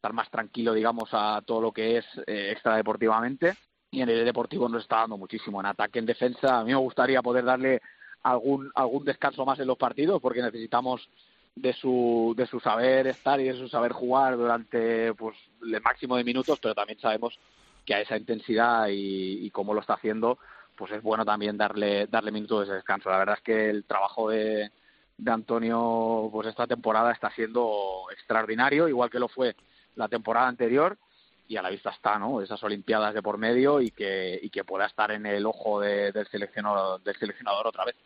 [0.00, 3.54] estar más tranquilo, digamos, a todo lo que es eh, extradeportivamente.
[3.90, 5.60] Y en el deportivo nos está dando muchísimo.
[5.60, 7.82] En ataque, en defensa, a mí me gustaría poder darle
[8.22, 11.06] algún, algún descanso más en los partidos, porque necesitamos
[11.54, 16.16] de su, de su saber estar y de su saber jugar durante pues, el máximo
[16.16, 17.38] de minutos, pero también sabemos
[17.84, 20.38] que a esa intensidad y, y cómo lo está haciendo,
[20.76, 23.10] pues es bueno también darle, darle minutos de descanso.
[23.10, 24.70] La verdad es que el trabajo de,
[25.18, 29.54] de Antonio pues esta temporada está siendo extraordinario, igual que lo fue
[30.00, 30.98] la temporada anterior
[31.46, 32.40] y a la vista está, ¿no?
[32.40, 36.12] Esas Olimpiadas de por medio y que, y que pueda estar en el ojo de,
[36.12, 37.96] del, seleccionador, del seleccionador otra vez.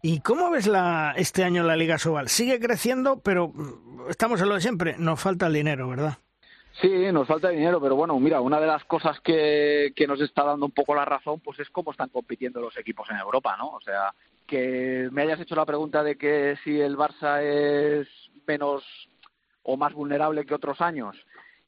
[0.00, 2.28] ¿Y cómo ves la, este año la Liga Sobal?
[2.28, 6.16] Sigue creciendo, pero mm, estamos en lo de siempre, nos falta el dinero, ¿verdad?
[6.80, 10.42] Sí, nos falta dinero, pero bueno, mira, una de las cosas que, que nos está
[10.42, 13.68] dando un poco la razón, pues es cómo están compitiendo los equipos en Europa, ¿no?
[13.68, 14.14] O sea,
[14.46, 18.08] que me hayas hecho la pregunta de que si el Barça es
[18.46, 18.82] menos
[19.62, 21.16] o más vulnerable que otros años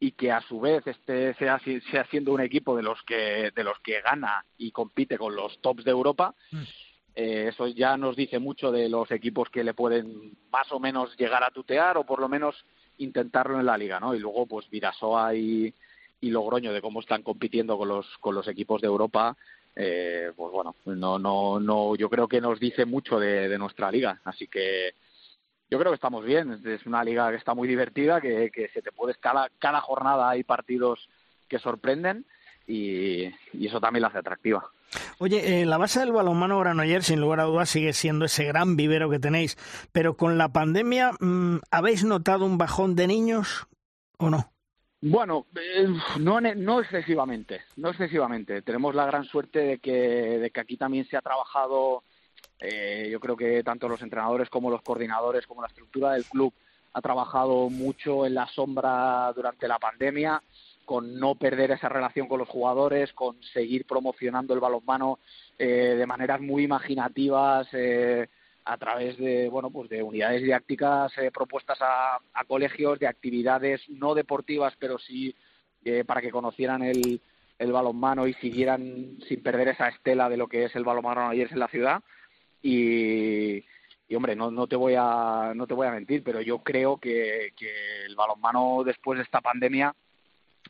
[0.00, 3.64] y que a su vez este sea, sea siendo un equipo de los que de
[3.64, 6.62] los que gana y compite con los tops de Europa mm.
[7.14, 11.16] eh, eso ya nos dice mucho de los equipos que le pueden más o menos
[11.16, 12.64] llegar a tutear o por lo menos
[12.98, 15.72] intentarlo en la liga no y luego pues Virasoa y,
[16.20, 19.36] y Logroño de cómo están compitiendo con los con los equipos de Europa
[19.76, 23.90] eh, pues bueno no no no yo creo que nos dice mucho de, de nuestra
[23.90, 24.94] liga así que
[25.70, 26.60] yo creo que estamos bien.
[26.64, 30.44] Es una liga que está muy divertida, que, se te puede cada, cada jornada hay
[30.44, 31.08] partidos
[31.48, 32.26] que sorprenden
[32.66, 33.24] y,
[33.66, 34.64] eso también la hace atractiva.
[35.18, 38.76] Oye, eh, la base del balonmano Granollers, sin lugar a dudas, sigue siendo ese gran
[38.76, 39.56] vivero que tenéis,
[39.92, 43.66] pero con la pandemia, mm, ¿habéis notado un bajón de niños
[44.18, 44.52] o no?
[45.00, 45.86] Bueno, eh,
[46.20, 48.62] no, no excesivamente, no excesivamente.
[48.62, 52.04] Tenemos la gran suerte de que, de que aquí también se ha trabajado
[52.66, 56.52] eh, yo creo que tanto los entrenadores como los coordinadores, como la estructura del club,
[56.94, 60.42] ha trabajado mucho en la sombra durante la pandemia,
[60.86, 65.18] con no perder esa relación con los jugadores, con seguir promocionando el balonmano
[65.58, 67.68] eh, de maneras muy imaginativas.
[67.72, 68.26] Eh,
[68.66, 74.72] a través de bueno pues de unidades didácticas propuestas a, colegios de actividades no deportivas
[74.78, 75.36] pero sí
[76.06, 77.20] para que conocieran el,
[77.58, 81.48] el balonmano y siguieran sin perder esa estela de lo que es el balonmano ayer
[81.52, 82.02] en la ciudad
[82.66, 83.62] y,
[84.14, 87.52] hombre, no, no, te voy a, no te voy a mentir, pero yo creo que,
[87.56, 89.94] que el balonmano después de esta pandemia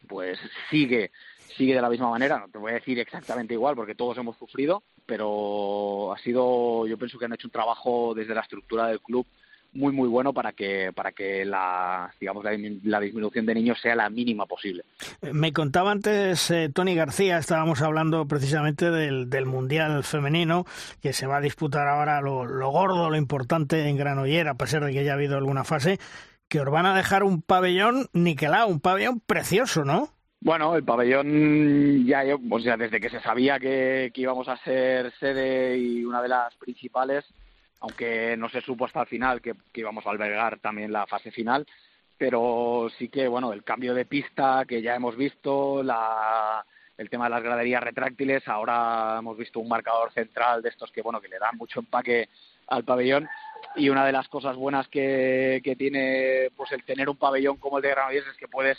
[0.09, 0.39] pues
[0.71, 1.13] sigue
[1.57, 4.37] sigue de la misma manera, no te voy a decir exactamente igual porque todos hemos
[4.37, 9.01] sufrido, pero ha sido, yo pienso que han hecho un trabajo desde la estructura del
[9.01, 9.27] club
[9.75, 14.09] muy muy bueno para que para que la digamos la, disminución de niños sea la
[14.09, 14.85] mínima posible.
[15.33, 20.65] Me contaba antes eh, Tony García, estábamos hablando precisamente del, del mundial femenino
[21.03, 24.85] que se va a disputar ahora lo, lo gordo, lo importante en Granollers, a pesar
[24.85, 25.99] de que ya ha habido alguna fase,
[26.49, 30.11] que os van a dejar un pabellón niquelado, un pabellón precioso, ¿no?
[30.41, 35.11] Bueno, el pabellón ya, o sea, desde que se sabía que, que íbamos a ser
[35.19, 37.25] sede y una de las principales,
[37.85, 41.67] aunque no se supo hasta el final que, íbamos a albergar también la fase final,
[42.17, 46.65] pero sí que, bueno, el cambio de pista que ya hemos visto, la,
[46.97, 51.03] el tema de las graderías retráctiles, ahora hemos visto un marcador central de estos que,
[51.03, 52.31] bueno, que le dan mucho empaque
[52.69, 53.29] al pabellón.
[53.77, 57.77] Y una de las cosas buenas que, que tiene pues el tener un pabellón como
[57.77, 58.79] el de Granollers es que puedes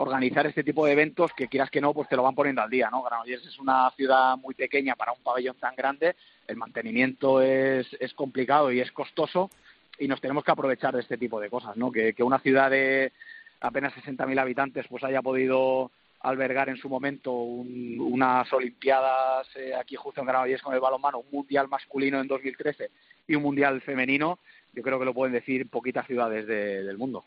[0.00, 2.70] organizar este tipo de eventos que quieras que no, pues te lo van poniendo al
[2.70, 3.02] día, ¿no?
[3.02, 6.14] Granollers es una ciudad muy pequeña para un pabellón tan grande,
[6.46, 9.50] el mantenimiento es, es complicado y es costoso
[9.98, 11.90] y nos tenemos que aprovechar de este tipo de cosas, ¿no?
[11.90, 13.12] Que, que una ciudad de
[13.60, 15.90] apenas 60.000 habitantes pues haya podido
[16.20, 21.30] albergar en su momento unas Olimpiadas eh, aquí justo en Granollers con el balonmano, un
[21.32, 22.90] mundial masculino en 2013
[23.26, 24.38] y un mundial femenino,
[24.78, 27.24] yo creo que lo pueden decir poquitas ciudades del mundo.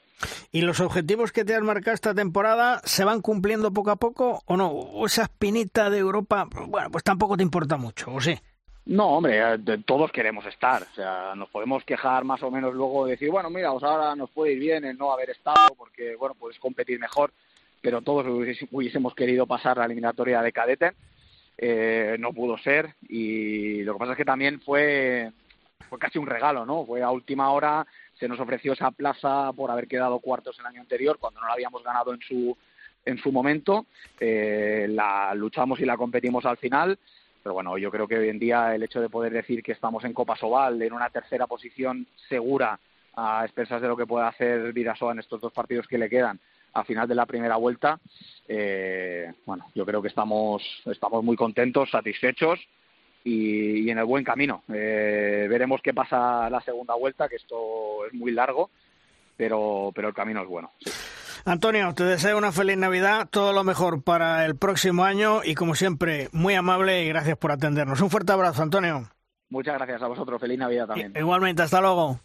[0.54, 4.42] ¿Y los objetivos que te has marcado esta temporada se van cumpliendo poco a poco
[4.46, 4.70] o no?
[4.70, 8.40] ¿O esa espinita de Europa, bueno, pues tampoco te importa mucho, o sí?
[8.86, 10.84] No, hombre, eh, todos queremos estar.
[10.84, 14.16] O sea, nos podemos quejar más o menos luego de decir, bueno, mira, pues ahora
[14.16, 17.34] nos puede ir bien el no haber estado porque, bueno, puedes competir mejor,
[17.82, 18.26] pero todos
[18.72, 20.92] hubiésemos querido pasar la eliminatoria de cadete.
[21.58, 25.34] Eh, no pudo ser y lo que pasa es que también fue
[25.90, 26.86] fue casi un regalo, ¿no?
[26.86, 27.86] Fue a última hora,
[28.20, 31.54] se nos ofreció esa plaza por haber quedado cuartos el año anterior, cuando no la
[31.54, 32.58] habíamos ganado en su,
[33.06, 33.86] en su momento.
[34.20, 36.98] Eh, la luchamos y la competimos al final.
[37.44, 40.04] Pero bueno, yo creo que hoy en día el hecho de poder decir que estamos
[40.04, 42.80] en Copa Sobal, en una tercera posición segura,
[43.16, 46.40] a expensas de lo que pueda hacer Virasoa en estos dos partidos que le quedan,
[46.74, 48.00] a final de la primera vuelta,
[48.48, 52.60] eh, bueno, yo creo que estamos, estamos muy contentos, satisfechos
[53.24, 54.64] y, en el buen camino.
[54.74, 58.70] Eh, veremos qué pasa la segunda vuelta, que esto es muy largo,
[59.38, 60.72] pero, pero el camino es bueno.
[61.46, 65.74] Antonio, te deseo una feliz Navidad, todo lo mejor para el próximo año y como
[65.74, 68.02] siempre, muy amable y gracias por atendernos.
[68.02, 69.10] Un fuerte abrazo, Antonio.
[69.50, 71.14] Muchas gracias a vosotros, feliz Navidad también.
[71.16, 72.20] Igualmente, hasta luego.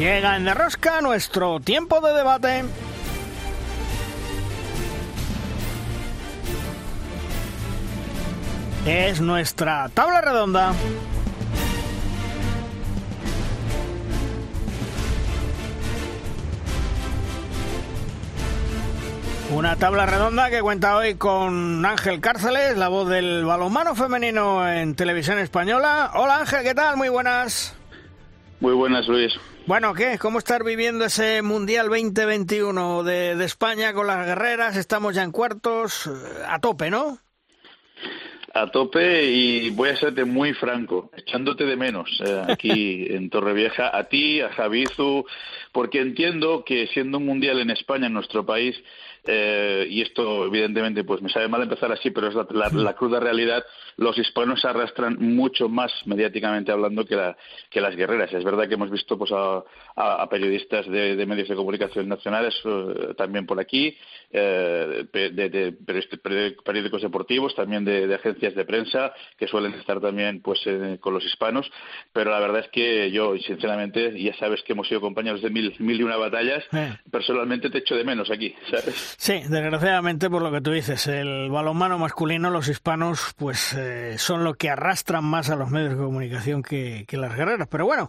[0.00, 2.64] Llega en Derrosca nuestro tiempo de debate.
[8.86, 10.72] Es nuestra tabla redonda.
[19.52, 24.94] Una tabla redonda que cuenta hoy con Ángel Cárceles, la voz del balonmano femenino en
[24.94, 26.12] televisión española.
[26.14, 26.96] Hola Ángel, ¿qué tal?
[26.96, 27.76] Muy buenas.
[28.60, 29.38] Muy buenas, Luis.
[29.70, 30.18] Bueno, ¿qué?
[30.18, 34.76] ¿Cómo estar viviendo ese Mundial 2021 de, de España con las guerreras?
[34.76, 36.10] Estamos ya en cuartos, eh,
[36.44, 37.18] a tope, ¿no?
[38.52, 43.96] a tope y voy a serte muy franco, echándote de menos eh, aquí en Torrevieja,
[43.96, 45.24] a ti, a Javizu,
[45.72, 48.76] porque entiendo que siendo un mundial en España, en nuestro país,
[49.26, 53.64] eh, y esto evidentemente pues me sabe mal empezar así, pero es la, cruda realidad,
[54.00, 57.34] los hispanos se arrastran mucho más mediáticamente hablando que,
[57.68, 58.32] que las guerreras.
[58.32, 63.44] Es verdad que hemos visto pues a, periodistas de, medios de comunicación nacionales eh, también
[63.44, 63.94] por aquí,
[64.30, 65.76] eh, de,
[66.64, 70.60] periódicos deportivos, también de, agencias de prensa que suelen estar también pues
[71.00, 71.70] con los hispanos,
[72.14, 75.74] pero la verdad es que yo sinceramente ya sabes que hemos sido compañeros de mil,
[75.78, 76.64] mil y una batallas,
[77.10, 79.16] personalmente te echo de menos aquí, ¿sabes?
[79.18, 84.44] Sí, desgraciadamente por lo que tú dices, el balonmano masculino, los hispanos, pues eh, son
[84.44, 87.68] los que arrastran más a los medios de comunicación que, las guerreras.
[87.68, 88.08] Pero bueno,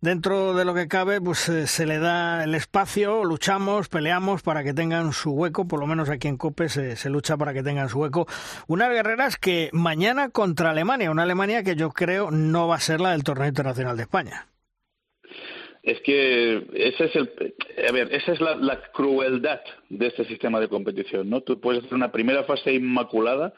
[0.00, 4.62] dentro de lo que cabe, pues eh, se le da el espacio, luchamos, peleamos para
[4.62, 7.88] que tengan su hueco, por lo menos aquí en COPE se, lucha para que tengan
[7.88, 8.26] su hueco.
[8.66, 13.00] Unas guerreras que mañana contra Alemania, una Alemania que yo creo no va a ser
[13.00, 14.46] la del torneo internacional de España
[15.82, 17.30] es que ese es el,
[17.88, 21.40] a ver, esa es la, crueldad de este sistema de competición, ¿no?
[21.40, 23.52] Tú puedes hacer una primera fase inmaculada,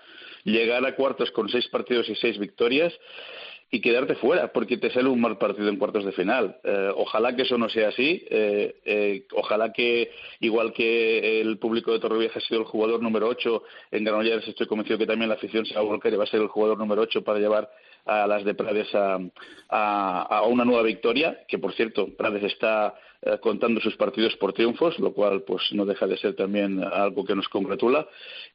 [0.45, 2.92] llegar a cuartos con seis partidos y seis victorias
[3.70, 6.57] y quedarte fuera porque te sale un mal partido en cuartos de final.
[6.62, 8.24] Eh, ojalá que eso no sea así.
[8.30, 13.26] Eh, eh, ojalá que, igual que el público de Torrevieja ha sido el jugador número
[13.26, 16.28] 8, en Granollers estoy convencido que también la afición se va a y va a
[16.28, 17.68] ser el jugador número 8 para llevar
[18.07, 19.18] a las de Prades a,
[19.70, 22.95] a, una nueva victoria, que por cierto, Prades está
[23.27, 27.25] eh, contando sus partidos por triunfos, lo cual pues no deja de ser también algo
[27.25, 28.07] que nos congratula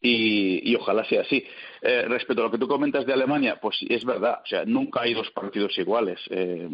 [0.01, 1.43] y, ojalá sea así.
[1.81, 5.01] Eh, respecto a lo que tú comentas de Alemania, pues es verdad, o sea, nunca
[5.01, 6.67] hay dos partidos iguales, eh,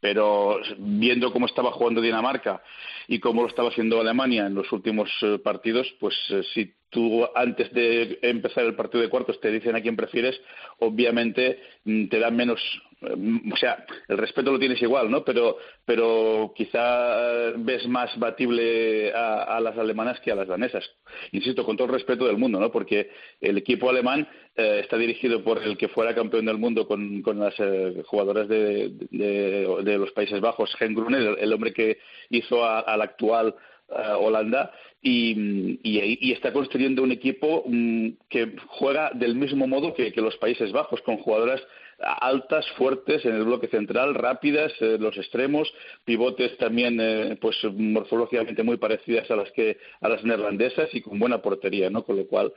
[0.00, 2.62] pero viendo cómo estaba jugando Dinamarca
[3.08, 5.10] y cómo lo estaba haciendo Alemania en los últimos
[5.42, 6.14] partidos, pues
[6.54, 10.40] si tú antes de empezar el partido de cuartos te dicen a quién prefieres,
[10.78, 12.60] obviamente mm, te dan menos,
[13.02, 15.24] o sea, el respeto lo tienes igual, ¿no?
[15.24, 20.84] Pero, pero quizá ves más batible a, las alemanas que a las danesas.
[21.32, 22.70] Insisto, con todo el respeto del mundo, ¿no?
[22.70, 27.22] Porque el equipo alemán eh, está dirigido por el que fuera campeón del mundo con,
[27.22, 31.98] con las eh, jugadoras de, de, los Países Bajos, Gen Gruner, el, hombre que
[32.28, 33.54] hizo al actual
[33.88, 40.12] eh, Holanda y, y, está construyendo un equipo mm, que juega del mismo modo que
[40.16, 41.62] los Países Bajos, con jugadoras
[42.02, 45.72] altas, fuertes en el bloque central, rápidas, eh, los extremos,
[46.04, 51.18] pivotes también, eh, pues morfológicamente muy parecidas a las que a las neerlandesas y con
[51.18, 52.04] buena portería, ¿no?
[52.04, 52.52] Con lo cual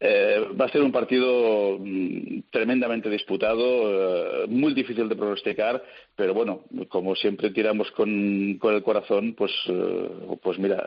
[0.00, 5.82] eh, va a ser un partido mm, tremendamente disputado, muy difícil de pronosticar,
[6.16, 9.52] pero bueno, como siempre tiramos con, con el corazón, pues,
[10.42, 10.86] pues mira,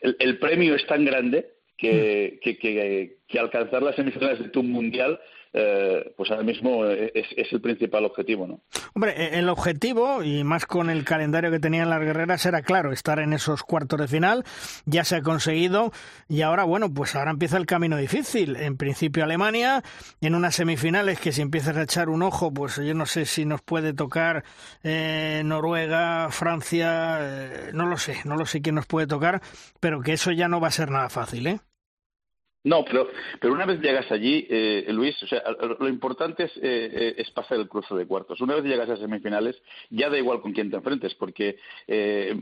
[0.00, 4.62] el, el premio es tan grande que, que, que, que, alcanzar las semifinales de tu
[4.62, 5.20] mundial
[5.58, 8.60] eh, pues ahora mismo es, el principal objetivo, ¿no?
[8.94, 12.92] Hombre, e, el objetivo, y más con el calendario que tenían las guerreras, era claro,
[12.92, 14.44] estar en esos cuartos de final,
[14.84, 15.92] ya se ha conseguido,
[16.28, 18.56] y ahora, bueno, pues ahora empieza el camino difícil.
[18.56, 19.82] En principio Alemania,
[20.20, 23.46] en unas semifinales que si empiezas a echar un ojo, pues yo no sé si
[23.46, 24.44] nos puede tocar
[24.82, 29.40] eh, Noruega, Francia, eh, no lo sé, no lo sé quién nos puede tocar,
[29.80, 31.60] pero que eso ya no va a ser nada fácil, ¿eh?
[32.66, 33.06] No, pero,
[33.40, 35.40] pero una vez llegas allí, eh, Luis, o sea,
[35.78, 38.40] lo importante es, eh, es, pasar el cruce de cuartos.
[38.40, 39.54] Una vez llegas a semifinales,
[39.88, 42.34] ya da igual con quién te enfrentes, porque eh,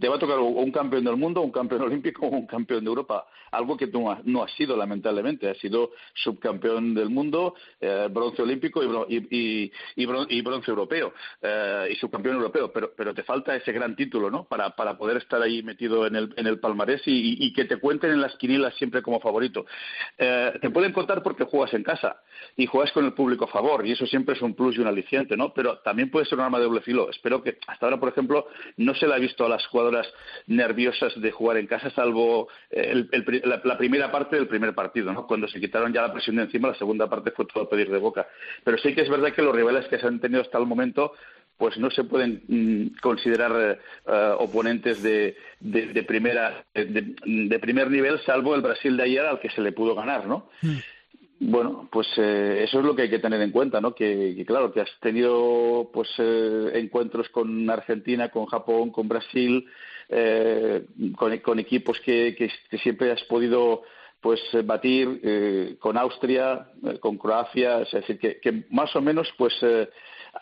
[0.00, 2.90] te va a tocar un campeón del mundo, un campeón olímpico o un campeón de
[2.90, 3.26] Europa.
[3.50, 5.50] Algo que no, no has sido, lamentablemente.
[5.50, 11.12] Has sido subcampeón del mundo, eh, bronce olímpico y, y, y, bronce europeo,
[11.42, 12.70] eh, y subcampeón europeo.
[12.70, 14.44] Pero, pero te falta ese gran título, ¿no?
[14.44, 17.78] Para, para poder estar ahí metido en el, en el palmarés y, y que te
[17.78, 19.55] cuenten en las quinielas siempre como favorito.
[20.18, 22.22] Eh, te pueden contar porque juegas en casa
[22.56, 24.86] y juegas con el público a favor y eso siempre es un plus y un
[24.86, 25.52] aliciente, ¿no?
[25.54, 27.10] Pero también puede ser un arma de doble filo.
[27.10, 30.12] Espero que hasta ahora, por ejemplo, no se le ha visto a las jugadoras
[30.46, 33.04] nerviosas de jugar en casa, salvo eh,
[33.44, 35.26] la, primera parte del primer partido, ¿no?
[35.26, 37.98] Cuando se quitaron ya la presión de encima, la segunda parte fue todo pedir de
[37.98, 38.26] boca.
[38.64, 41.12] Pero sí que es verdad que los rivales que se han tenido hasta el momento
[41.56, 48.54] pues no se pueden mm, considerar eh, oponentes de, de, primera de, primer nivel salvo
[48.54, 50.76] el Brasil de ayer al que se le pudo ganar no mm.
[51.38, 53.94] Bueno, pues eh, eso es lo que hay que tener en cuenta, ¿no?
[53.94, 59.66] Que, claro, que has tenido pues eh, encuentros con Argentina, con Japón, con Brasil,
[60.08, 63.82] eh, con, equipos que, que, siempre has podido
[64.18, 66.68] pues batir con Austria,
[67.00, 69.54] con Croacia, es decir, que, más o menos pues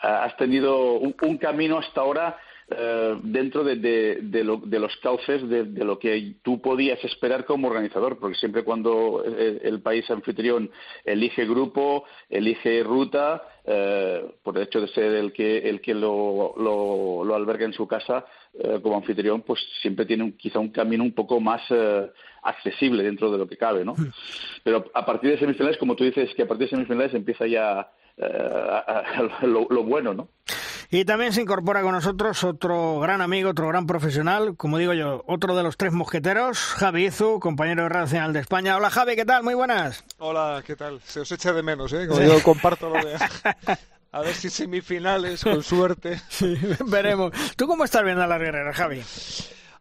[0.01, 2.36] has tenido un camino hasta ahora
[2.66, 8.38] eh, dentro de, de, los cauces de, lo que tú podías esperar como organizador, porque
[8.38, 10.70] siempre cuando el, país anfitrión
[11.05, 16.55] elige grupo, elige ruta, eh, por el hecho de ser el que, el que lo,
[16.57, 18.24] lo, alberga en su casa
[18.55, 21.62] eh, como anfitrión, pues siempre tiene quizá un camino un poco más
[22.42, 23.92] accesible dentro de lo que cabe, ¿no?
[23.92, 24.11] Hmm.
[24.62, 27.90] Pero a partir de semifinales, como tú dices, que a partir de semifinales empieza ya
[29.42, 30.28] lo bueno, ¿no?
[30.90, 35.24] Y también se incorpora con nosotros otro gran amigo, otro gran profesional, como digo yo,
[35.26, 38.76] otro de los tres mosqueteros, Javi Izu, compañero de Radio Nacional de España.
[38.76, 39.42] Hola Javi, ¿qué tal?
[39.42, 40.04] Muy buenas.
[40.18, 41.00] Hola, ¿qué tal?
[41.00, 42.06] Se os echa de menos, ¿eh?
[42.06, 43.16] Como yo comparto lo de...
[44.12, 46.20] A ver si semifinales, con suerte.
[46.28, 46.56] Sí,
[46.86, 47.32] veremos.
[47.56, 49.02] ¿Tú cómo estás viendo a las guerreras, Javi?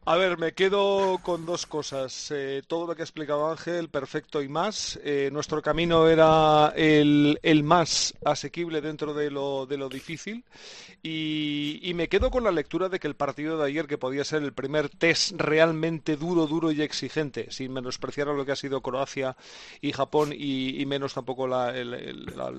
[0.06, 2.30] A ver, me quedo con dos cosas.
[2.32, 5.00] Eh, todo lo que ha explicado Ángel, perfecto y más.
[5.02, 10.44] Eh, nuestro camino era el, más asequible dentro de lo, de lo difícil.
[11.02, 14.42] Y, me quedo con la lectura de que el partido de ayer, que podía ser
[14.42, 18.82] el primer test realmente duro, duro y exigente, sin menospreciar a lo que ha sido
[18.82, 19.38] Croacia
[19.80, 21.72] y Japón y, menos tampoco la,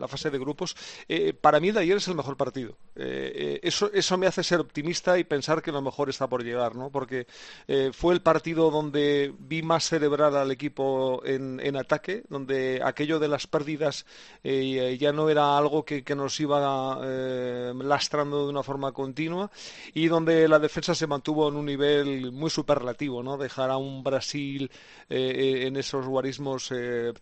[0.08, 0.76] fase de grupos,
[1.08, 2.76] eh, para mí de ayer es el mejor partido.
[2.94, 6.90] eso, eso me hace ser optimista y pensar que lo mejor está por llegar, ¿no?
[6.90, 7.26] Porque
[7.66, 13.28] eh, fue el partido donde vi más celebrar al equipo en, ataque, donde aquello de
[13.28, 14.06] las pérdidas
[14.42, 19.50] eh, ya no era algo que, nos iba eh, lastrando de una forma continua
[19.92, 23.36] y donde la defensa se mantuvo en un nivel muy superlativo, ¿no?
[23.36, 24.70] Dejar a un Brasil
[25.08, 26.72] en esos guarismos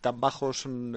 [0.00, 0.96] tan bajos, mm,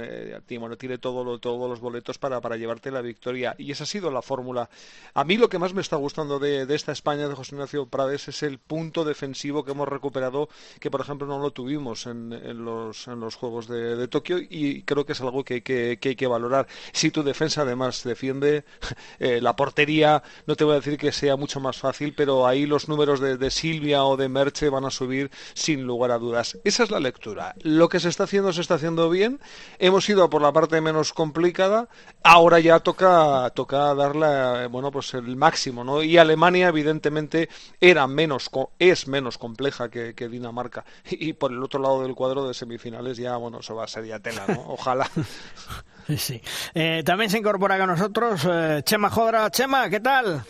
[0.60, 4.12] bueno, tiene todo todos los boletos para, para llevarte la victoria y esa ha sido
[4.12, 4.70] la fórmula.
[5.14, 7.86] A mí lo que más me está gustando de, de esta España de José Ignacio
[7.88, 10.50] Prades es el punto defensivo que hemos recuperado
[10.80, 12.30] que por ejemplo no lo tuvimos en,
[12.64, 16.28] los, en los Juegos de, Tokio y creo que es algo que, que, hay que
[16.28, 16.68] valorar.
[16.92, 18.66] Si tu defensa además defiende
[19.20, 22.66] eh, la portería, no te voy a decir que sea mucho más fácil, pero ahí
[22.66, 26.58] los números de, de Silvia o de Merche van a subir sin lugar a dudas.
[26.64, 27.56] Esa es la lectura.
[27.62, 29.40] Lo que se está haciendo se está haciendo bien.
[29.80, 31.88] Hemos ido por la parte menos complicada.
[32.24, 36.04] Ahora ya toca, toca darle bueno, pues el máximo, ¿no?
[36.04, 37.50] Y Alemania, evidentemente,
[37.80, 38.50] era menos,
[38.80, 40.86] es menos compleja que, Dinamarca.
[41.10, 44.06] Y, por el otro lado del cuadro de semifinales ya, bueno, eso va a ser
[44.06, 44.62] ya tela, ¿no?
[44.68, 45.10] Ojalá.
[46.18, 46.42] Sí.
[46.74, 49.50] Eh, también se incorpora con nosotros eh, Chema Jodra.
[49.50, 50.44] Chema, ¿qué tal?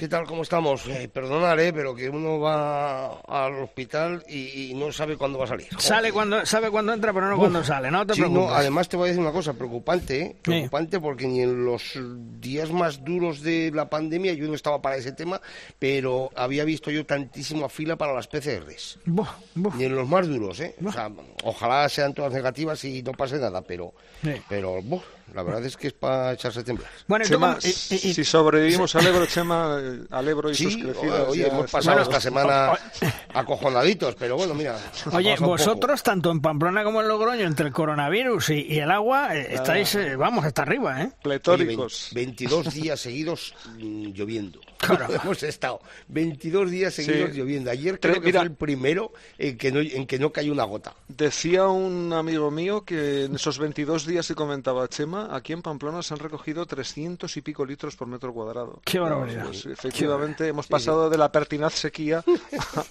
[0.00, 0.24] ¿Qué tal?
[0.24, 0.86] ¿Cómo estamos?
[0.86, 5.68] Eh, perdonad, pero que uno va al hospital y, no sabe cuándo va a salir.
[5.76, 8.06] Sale cuando, sabe cuándo entra, pero no cuándo sale, ¿no?
[8.06, 8.14] Te
[8.48, 10.36] además te voy a decir una cosa preocupante, ¿eh?
[10.40, 11.98] preocupante porque ni en los
[12.40, 15.38] días más duros de la pandemia yo no estaba para ese tema,
[15.78, 19.00] pero había visto yo tantísima fila para las PCRs.
[19.54, 20.76] Ni en los más duros, ¿eh?
[20.82, 21.10] O sea,
[21.44, 23.92] ojalá sean todas negativas y no pase nada, pero,
[24.48, 24.80] pero,
[25.34, 26.90] la verdad es que es para echarse a temblar.
[27.06, 27.24] Bueno,
[27.60, 29.78] si sobrevivimos al Ebro, Chema,
[30.10, 31.28] al Ebro y sus crecidas...
[31.28, 32.72] Oye, hemos pasado esta semana
[33.34, 34.78] acojonaditos, pero bueno, mira...
[35.12, 39.54] Oye, vosotros, tanto en Pamplona como en Logroño, entre el coronavirus y, el agua, eh,
[39.54, 41.12] estáis, eh, vamos, hasta arriba, ¿eh?
[41.22, 42.10] Pletóricos.
[42.12, 44.12] 22 días seguidos mm,
[44.88, 45.14] lloviendo.
[45.22, 47.70] hemos estado 22 días seguidos lloviendo.
[47.70, 50.94] Ayer creo que fue el primero en que, no, en que no cayó una gota.
[51.08, 56.02] Decía un amigo mío que en esos 22 días que comentaba Chema, aquí en Pamplona
[56.02, 58.80] se han recogido 300 y pico litros por metro cuadrado.
[58.84, 59.46] Qué barbaridad.
[59.46, 62.24] Pues, efectivamente, hemos pasado de la pertinaz sequía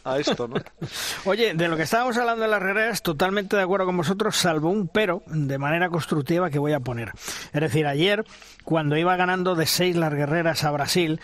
[0.04, 0.56] a, esto, ¿no?
[1.26, 4.70] Oye, de lo que estábamos hablando de las guerreras, totalmente de acuerdo con vosotros, salvo
[4.70, 7.12] un pero de manera constructiva que voy a poner.
[7.54, 8.26] Es decir, ayer,
[8.64, 11.20] cuando iba ganando de 6 las guerreras a Brasil,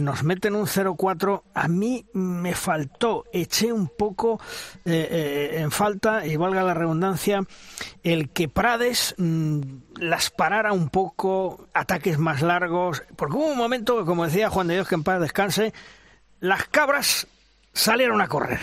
[0.00, 4.40] nos meten un 0-4, a mí me faltó, eché un poco
[4.84, 7.42] eh, eh, en falta, y valga la redundancia,
[8.02, 9.60] el que Prades mm,
[9.96, 14.74] las parara un poco, ataques más largos, porque hubo un momento, como decía Juan de
[14.74, 15.72] Dios, que en paz descanse,
[16.40, 17.26] las cabras
[17.72, 18.60] salieron a correr.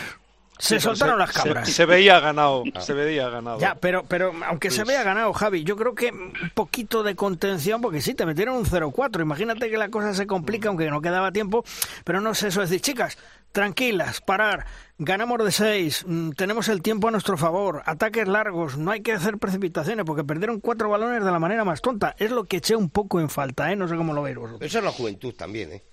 [0.60, 1.70] Se soltaron las cabras.
[1.70, 3.60] Se, veía ganado, se veía ganado.
[3.60, 7.82] Ya, pero, pero aunque se veía ganado, Javi, yo creo que un poquito de contención,
[7.82, 9.22] porque sí, te metieron un 0-4.
[9.22, 11.64] Imagínate que la cosa se complica, aunque no quedaba tiempo,
[12.04, 12.62] pero no sé eso.
[12.62, 13.18] decir, chicas,
[13.52, 14.66] tranquilas, parar,
[14.98, 19.14] ganamos de 6, mm, tenemos el tiempo a nuestro favor, ataques largos, no hay que
[19.14, 22.16] hacer precipitaciones, porque perdieron cuatro balones de la manera más tonta.
[22.20, 23.76] Es lo que eché un poco en falta, ¿eh?
[23.76, 24.62] No sé cómo lo veis vosotros.
[24.62, 25.84] Esa es la juventud también, ¿eh?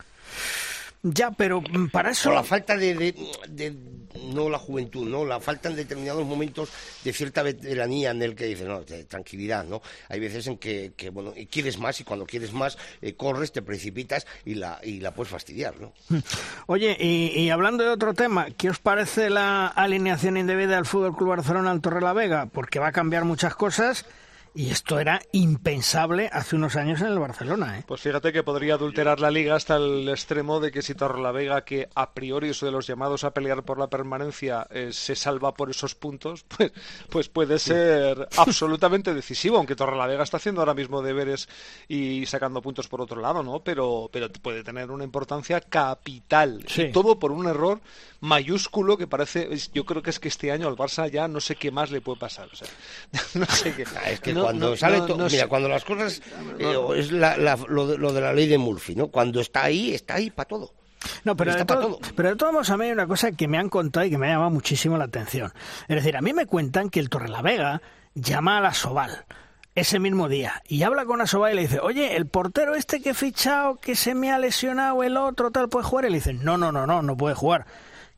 [1.03, 2.31] Ya, pero mm, para eso...
[2.31, 3.15] Por la falta de,
[4.23, 5.25] no la juventud, ¿no?
[5.25, 6.71] La falta en determinados momentos
[7.03, 9.83] de cierta veteranía en el que dices, no, tranquilidad, ¿no?
[10.09, 14.27] Hay veces en que, bueno, quieres más y cuando quieres más eh, corres, te precipitas
[14.45, 15.93] y la, y la puedes fastidiar, ¿no?
[16.67, 21.31] Oye, y, hablando de otro tema, ¿qué os parece la alineación indebida del Fútbol Club
[21.31, 22.47] Barcelona al Torre la Vega?
[22.47, 24.07] Porque va a cambiar muchas cosas
[24.55, 27.79] y esto era impensable hace unos años en el Barcelona.
[27.79, 27.85] ¿eh?
[27.87, 31.89] Pues fíjate que podría adulterar la liga hasta el extremo de que si Torrelavega, que
[31.95, 35.71] a priori es de los llamados a pelear por la permanencia, eh, se salva por
[35.71, 36.73] esos puntos, pues,
[37.11, 41.49] pues puede ser absolutamente decisivo, aunque Torrelavega está haciendo ahora mismo deberes
[41.89, 43.61] y sacando puntos por otro lado, ¿no?
[43.61, 46.65] Pero, pero puede tener una importancia capital.
[46.77, 47.81] Y todo por un error
[48.25, 51.57] mayúsculo que parece, yo creo que es que este año al Barça ya no sé
[51.57, 52.49] qué más le puede pasar.
[52.53, 52.69] O sea,
[53.35, 53.85] no sé qué.
[53.97, 56.23] Ah, es que cuando sale mira, cuando las cosas
[56.59, 59.09] eh, es lo, de, la ley de Murphy, ¿no?
[59.09, 60.73] Cuando está ahí, está ahí para todo.
[61.23, 63.59] No, pero de, todo, pero de todos modos a mí hay una cosa que me
[63.59, 65.53] han contado y que me ha llamado muchísimo la atención.
[65.87, 67.83] Es decir, a mí me cuentan que el Torrelavega
[68.15, 69.27] llama a la Soval
[69.75, 73.11] ese mismo día y habla con Asobal y le dice, oye, el portero este que
[73.11, 76.05] he fichado, que se me ha lesionado el otro, tal, ¿puede jugar?
[76.07, 77.67] Y le dice, no, no, no, no, no puede jugar.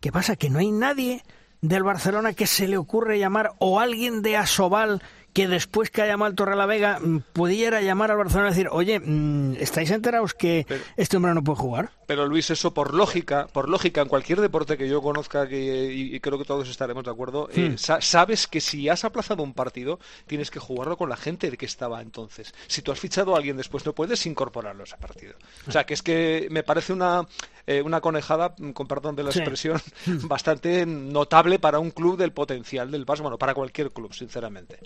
[0.07, 0.37] ¿Qué pasa?
[0.37, 1.25] Que no hay nadie
[1.63, 5.03] del Barcelona que se le ocurre llamar o alguien de Asobal
[5.33, 8.53] que después que haya llamado al Torre la Vega mm, pudiera llamar al Barcelona y
[8.53, 10.65] decir, oye, mm, ¿estáis enterados que
[10.97, 11.91] este hombre no puede jugar?
[12.07, 16.19] Pero Luis, eso por lógica, por lógica, en cualquier deporte que yo conozca que, y,
[16.21, 18.01] creo que todos estaremos de acuerdo, eh, hmm.
[18.01, 21.67] sabes que si has aplazado un partido, tienes que jugarlo con la gente de que
[21.67, 22.55] estaba entonces.
[22.69, 25.35] Si tú has fichado a alguien después, no puedes incorporarlo a ese partido.
[25.67, 27.27] O sea, que es que me parece una,
[27.67, 29.81] eh, una conejada, mm, con perdón de la expresión,
[30.29, 34.79] bastante notable para un club del potencial del Barça, bueno, para cualquier club, sinceramente.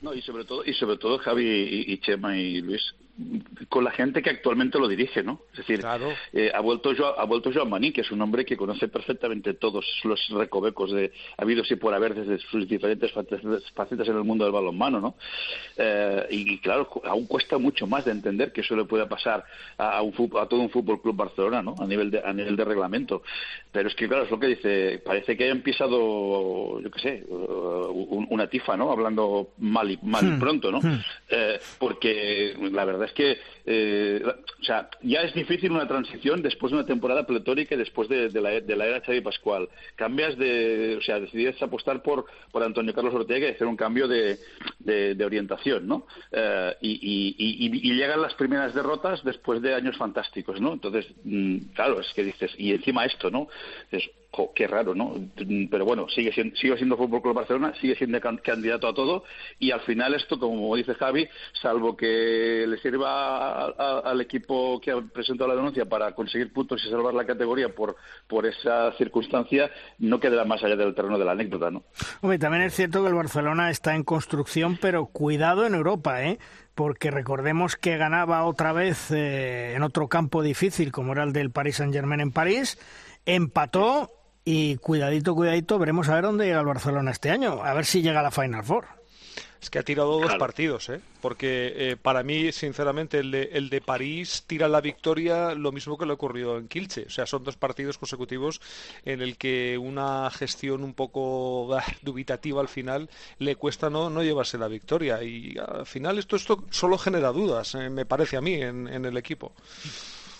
[0.00, 2.94] No, y sobre todo, y sobre todo Javi y, Chema y Luis,
[3.68, 5.40] con la gente que actualmente lo dirige, ¿no?
[5.50, 5.84] Es decir,
[6.32, 9.84] eh, ha vuelto ha vuelto Joan Maní, que es un hombre que conoce perfectamente todos
[10.04, 14.52] los recovecos de habido y por haber desde sus diferentes facetas en el mundo del
[14.52, 15.16] balonmano, ¿no?
[15.76, 19.44] Eh, y, claro, aún cuesta mucho más de entender que eso le pueda pasar
[19.76, 21.74] a, un, a todo un fútbol club Barcelona, ¿no?
[21.80, 23.22] A nivel de a nivel de reglamento.
[23.72, 27.24] Pero es que claro, es lo que dice, parece que haya pisado, yo qué sé,
[27.28, 28.92] una tifa, ¿no?
[28.92, 30.38] Hablando mal y mal hmm.
[30.38, 30.80] pronto, ¿no?
[30.80, 31.00] Hmm.
[31.28, 36.70] Eh, porque la verdad es que, eh, o sea, ya es difícil una transición después
[36.72, 39.68] de una temporada pletórica y después de, la, de la era Xavi Pascual.
[39.96, 44.08] Cambias de, o sea, decidiste apostar por, por Antonio Carlos Ortega y hacer un cambio
[44.08, 44.38] de,
[44.78, 46.06] de, orientación, ¿no?
[46.32, 50.72] Eh, y, y, llegan las primeras derrotas después de años fantásticos, ¿no?
[50.72, 53.48] Entonces, mm, claro, es que dices, y encima esto, ¿no?
[54.54, 55.14] Qué raro, ¿no?
[55.70, 59.24] Pero bueno, sigue siendo, sigue siendo Fútbol Club Barcelona, sigue siendo candidato a todo
[59.58, 61.28] y al final esto, como dice Javi,
[61.60, 66.90] salvo que le sirva al equipo que ha presentado la denuncia para conseguir puntos y
[66.90, 67.96] salvar la categoría por,
[68.28, 71.84] por esa circunstancia, no quedará más allá del terreno de la anécdota, ¿no?
[72.20, 76.38] Hombre, también es cierto que el Barcelona está en construcción, pero cuidado en Europa, ¿eh?
[76.74, 81.50] porque recordemos que ganaba otra vez eh, en otro campo difícil como era el del
[81.50, 82.78] Paris Saint-Germain en París,
[83.26, 84.17] empató
[84.50, 88.00] y cuidadito, cuidadito, veremos a ver dónde llega el Barcelona este año, a ver si
[88.00, 88.86] llega a la Final Four.
[89.60, 91.02] Es que ha tirado dos partidos, ¿eh?
[91.20, 95.98] porque eh, para mí, sinceramente, el de, el de París tira la victoria lo mismo
[95.98, 97.04] que le ocurrió en Kilche.
[97.08, 98.62] O sea, son dos partidos consecutivos
[99.04, 104.22] en el que una gestión un poco ah, dubitativa al final le cuesta no, no
[104.22, 105.22] llevarse la victoria.
[105.22, 109.04] Y al final esto, esto solo genera dudas, eh, me parece a mí, en, en
[109.04, 109.52] el equipo.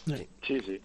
[0.06, 0.80] Sí, sí.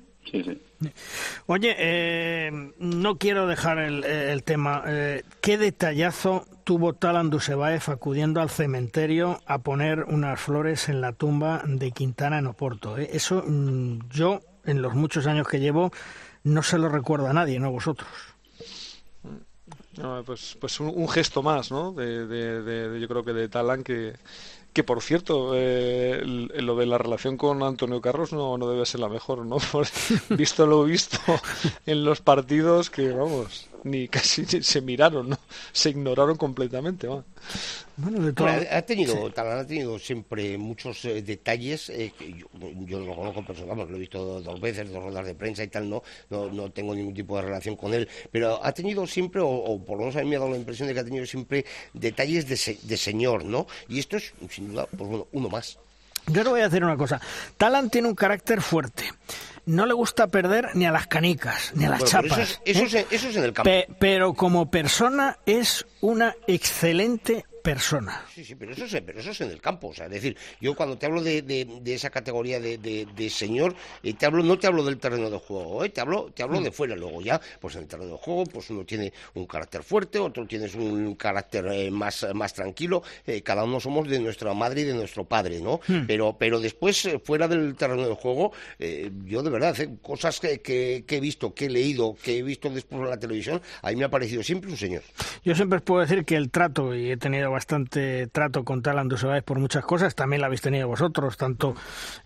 [1.46, 4.84] Oye, eh, no quiero dejar el, tema.
[4.88, 11.14] Eh, ¿Qué detallazo tuvo Talan Dusebaev acudiendo al cementerio a poner unas flores en la
[11.14, 12.98] tumba de Quintana en Oporto?
[12.98, 13.10] Eh?
[13.14, 15.92] Eso mm, yo, en los muchos años que llevo,
[16.44, 18.10] no se lo recuerdo a nadie, no vosotros.
[20.26, 21.92] pues, pues un, gesto más, ¿no?
[21.94, 24.14] De, yo creo que de Talan que
[24.74, 29.00] que por cierto, eh, lo de la relación con Antonio Carlos no, no debe ser
[29.00, 29.58] la mejor, ¿no?
[30.30, 31.20] visto lo visto
[31.86, 35.40] en los partidos, que vamos, ni casi se miraron, ¿no?
[35.72, 37.08] Se ignoraron completamente.
[37.08, 38.34] Bueno,
[38.72, 42.48] ha tenido, ha tenido siempre muchos eh, detalles eh, que yo,
[42.86, 45.90] yo, lo conozco personalmente, lo he visto dos veces, dos rondas de prensa y tal,
[45.90, 49.98] no, no, tengo ningún tipo de relación con él, pero ha tenido siempre, o, por
[49.98, 52.48] lo menos a mí me ha dado la impresión de que ha tenido siempre detalles
[52.48, 53.68] de, de señor, ¿no?
[53.88, 55.78] Y esto es, sin duda, pues bueno, uno más.
[56.28, 57.20] Yo le voy a decir una cosa.
[57.58, 59.04] Talan tiene un carácter fuerte
[59.66, 62.60] no le gusta perder ni a las canicas, ni a las chapas.
[62.66, 63.08] Eso es, ¿eh?
[63.10, 63.70] eso, es, en el campo.
[64.00, 68.22] pero como persona es una excelente persona.
[68.32, 69.88] Sí, sí, pero eso, es, pero eso es en el campo.
[69.88, 73.74] O sea, es decir, yo cuando te hablo de, de, esa categoría de, de señor,
[74.04, 75.90] eh, te hablo, no te hablo del terreno de juego, ¿eh?
[75.90, 76.64] te hablo, te hablo mm.
[76.66, 76.96] de fuera.
[76.96, 80.46] Luego ya, pues en el terreno de juego, pues uno tiene un carácter fuerte, otro
[80.46, 83.02] tiene un carácter eh, más, más tranquilo.
[83.44, 85.80] Cada uno somos de nuestra madre y de nuestro padre, ¿no?
[85.88, 86.06] Mm.
[86.06, 88.52] Pero, pero después, fuera del terreno de juego,
[89.26, 93.02] yo de verdad, cosas que, que, he visto, que he leído, que he visto después
[93.02, 95.04] en la televisión, a mí me ha parecido siempre un señor.
[95.46, 99.44] Yo siempre puedo decir que el trato, y he tenido bastante trato con Talan Dusebáez
[99.44, 101.76] por muchas cosas, también lo habéis tenido vosotros, tanto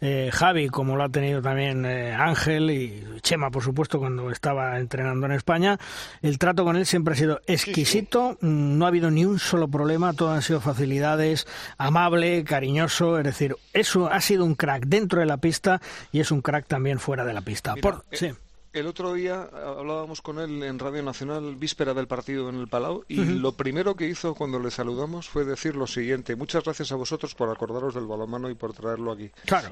[0.01, 4.79] eh, Javi como lo ha tenido también eh, Ángel y Chema, por supuesto, cuando estaba
[4.79, 5.77] entrenando en España.
[6.21, 10.13] El trato con él siempre ha sido exquisito, no ha habido ni un solo problema,
[10.13, 11.45] todo han sido facilidades,
[11.77, 15.81] amable, cariñoso, es decir, eso ha sido un crack dentro de la pista
[16.11, 17.75] y es un crack también fuera de la pista.
[17.75, 18.33] por, eh, sí.
[18.77, 23.03] El otro día hablábamos con él en Radio Nacional, víspera del partido en el Palau,
[23.07, 26.95] y lo primero que hizo cuando le saludamos fue decir lo siguiente: Muchas gracias a
[26.95, 29.31] vosotros por acordaros del balonmano y por traerlo aquí.
[29.45, 29.71] Claro.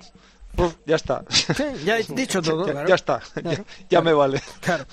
[0.87, 1.23] ya está.
[1.85, 2.65] ya he dicho todo.
[2.87, 3.21] ya, está,
[3.89, 4.41] ya, me vale.
[4.59, 4.85] Claro.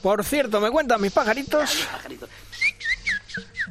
[0.00, 1.86] Por cierto, me cuentan mis pajaritos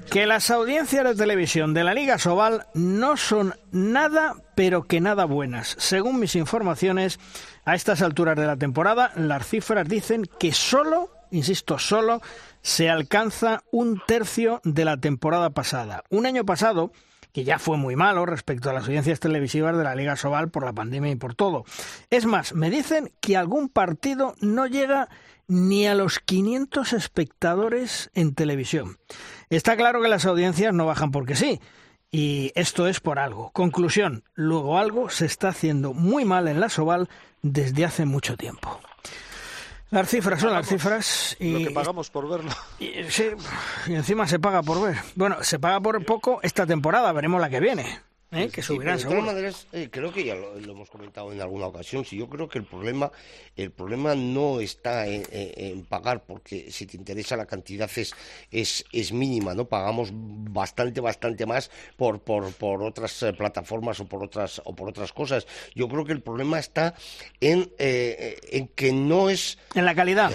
[0.09, 5.25] que las audiencias de televisión de la Liga Sobal no son nada, pero que nada
[5.25, 5.75] buenas.
[5.79, 7.19] Según mis informaciones,
[7.65, 12.21] a estas alturas de la temporada, las cifras dicen que solo, insisto, solo
[12.61, 16.03] se alcanza un tercio de la temporada pasada.
[16.09, 16.91] Un año pasado,
[17.33, 20.63] que ya fue muy malo respecto a las audiencias televisivas de la Liga Sobal por
[20.63, 21.65] la pandemia y por todo.
[22.09, 25.09] Es más, me dicen que algún partido no llega
[25.47, 28.97] ni a los 500 espectadores en televisión.
[29.49, 31.61] Está claro que las audiencias no bajan porque sí,
[32.11, 33.51] y esto es por algo.
[33.51, 37.09] Conclusión, luego algo se está haciendo muy mal en la Soval
[37.41, 38.79] desde hace mucho tiempo.
[39.89, 42.51] Las cifras son las cifras y lo que pagamos por verlo.
[42.77, 43.29] Y, sí,
[43.87, 44.97] y encima se paga por ver.
[45.15, 48.01] Bueno, se paga por poco esta temporada, veremos la que viene.
[48.31, 48.49] ¿Eh?
[48.49, 48.97] que subirán.
[48.97, 52.05] de todas maneras, eh, creo que ya lo, hemos comentado en alguna ocasión.
[52.05, 53.11] Si yo creo que el problema,
[53.55, 58.13] el problema no está en, pagar, porque si te interesa la cantidad es,
[58.51, 59.65] es, es mínima, ¿no?
[59.65, 64.89] Pagamos bastante, bastante más por, por, por otras eh, plataformas o por otras o por
[64.89, 65.47] otras cosas.
[65.75, 66.95] Yo creo que el problema está
[67.39, 70.31] en, en que no es en la calidad.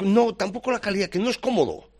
[0.00, 1.91] no, tampoco la calidad, que no es cómodo.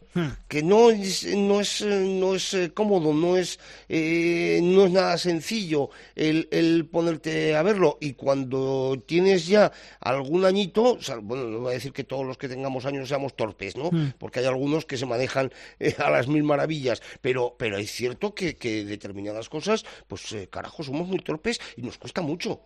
[0.49, 3.59] Que no es, no es, no es eh, cómodo, no es,
[3.89, 7.97] eh, no es nada sencillo el, el, ponerte a verlo.
[8.01, 12.49] Y cuando tienes ya algún añito, bueno, no voy a decir que todos los que
[12.49, 13.91] tengamos años seamos torpes, ¿no?
[13.91, 14.13] Hmm.
[14.19, 18.35] Porque hay algunos que se manejan eh, a las mil maravillas, pero, pero es cierto
[18.35, 22.61] que, que determinadas cosas, pues carajo, somos muy torpes y nos cuesta mucho.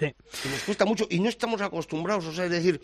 [0.00, 2.80] Nos cuesta mucho y no estamos acostumbrados, o sea, decir,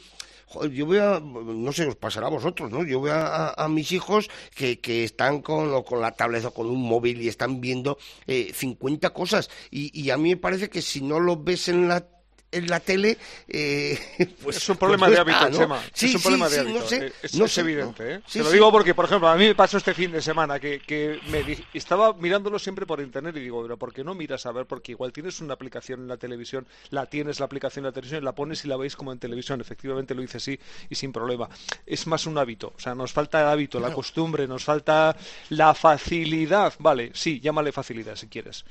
[0.71, 2.85] yo voy a, no sé, os pasará a vosotros, ¿no?
[2.85, 6.83] Yo veo a, mis hijos que, que están con, con la tablet o con un
[6.83, 11.03] móvil y están viendo eh, 50 cosas y, y a mí me parece que si
[11.03, 12.07] no lo ves en la
[12.53, 13.19] en la tele,
[13.49, 13.99] eh,
[14.43, 14.57] pues...
[14.57, 15.83] Es un problema de hábito, Chema.
[15.95, 16.95] es un problema de hábito.
[16.95, 18.21] Eh, es, evidente, ¿eh?
[18.31, 20.81] Te lo digo porque, por ejemplo, a mí me pasó este fin de semana que,
[20.81, 21.45] que me
[21.75, 24.67] estaba mirándolo siempre por internet y digo, pero ¿por qué no miras a ver?
[24.67, 28.25] Porque igual tienes una aplicación en la televisión, la tienes la aplicación en la televisión,
[28.25, 29.61] la pones y la veis como en televisión.
[29.61, 30.59] Efectivamente lo hice así
[30.89, 31.49] y sin problema.
[31.85, 32.73] Es más un hábito.
[32.77, 35.17] O sea, nos falta el hábito, la costumbre, nos falta
[35.51, 36.75] la facilidad.
[36.79, 38.65] Vale, sí, llámale facilidad si quieres.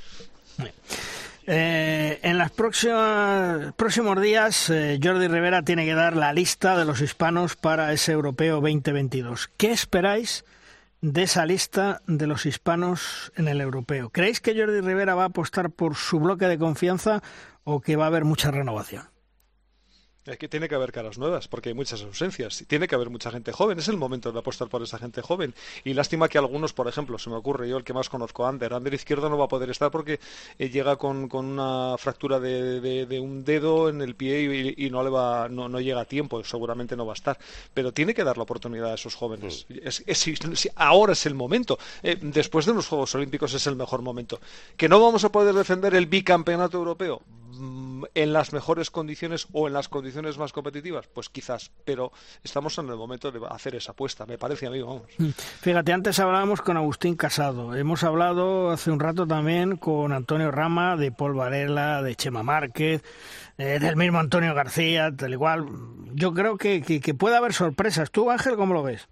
[1.47, 7.01] Eh, en los próximos días, eh, Jordi Rivera tiene que dar la lista de los
[7.01, 9.51] hispanos para ese europeo 2022.
[9.55, 10.43] ¿Qué esperáis
[11.01, 14.09] de esa lista de los hispanos en el europeo?
[14.09, 17.21] ¿Creéis que Jordi Rivera va a apostar por su bloque de confianza
[17.63, 19.14] o que va a haber mucha renovación?
[20.25, 22.59] Es que tiene que haber caras nuevas, porque hay muchas ausencias.
[22.61, 23.77] Y tiene que haber mucha gente joven.
[23.77, 25.53] Es el momento de apostar por esa gente joven.
[25.83, 28.73] Y lástima que algunos, por ejemplo, se me ocurre, yo el que más conozco, Ander.
[28.73, 30.19] Ander izquierdo no va a poder estar porque
[30.57, 35.47] eh, llega con, una fractura de, un dedo en el pie y, no le va
[35.47, 36.43] no, no, llega a tiempo.
[36.43, 37.37] Seguramente no va a estar.
[37.73, 39.67] Pero tiene que dar la oportunidad a esos jóvenes.
[39.69, 40.69] Mm.
[40.75, 41.77] ahora es el momento.
[42.01, 44.39] Eh, después de los Juegos Olímpicos es el mejor momento.
[44.75, 47.21] ¿Que no vamos a poder defender el bicampeonato europeo?
[47.57, 52.11] Mm, en las mejores condiciones o en las condiciones más competitivas, pues quizás, pero
[52.43, 55.03] estamos en el momento de hacer esa apuesta, me parece a mí, vamos.
[55.17, 55.29] Mm.
[55.61, 60.97] Fíjate, antes hablábamos con Agustín Casado, hemos hablado hace un rato también con Antonio Rama,
[60.97, 63.03] de Paul Varela, de Chema Márquez,
[63.57, 65.65] eh, del mismo Antonio García, tal igual.
[66.13, 68.11] Yo creo que, que, que puede haber sorpresas.
[68.11, 69.07] ¿Tú, Ángel, cómo lo ves?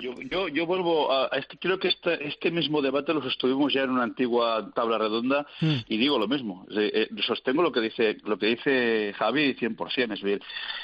[0.00, 3.82] Yo, yo, yo vuelvo a, este, creo que este, este mismo debate lo estuvimos ya
[3.82, 5.76] en una antigua tabla redonda mm.
[5.88, 6.66] y digo lo mismo.
[6.70, 10.14] Eh, sostengo lo que dice lo que dice Javi 100%.
[10.14, 10.42] Es decir,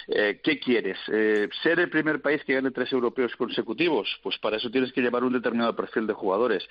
[0.09, 0.99] eh, ¿qué quieres?
[1.13, 4.09] Eh, ¿Ser el primer país que gane tres europeos consecutivos?
[4.23, 6.67] Pues para eso tienes que llevar un determinado perfil de jugadores.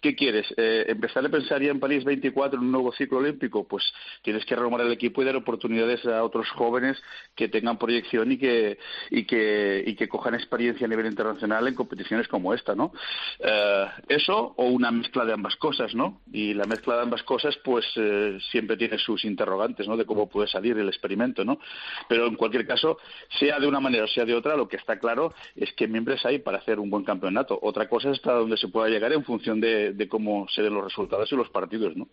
[0.00, 0.46] ¿Qué quieres?
[0.56, 3.66] ¿Empezar a pensar ya en París 24 en un nuevo ciclo olímpico?
[3.66, 3.84] Pues
[4.22, 7.00] tienes que renomar el equipo y dar oportunidades a otros jóvenes
[7.34, 8.78] que tengan proyección y que,
[9.10, 12.92] y que, y que cojan experiencia a nivel internacional en competiciones como esta, ¿no?
[13.40, 16.20] Eh, eso o una mezcla de ambas cosas, ¿no?
[16.32, 19.96] Y la mezcla de ambas cosas, pues eh, siempre tiene sus interrogantes, ¿no?
[19.96, 21.58] De cómo puede salir el experimento, ¿no?
[22.08, 22.98] Pero en cualquier caso,
[23.40, 26.24] sea de una manera o sea de otra, lo que está claro es que miembros
[26.24, 27.58] hay para hacer un buen campeonato.
[27.60, 30.84] Otra cosa es hasta donde se pueda llegar en función de, cómo se den los
[30.84, 32.08] resultados y los partidos, ¿no?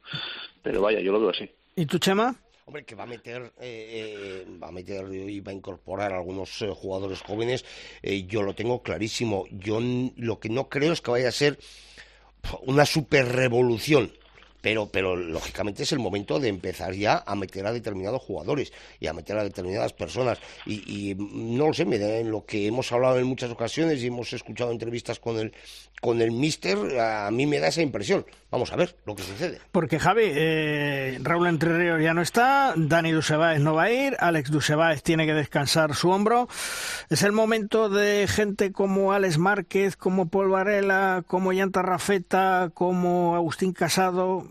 [0.63, 1.49] Pero vaya, yo lo veo así.
[1.75, 2.35] ¿Y tú, Chema?
[2.68, 6.18] Hombre, que va a meter, eh, eh, va a meter y va a incorporar a
[6.18, 7.64] algunos eh, jugadores jóvenes,
[8.27, 9.45] yo lo tengo clarísimo.
[9.52, 11.57] Yo lo que no creo es que vaya a ser
[12.65, 14.11] una super revolución
[14.61, 19.07] pero, pero lógicamente es el momento de empezar ya a meter a determinados jugadores y
[19.07, 20.39] a meter a determinadas personas.
[20.65, 24.07] Y, no lo sé, me da en lo que hemos hablado en muchas ocasiones y
[24.07, 25.53] hemos escuchado entrevistas con el,
[26.02, 28.26] con el Mister, a mí me da esa impresión.
[28.49, 29.60] Vamos a ver lo que sucede.
[29.72, 34.15] Porque Javi, eh, Raúl Entre Ríos ya no está, Dani Dusebáez no va a ir,
[34.19, 36.48] Alex Dusebáez tiene que descansar su hombro.
[37.10, 43.36] Es el momento de gente como Alex Márquez, como Paul Varela, como Yanta Rafeta, como
[43.36, 44.48] Agustín Casado,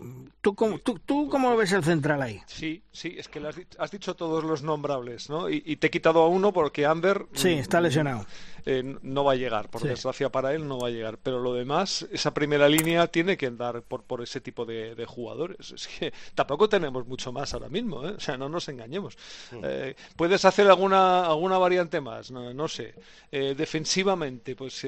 [0.47, 2.39] ¿Tú cómo, tú, tú cómo ves el central ahí?
[2.45, 3.41] Sí, sí, es que
[3.79, 5.49] has, dicho todos los nombrables, ¿no?
[5.49, 7.25] Y, te he quitado a uno porque Amber...
[7.33, 8.25] Sí, está lesionado.
[8.69, 11.17] Eh, no va a llegar, por desgracia para él no va a llegar.
[11.23, 15.71] Pero lo demás, esa primera línea tiene que andar por, por ese tipo de, jugadores.
[15.71, 18.15] Es que tampoco tenemos mucho más ahora mismo, ¿eh?
[18.17, 19.17] o sea, no nos engañemos.
[19.63, 22.29] Eh, ¿Puedes hacer alguna, alguna variante más?
[22.29, 22.93] No, sé.
[23.31, 24.85] defensivamente, pues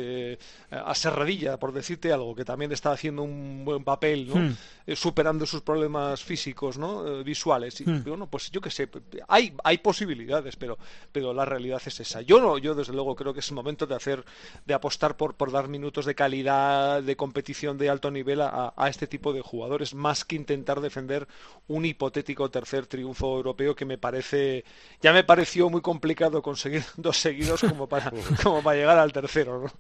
[0.72, 4.36] a Serradilla, por decirte algo, que también está haciendo un buen papel, ¿no?
[4.36, 4.56] Hmm.
[4.94, 7.24] superando sus problemas físicos, ¿no?
[7.24, 7.80] visuales.
[7.80, 8.04] Y, hmm.
[8.04, 8.90] Bueno, pues yo qué sé,
[9.30, 10.78] hay, hay posibilidades, pero,
[11.14, 12.22] pero la realidad es esa.
[12.22, 14.26] Yo no, yo desde luego creo que es momento de hacer,
[14.66, 19.08] de apostar por, por dar minutos de calidad, de competición de alto nivel a, este
[19.08, 21.28] tipo de jugadores, más que intentar defender
[21.68, 24.64] un hipotético tercer triunfo europeo que me parece,
[25.02, 28.12] ya me pareció muy complicado conseguir dos seguidos como para,
[28.44, 29.60] como para llegar al tercero.
[29.60, 29.72] ¿no?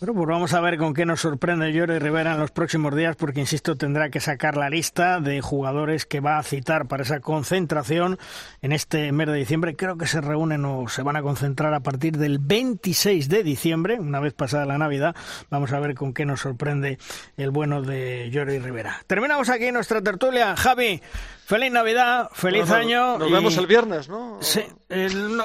[0.00, 3.16] Bueno, pues vamos a ver con qué nos sorprende Jordi Rivera en los próximos días,
[3.16, 7.20] porque insisto, tendrá que sacar la lista de jugadores que va a citar para esa
[7.20, 8.18] concentración
[8.62, 9.76] en este mes de diciembre.
[9.76, 13.98] Creo que se reúnen o se van a concentrar a partir del 26 de diciembre,
[13.98, 15.14] una vez pasada la Navidad.
[15.50, 16.98] Vamos a ver con qué nos sorprende
[17.36, 19.02] el bueno de Jordi Rivera.
[19.06, 20.56] Terminamos aquí nuestra tertulia.
[20.56, 21.00] Javi,
[21.50, 23.18] Feliz Navidad, feliz año.
[23.18, 24.38] Nos vemos el viernes, ¿no?
[24.40, 24.62] Sí,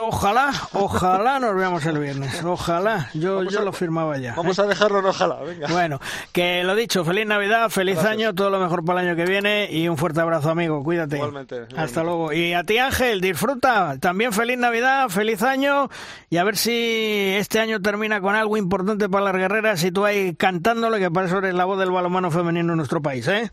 [0.04, 2.44] ojalá, ojalá nos veamos el viernes.
[2.44, 4.36] Ojalá, yo, yo lo firmaba ya.
[4.36, 5.68] Vamos a dejarlo en ojalá, venga.
[5.68, 6.00] Bueno,
[6.32, 9.68] que lo dicho, feliz Navidad, feliz año, todo lo mejor para el año que viene
[9.72, 10.84] y un fuerte abrazo, amigo.
[10.84, 11.16] Cuídate.
[11.16, 11.66] Igualmente.
[11.76, 12.32] Hasta luego.
[12.32, 13.98] Y a ti, Ángel, disfruta.
[14.00, 15.90] También feliz Navidad, feliz año
[16.30, 20.06] y a ver si este año termina con algo importante para las guerreras y tú
[20.06, 23.50] ahí cantándole, que para eso eres la voz del balonmano femenino en nuestro país, ¿eh?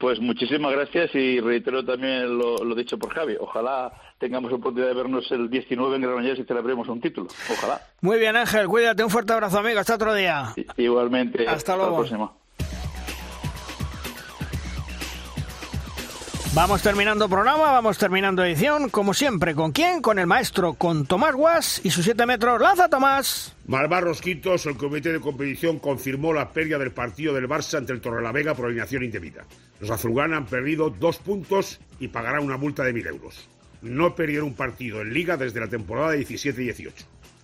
[0.00, 3.36] Pues muchísimas gracias y reitero también lo, dicho por Javi.
[3.38, 7.28] Ojalá tengamos la oportunidad de vernos el 19 en Granollers y celebremos un título.
[7.52, 7.82] Ojalá.
[8.00, 8.66] Muy bien, Ángel.
[8.66, 9.04] Cuídate.
[9.04, 9.78] Un fuerte abrazo, amigo.
[9.78, 10.54] Hasta otro día.
[10.78, 11.46] igualmente.
[11.46, 12.02] Hasta luego.
[16.52, 19.54] Vamos terminando programa, vamos terminando edición, como siempre.
[19.54, 20.02] ¿Con quién?
[20.02, 22.60] Con el maestro, con Tomás Guas y sus 7 metros.
[22.60, 23.54] ¡Lanza, Tomás!
[23.68, 28.00] Malvar Rosquitos, el comité de competición confirmó la pérdida del partido del Barça ante el
[28.00, 29.44] Torrelavega por alineación indebida.
[29.78, 33.48] Los azulganas han perdido dos puntos y pagarán una multa de mil euros.
[33.82, 36.92] No perdieron un partido en Liga desde la temporada 17-18.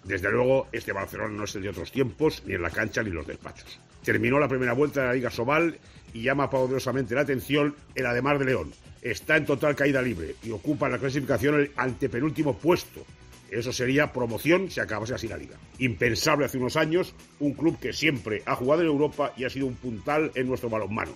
[0.03, 3.11] Desde luego, este Barcelona no es el de otros tiempos, ni en la cancha ni
[3.11, 3.79] en los despachos.
[4.05, 5.79] Terminó la primera vuelta de la Liga Sobal
[6.13, 8.73] y llama poderosamente la atención el Ademar de León.
[9.07, 13.05] Está en total caída libre y ocupa en la clasificación el antepenúltimo puesto.
[13.51, 15.57] Eso sería promoción si acabase así la liga.
[15.79, 19.67] Impensable hace unos años, un club que siempre ha jugado en Europa y ha sido
[19.67, 21.13] un puntal en nuestro balonmano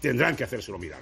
[0.00, 1.00] tendrán que hacérselo mirar.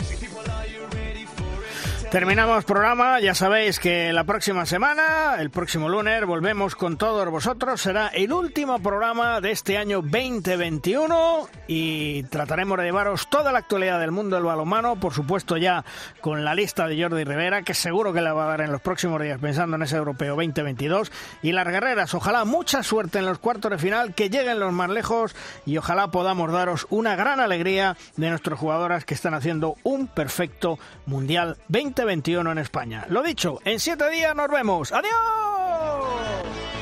[2.14, 7.80] Terminamos programa, ya sabéis que la próxima semana, el próximo lunes, volvemos con todos vosotros.
[7.80, 13.98] Será el último programa de este año 2021 y trataremos de llevaros toda la actualidad
[13.98, 15.84] del mundo del balonmano, por supuesto ya
[16.20, 18.80] con la lista de Jordi Rivera, que seguro que la va a dar en los
[18.80, 21.10] próximos días pensando en ese europeo 2022.
[21.42, 24.88] Y las guerreras, ojalá mucha suerte en los cuartos de final, que lleguen los más
[24.88, 25.34] lejos
[25.66, 30.78] y ojalá podamos daros una gran alegría de nuestras jugadoras que están haciendo un perfecto
[31.06, 31.56] Mundial
[32.04, 33.06] 2021 en España.
[33.08, 34.92] Lo dicho, en siete días nos vemos.
[34.92, 36.73] ¡Adiós!